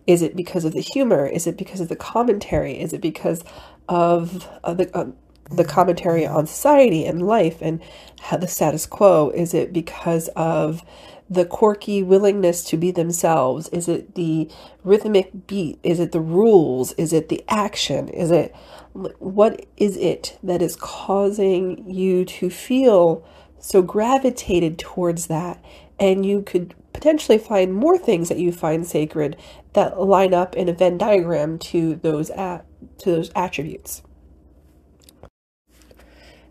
Is 0.08 0.22
it 0.22 0.36
because 0.36 0.66
of 0.66 0.74
the 0.74 0.82
humor? 0.82 1.26
Is 1.28 1.46
it 1.46 1.58
because 1.58 1.80
of 1.80 1.90
the 1.90 1.96
commentary? 1.96 2.80
Is 2.80 2.94
it 2.94 3.02
because 3.02 3.44
of, 3.88 4.48
of 4.64 4.78
the, 4.78 4.96
uh, 4.98 5.12
the 5.52 5.66
commentary 5.66 6.26
on 6.26 6.48
society 6.48 7.06
and 7.06 7.26
life 7.26 7.58
and 7.62 7.82
how 8.22 8.38
the 8.38 8.48
status 8.48 8.86
quo? 8.86 9.30
Is 9.30 9.54
it 9.54 9.74
because 9.74 10.28
of 10.30 10.84
the 11.30 11.46
quirky 11.46 12.02
willingness 12.02 12.64
to 12.66 12.78
be 12.78 12.92
themselves? 12.92 13.70
Is 13.70 13.88
it 13.88 14.16
the 14.16 14.50
rhythmic 14.84 15.48
beat? 15.48 15.80
Is 15.84 16.00
it 16.00 16.12
the 16.12 16.20
rules? 16.20 16.94
Is 16.94 17.14
it 17.14 17.30
the 17.30 17.44
action? 17.48 18.08
Is 18.10 18.32
it 18.32 18.56
what 18.94 19.66
is 19.78 19.96
it 19.98 20.38
that 20.42 20.62
is 20.62 20.76
causing 20.76 21.90
you 21.90 22.26
to 22.26 22.50
feel 22.50 23.24
so 23.60 23.82
gravitated 23.82 24.80
towards 24.80 25.28
that? 25.28 25.64
And 26.00 26.26
you 26.26 26.42
could 26.42 26.74
potentially 26.94 27.38
find 27.38 27.74
more 27.74 27.98
things 27.98 28.30
that 28.30 28.40
you 28.40 28.52
find 28.52 28.86
sacred 28.86 29.38
that 29.74 30.00
line 30.02 30.34
up 30.34 30.56
in 30.56 30.68
a 30.68 30.74
Venn 30.74 30.98
diagram 30.98 31.60
to 31.60 31.96
those 31.96 32.30
at, 32.32 32.66
to 33.00 33.12
those 33.12 33.32
attributes. 33.36 34.02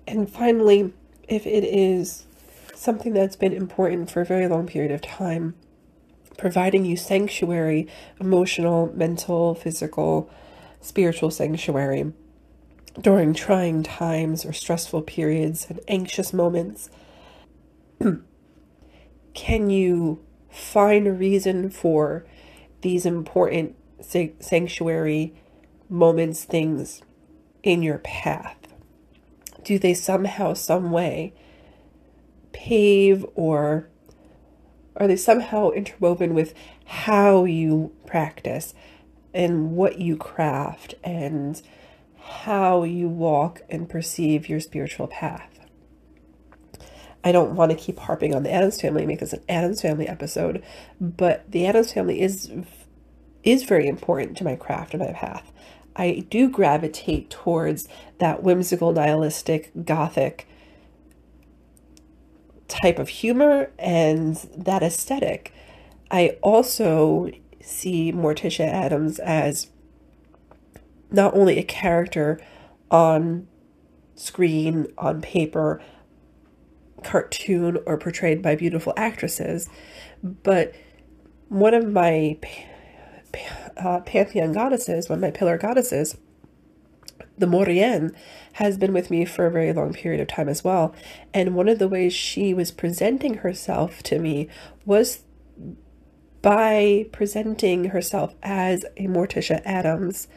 And 0.07 0.31
finally, 0.31 0.93
if 1.29 1.47
it 1.47 1.65
is 1.65 2.25
something 2.89 3.13
that's 3.13 3.37
been 3.37 3.53
important 3.53 4.11
for 4.11 4.23
a 4.23 4.25
very 4.25 4.49
long 4.49 4.67
period 4.67 4.91
of 4.91 5.03
time, 5.03 5.55
providing 6.39 6.87
you 6.87 6.97
sanctuary, 6.97 7.87
emotional, 8.19 8.91
mental, 8.95 9.55
physical, 9.55 10.31
spiritual 10.81 11.31
sanctuary 11.31 12.15
during 12.99 13.35
trying 13.35 13.83
times 13.83 14.47
or 14.47 14.55
stressful 14.55 15.03
periods 15.03 15.67
and 15.69 15.79
anxious 15.87 16.33
moments. 16.33 16.89
Can 19.35 19.69
you 19.69 20.25
find 20.51 21.07
a 21.07 21.13
reason 21.13 21.69
for 21.69 22.25
these 22.81 23.05
important 23.05 23.77
sanctuary 24.01 25.35
moments, 25.91 26.45
things 26.45 27.03
in 27.63 27.83
your 27.83 27.99
path? 27.99 28.57
Do 29.63 29.79
they 29.79 29.93
somehow, 29.93 30.55
some 30.55 30.91
way, 30.91 31.35
pave 32.53 33.25
or 33.35 33.89
are 34.97 35.07
they 35.07 35.17
somehow 35.17 35.71
interwoven 35.71 36.35
with 36.35 36.55
how 36.85 37.45
you 37.45 37.93
practice 38.07 38.75
and 39.33 39.73
what 39.73 39.99
you 39.99 40.17
craft 40.17 40.95
and 41.05 41.63
how 42.21 42.83
you 42.83 43.09
walk 43.09 43.63
and 43.71 43.89
perceive 43.89 44.49
your 44.49 44.61
spiritual 44.61 45.07
path? 45.07 45.59
I 47.23 47.33
don't 47.33 47.55
want 47.55 47.71
to 47.71 47.77
keep 47.77 47.99
harping 47.99 48.35
on 48.35 48.43
the 48.43 48.53
Addams 48.53 48.81
family, 48.81 49.07
make 49.07 49.21
this 49.21 49.33
an 49.33 49.43
Addams 49.49 49.83
family 49.83 50.09
episode, 50.09 50.63
but 51.01 51.51
the 51.51 51.67
Addams 51.67 51.93
family 51.93 52.21
is 52.21 52.51
is 53.45 53.63
very 53.63 53.87
important 53.87 54.37
to 54.37 54.45
my 54.45 54.57
craft 54.57 54.95
and 54.95 55.03
my 55.03 55.13
path. 55.13 55.53
I 55.95 56.27
do 56.29 56.49
gravitate 56.49 57.31
towards 57.31 57.89
that 58.19 58.43
whimsical, 58.43 58.93
nihilistic, 58.93 59.71
gothic 59.85 60.48
type 62.69 62.99
of 62.99 63.09
humor 63.09 63.71
and 63.79 64.37
that 64.57 64.83
aesthetic. 64.83 65.53
I 66.11 66.37
also 66.43 67.31
see 67.61 68.13
Morticia 68.13 68.67
Addams 68.67 69.19
as 69.19 69.71
not 71.11 71.35
only 71.35 71.59
a 71.59 71.63
character 71.63 72.41
on 72.91 73.49
screen, 74.15 74.87
on 74.99 75.23
paper, 75.23 75.81
cartoon, 77.03 77.79
or 77.87 77.97
portrayed 77.99 78.43
by 78.43 78.55
beautiful 78.55 78.93
actresses, 78.97 79.69
but 80.23 80.75
one 81.49 81.75
of 81.75 81.91
my 81.91 82.39
uh, 83.77 84.01
pantheon 84.01 84.53
goddesses, 84.53 85.09
one 85.09 85.19
of 85.19 85.23
my 85.23 85.31
pillar 85.31 85.57
goddesses, 85.57 86.17
the 87.39 87.47
Morrigan, 87.47 88.13
has 88.55 88.77
been 88.77 88.93
with 88.93 89.11
me 89.11 89.25
for 89.25 89.47
a 89.47 89.51
very 89.51 89.73
long 89.73 89.93
period 89.93 90.21
of 90.21 90.29
time 90.29 90.49
as 90.49 90.65
well. 90.65 90.95
And 91.33 91.55
one 91.55 91.69
of 91.69 91.79
the 91.79 91.89
ways 91.89 92.13
she 92.13 92.53
was 92.53 92.71
presenting 92.71 93.35
herself 93.35 94.03
to 94.05 94.19
me 94.19 94.49
was 94.85 95.21
by 96.43 97.07
presenting 97.13 97.87
herself 97.87 98.35
as 98.43 98.85
a 98.97 99.07
Morticia 99.07 99.63
Addams 99.65 100.29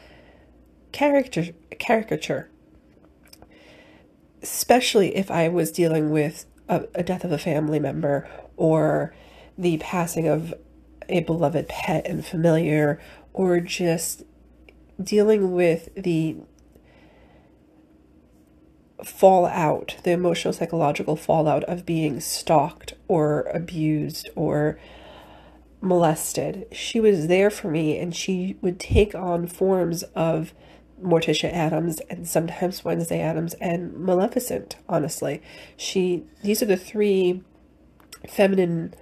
character 0.92 1.46
caricature. 1.78 2.48
Especially 4.42 5.16
if 5.16 5.30
I 5.30 5.48
was 5.48 5.70
dealing 5.70 6.10
with 6.10 6.46
a, 6.68 6.86
a 6.94 7.02
death 7.02 7.24
of 7.24 7.32
a 7.32 7.38
family 7.38 7.78
member 7.78 8.28
or 8.56 9.14
the 9.56 9.78
passing 9.78 10.26
of 10.26 10.54
a 11.08 11.20
beloved 11.20 11.68
pet 11.68 12.06
and 12.06 12.24
familiar 12.24 13.00
or 13.32 13.60
just 13.60 14.24
dealing 15.02 15.52
with 15.52 15.88
the 15.94 16.36
fallout, 19.04 19.96
the 20.04 20.12
emotional 20.12 20.52
psychological 20.52 21.16
fallout 21.16 21.64
of 21.64 21.86
being 21.86 22.20
stalked 22.20 22.94
or 23.08 23.42
abused 23.52 24.28
or 24.34 24.78
molested. 25.80 26.66
She 26.72 27.00
was 27.00 27.26
there 27.26 27.50
for 27.50 27.68
me 27.70 27.98
and 27.98 28.14
she 28.14 28.56
would 28.60 28.78
take 28.78 29.14
on 29.14 29.46
forms 29.46 30.02
of 30.14 30.54
Morticia 31.02 31.52
Addams 31.52 31.98
and 32.08 32.28
sometimes 32.28 32.84
Wednesday 32.84 33.20
Addams 33.20 33.54
and 33.54 33.92
Maleficent, 33.94 34.76
honestly. 34.88 35.42
She 35.76 36.24
these 36.42 36.62
are 36.62 36.66
the 36.66 36.76
three 36.76 37.42
feminine 38.28 38.94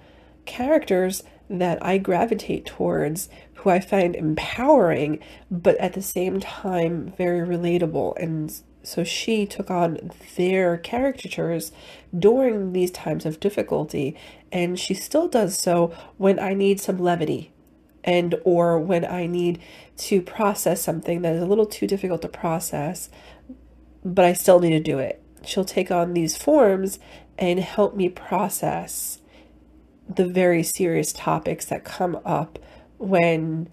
characters 0.46 1.22
that 1.50 1.84
I 1.84 1.98
gravitate 1.98 2.64
towards 2.64 3.28
who 3.54 3.70
I 3.70 3.80
find 3.80 4.16
empowering 4.16 5.18
but 5.50 5.76
at 5.76 5.92
the 5.92 6.00
same 6.00 6.40
time 6.40 7.12
very 7.18 7.46
relatable 7.46 8.14
and 8.16 8.50
so 8.82 9.04
she 9.04 9.46
took 9.46 9.70
on 9.70 10.10
their 10.36 10.78
caricatures 10.78 11.72
during 12.16 12.72
these 12.72 12.90
times 12.90 13.26
of 13.26 13.40
difficulty, 13.40 14.16
and 14.50 14.78
she 14.78 14.94
still 14.94 15.28
does 15.28 15.58
so 15.58 15.94
when 16.16 16.38
I 16.38 16.54
need 16.54 16.80
some 16.80 16.98
levity 16.98 17.52
and 18.02 18.34
or 18.44 18.78
when 18.78 19.04
I 19.04 19.26
need 19.26 19.60
to 19.98 20.22
process 20.22 20.80
something 20.80 21.22
that 21.22 21.34
is 21.34 21.42
a 21.42 21.46
little 21.46 21.66
too 21.66 21.86
difficult 21.86 22.22
to 22.22 22.28
process, 22.28 23.10
but 24.04 24.24
I 24.24 24.32
still 24.32 24.60
need 24.60 24.70
to 24.70 24.80
do 24.80 24.98
it. 24.98 25.22
She'll 25.44 25.64
take 25.64 25.90
on 25.90 26.14
these 26.14 26.36
forms 26.36 26.98
and 27.38 27.60
help 27.60 27.94
me 27.94 28.08
process 28.08 29.18
the 30.08 30.26
very 30.26 30.62
serious 30.62 31.12
topics 31.12 31.66
that 31.66 31.84
come 31.84 32.18
up 32.24 32.58
when 32.98 33.68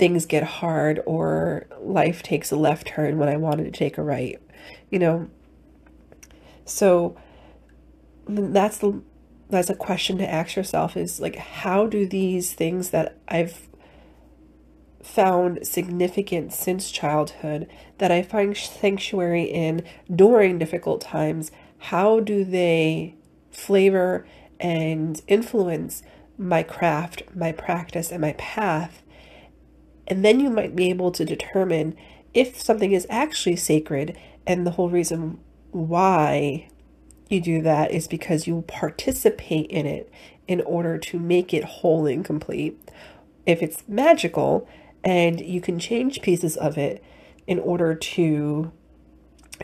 things 0.00 0.24
get 0.24 0.42
hard 0.42 0.98
or 1.04 1.66
life 1.78 2.22
takes 2.22 2.50
a 2.50 2.56
left 2.56 2.86
turn 2.86 3.18
when 3.18 3.28
I 3.28 3.36
wanted 3.36 3.64
to 3.64 3.70
take 3.70 3.98
a 3.98 4.02
right, 4.02 4.40
you 4.88 4.98
know. 4.98 5.28
So 6.64 7.18
that's 8.26 8.78
the 8.78 9.02
that's 9.50 9.68
a 9.68 9.74
question 9.74 10.16
to 10.16 10.30
ask 10.30 10.56
yourself 10.56 10.96
is 10.96 11.20
like 11.20 11.36
how 11.36 11.86
do 11.86 12.06
these 12.06 12.54
things 12.54 12.90
that 12.90 13.18
I've 13.28 13.68
found 15.02 15.66
significant 15.66 16.54
since 16.54 16.90
childhood 16.90 17.68
that 17.98 18.10
I 18.10 18.22
find 18.22 18.56
sanctuary 18.56 19.42
in 19.42 19.84
during 20.14 20.58
difficult 20.58 21.02
times, 21.02 21.50
how 21.76 22.20
do 22.20 22.42
they 22.42 23.16
flavor 23.50 24.26
and 24.58 25.20
influence 25.28 26.02
my 26.38 26.62
craft, 26.62 27.22
my 27.34 27.52
practice, 27.52 28.10
and 28.10 28.22
my 28.22 28.32
path 28.38 29.02
And 30.10 30.24
then 30.24 30.40
you 30.40 30.50
might 30.50 30.74
be 30.74 30.90
able 30.90 31.12
to 31.12 31.24
determine 31.24 31.96
if 32.34 32.60
something 32.60 32.92
is 32.92 33.06
actually 33.08 33.56
sacred 33.56 34.18
and 34.46 34.66
the 34.66 34.72
whole 34.72 34.90
reason 34.90 35.38
why 35.70 36.68
you 37.28 37.40
do 37.40 37.62
that 37.62 37.92
is 37.92 38.08
because 38.08 38.48
you 38.48 38.64
participate 38.66 39.70
in 39.70 39.86
it 39.86 40.12
in 40.48 40.60
order 40.62 40.98
to 40.98 41.18
make 41.18 41.54
it 41.54 41.62
whole 41.62 42.06
and 42.06 42.24
complete. 42.24 42.90
If 43.46 43.62
it's 43.62 43.84
magical 43.86 44.68
and 45.04 45.40
you 45.40 45.60
can 45.60 45.78
change 45.78 46.22
pieces 46.22 46.56
of 46.56 46.76
it 46.76 47.02
in 47.46 47.60
order 47.60 47.94
to, 47.94 48.72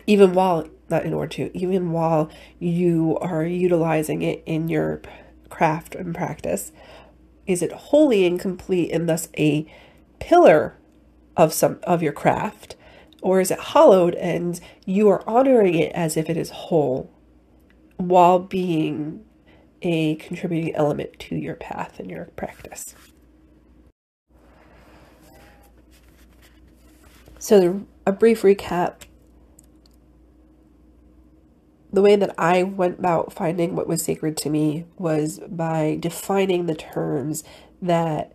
even 0.06 0.32
while, 0.32 0.68
not 0.88 1.04
in 1.04 1.12
order 1.12 1.28
to, 1.28 1.58
even 1.58 1.90
while 1.90 2.30
you 2.60 3.18
are 3.20 3.44
utilizing 3.44 4.22
it 4.22 4.44
in 4.46 4.68
your 4.68 5.02
craft 5.50 5.96
and 5.96 6.14
practice, 6.14 6.70
is 7.48 7.62
it 7.62 7.72
wholly 7.72 8.24
incomplete 8.24 8.92
and 8.92 9.08
thus 9.08 9.28
a 9.36 9.66
pillar 10.18 10.76
of 11.36 11.52
some 11.52 11.78
of 11.82 12.02
your 12.02 12.12
craft? 12.12 12.76
Or 13.22 13.40
is 13.40 13.50
it 13.50 13.60
hallowed 13.60 14.14
and 14.14 14.60
you 14.84 15.08
are 15.08 15.28
honoring 15.28 15.74
it 15.74 15.92
as 15.92 16.16
if 16.16 16.30
it 16.30 16.36
is 16.36 16.50
whole 16.50 17.10
while 17.96 18.38
being 18.38 19.24
a 19.82 20.16
contributing 20.16 20.74
element 20.74 21.18
to 21.18 21.36
your 21.36 21.54
path 21.54 21.98
and 21.98 22.10
your 22.10 22.26
practice? 22.36 22.94
So, 27.38 27.86
a 28.06 28.12
brief 28.12 28.42
recap 28.42 29.02
the 31.96 32.02
way 32.02 32.14
that 32.14 32.34
I 32.36 32.62
went 32.62 32.98
about 32.98 33.32
finding 33.32 33.74
what 33.74 33.86
was 33.86 34.02
sacred 34.02 34.36
to 34.38 34.50
me 34.50 34.84
was 34.98 35.40
by 35.48 35.96
defining 35.98 36.66
the 36.66 36.74
terms 36.74 37.42
that 37.80 38.34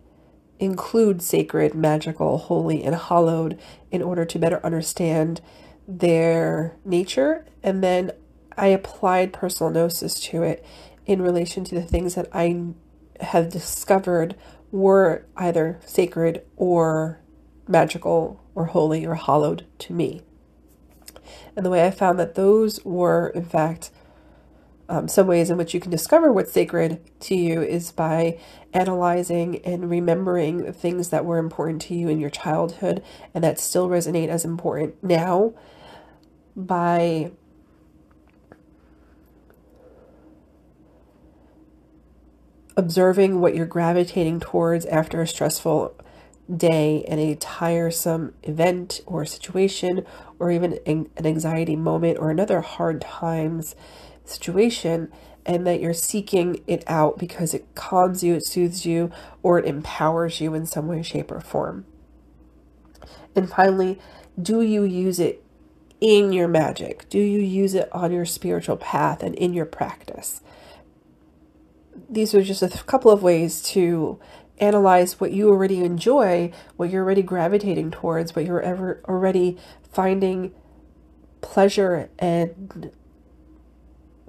include 0.62 1.20
sacred, 1.22 1.74
magical, 1.74 2.38
holy, 2.38 2.84
and 2.84 2.94
hallowed 2.94 3.58
in 3.90 4.00
order 4.00 4.24
to 4.24 4.38
better 4.38 4.64
understand 4.64 5.40
their 5.88 6.76
nature. 6.84 7.44
And 7.62 7.82
then 7.82 8.12
I 8.56 8.68
applied 8.68 9.32
personal 9.32 9.72
gnosis 9.72 10.20
to 10.26 10.42
it 10.42 10.64
in 11.04 11.20
relation 11.20 11.64
to 11.64 11.74
the 11.74 11.82
things 11.82 12.14
that 12.14 12.28
I 12.32 12.74
have 13.20 13.50
discovered 13.50 14.36
were 14.70 15.26
either 15.36 15.80
sacred 15.84 16.42
or 16.56 17.20
magical 17.66 18.40
or 18.54 18.66
holy 18.66 19.04
or 19.04 19.16
hallowed 19.16 19.66
to 19.78 19.92
me. 19.92 20.22
And 21.56 21.66
the 21.66 21.70
way 21.70 21.84
I 21.84 21.90
found 21.90 22.18
that 22.18 22.36
those 22.36 22.84
were, 22.84 23.28
in 23.28 23.44
fact, 23.44 23.90
um, 24.88 25.08
some 25.08 25.26
ways 25.26 25.50
in 25.50 25.56
which 25.56 25.74
you 25.74 25.80
can 25.80 25.90
discover 25.90 26.32
what's 26.32 26.52
sacred 26.52 27.00
to 27.20 27.34
you 27.34 27.62
is 27.62 27.92
by 27.92 28.38
analyzing 28.72 29.64
and 29.64 29.88
remembering 29.88 30.72
things 30.72 31.08
that 31.10 31.24
were 31.24 31.38
important 31.38 31.80
to 31.82 31.94
you 31.94 32.08
in 32.08 32.20
your 32.20 32.30
childhood 32.30 33.02
and 33.34 33.42
that 33.44 33.58
still 33.58 33.88
resonate 33.88 34.28
as 34.28 34.44
important 34.44 35.02
now 35.02 35.54
by 36.56 37.30
observing 42.76 43.40
what 43.40 43.54
you're 43.54 43.66
gravitating 43.66 44.40
towards 44.40 44.86
after 44.86 45.20
a 45.20 45.26
stressful 45.26 45.94
day 46.54 47.04
and 47.08 47.20
a 47.20 47.34
tiresome 47.36 48.34
event 48.42 49.00
or 49.06 49.24
situation 49.24 50.04
or 50.38 50.50
even 50.50 50.78
an 50.86 51.08
anxiety 51.24 51.76
moment 51.76 52.18
or 52.18 52.30
another 52.30 52.60
hard 52.60 53.00
times 53.00 53.74
situation 54.24 55.12
and 55.44 55.66
that 55.66 55.80
you're 55.80 55.94
seeking 55.94 56.62
it 56.66 56.84
out 56.86 57.18
because 57.18 57.52
it 57.54 57.74
calms 57.74 58.22
you, 58.22 58.34
it 58.34 58.46
soothes 58.46 58.86
you, 58.86 59.10
or 59.42 59.58
it 59.58 59.64
empowers 59.64 60.40
you 60.40 60.54
in 60.54 60.66
some 60.66 60.86
way, 60.86 61.02
shape, 61.02 61.30
or 61.32 61.40
form. 61.40 61.84
And 63.34 63.50
finally, 63.50 63.98
do 64.40 64.60
you 64.60 64.84
use 64.84 65.18
it 65.18 65.42
in 66.00 66.32
your 66.32 66.48
magic? 66.48 67.08
Do 67.08 67.18
you 67.18 67.40
use 67.40 67.74
it 67.74 67.88
on 67.92 68.12
your 68.12 68.24
spiritual 68.24 68.76
path 68.76 69.22
and 69.22 69.34
in 69.34 69.52
your 69.52 69.66
practice? 69.66 70.40
These 72.08 72.34
are 72.34 72.42
just 72.42 72.62
a 72.62 72.68
couple 72.68 73.10
of 73.10 73.22
ways 73.22 73.62
to 73.62 74.20
analyze 74.58 75.18
what 75.18 75.32
you 75.32 75.48
already 75.48 75.82
enjoy, 75.82 76.52
what 76.76 76.90
you're 76.90 77.02
already 77.02 77.22
gravitating 77.22 77.90
towards, 77.90 78.36
what 78.36 78.44
you're 78.44 78.60
ever 78.60 79.02
already 79.08 79.58
finding 79.90 80.54
pleasure 81.40 82.10
and 82.18 82.92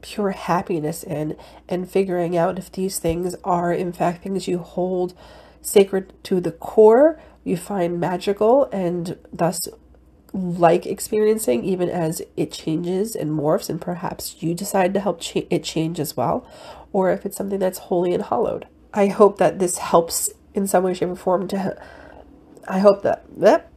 pure 0.04 0.32
happiness 0.32 1.04
in, 1.04 1.36
and 1.68 1.89
figuring 1.89 2.38
out 2.38 2.60
if 2.60 2.72
these 2.72 2.99
things 2.99 3.36
are 3.43 3.74
in 3.74 3.91
fact 3.91 4.24
things 4.24 4.47
you 4.47 4.60
hold 4.60 5.16
sacred 5.62 6.14
to 6.24 6.39
the 6.39 6.51
core, 6.51 7.20
you 7.43 7.58
find 7.58 7.99
magical 7.99 8.66
and 8.72 9.18
thus 9.32 9.60
like 10.32 10.86
experiencing 10.86 11.64
even 11.64 11.89
as 11.89 12.22
it 12.38 12.51
changes 12.51 13.16
and 13.16 13.32
morphs 13.32 13.70
and 13.70 13.82
perhaps 13.82 14.36
you 14.41 14.54
decide 14.54 14.93
to 14.93 14.99
help 14.99 15.20
cha- 15.22 15.41
it 15.49 15.64
change 15.64 15.99
as 15.99 16.18
well 16.18 16.47
or 16.91 17.12
if 17.12 17.24
it's 17.24 17.38
something 17.38 17.60
that's 17.60 17.78
holy 17.78 18.14
and 18.16 18.24
hallowed 18.24 18.68
I 18.93 19.08
hope 19.08 19.38
that 19.39 19.60
this 19.60 19.80
helps 19.80 20.30
in 20.54 20.68
some 20.68 20.84
way, 20.84 20.93
shape, 20.93 21.10
or 21.10 21.16
form 21.16 21.47
to. 21.49 21.82
I 22.68 22.80
hope 22.80 23.01
that 23.01 23.26
that 23.38 23.72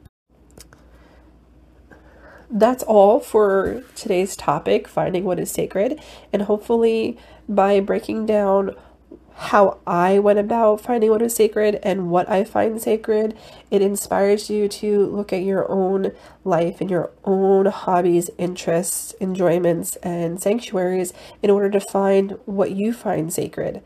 that's 2.50 2.82
all 2.84 3.20
for 3.20 3.82
today's 3.94 4.36
topic 4.36 4.86
finding 4.86 5.24
what 5.24 5.38
is 5.38 5.50
sacred 5.50 6.00
and 6.32 6.42
hopefully 6.42 7.18
by 7.48 7.80
breaking 7.80 8.26
down 8.26 8.74
how 9.36 9.78
I 9.86 10.18
went 10.18 10.38
about 10.38 10.80
finding 10.80 11.10
what 11.10 11.20
is 11.20 11.34
sacred 11.34 11.78
and 11.82 12.10
what 12.10 12.28
I 12.28 12.42
find 12.42 12.80
sacred, 12.80 13.36
it 13.70 13.82
inspires 13.82 14.48
you 14.48 14.66
to 14.66 15.06
look 15.06 15.30
at 15.30 15.42
your 15.42 15.70
own 15.70 16.12
life 16.42 16.80
and 16.80 16.90
your 16.90 17.10
own 17.24 17.66
hobbies, 17.66 18.30
interests, 18.38 19.14
enjoyments, 19.20 19.96
and 19.96 20.40
sanctuaries 20.40 21.12
in 21.42 21.50
order 21.50 21.68
to 21.68 21.80
find 21.80 22.38
what 22.46 22.70
you 22.70 22.94
find 22.94 23.30
sacred. 23.30 23.82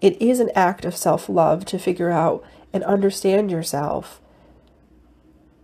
It 0.00 0.20
is 0.20 0.40
an 0.40 0.50
act 0.54 0.86
of 0.86 0.96
self 0.96 1.28
love 1.28 1.66
to 1.66 1.78
figure 1.78 2.10
out 2.10 2.42
and 2.72 2.82
understand 2.84 3.50
yourself. 3.50 4.19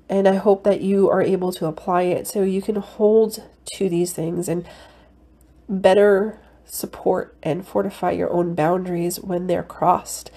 And 0.09 0.29
I 0.29 0.37
hope 0.37 0.65
that 0.65 0.81
you 0.81 1.11
are 1.11 1.23
able 1.23 1.53
to 1.53 1.67
apply 1.67 2.03
it 2.03 2.27
so 2.27 2.43
you 2.43 2.63
can 2.63 2.77
hold 2.77 3.43
to 3.75 3.89
these 3.89 4.13
things 4.13 4.49
and 4.49 4.67
better 5.69 6.41
support 6.65 7.37
and 7.43 7.67
fortify 7.67 8.13
your 8.13 8.33
own 8.33 8.55
boundaries 8.55 9.21
when 9.21 9.47
they're 9.47 9.63
crossed, 9.63 10.31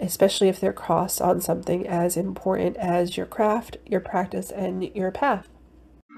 especially 0.00 0.48
if 0.48 0.60
they're 0.60 0.72
crossed 0.72 1.20
on 1.20 1.40
something 1.40 1.86
as 1.86 2.16
important 2.16 2.76
as 2.76 3.16
your 3.16 3.26
craft, 3.26 3.76
your 3.86 4.00
practice, 4.00 4.50
and 4.50 4.84
your 4.94 5.10
path. 5.10 5.48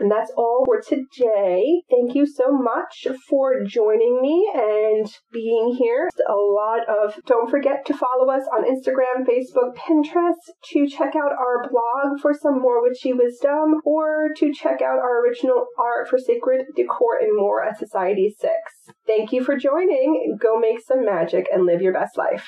And 0.01 0.11
that's 0.11 0.31
all 0.37 0.65
for 0.65 0.81
today. 0.81 1.83
Thank 1.91 2.15
you 2.15 2.27
so 2.27 2.53
much 2.53 3.07
for 3.29 3.65
joining 3.65 4.21
me 4.23 4.51
and 4.55 5.07
being 5.33 5.75
here. 5.79 6.09
A 6.29 6.33
lot 6.33 6.89
of, 6.89 7.15
don't 7.27 7.51
forget 7.51 7.85
to 7.87 7.95
follow 7.95 8.31
us 8.31 8.45
on 8.57 8.65
Instagram, 8.65 9.27
Facebook, 9.27 9.75
Pinterest, 9.77 10.35
to 10.73 10.87
check 10.87 11.15
out 11.17 11.33
our 11.33 11.69
blog 11.69 12.21
for 12.21 12.33
some 12.33 12.61
more 12.61 12.83
witchy 12.83 13.13
wisdom, 13.13 13.81
or 13.85 14.29
to 14.37 14.53
check 14.53 14.81
out 14.83 14.99
our 14.99 15.21
original 15.25 15.67
art 15.79 16.09
for 16.09 16.19
sacred 16.19 16.67
decor 16.77 17.19
and 17.19 17.37
more 17.37 17.65
at 17.65 17.79
Society 17.79 18.35
6. 18.39 18.53
Thank 19.07 19.33
you 19.33 19.43
for 19.43 19.57
joining. 19.57 20.37
Go 20.41 20.59
make 20.59 20.81
some 20.81 21.05
magic 21.05 21.49
and 21.53 21.67
live 21.67 21.83
your 21.83 21.93
best 21.93 22.17
life. 22.17 22.47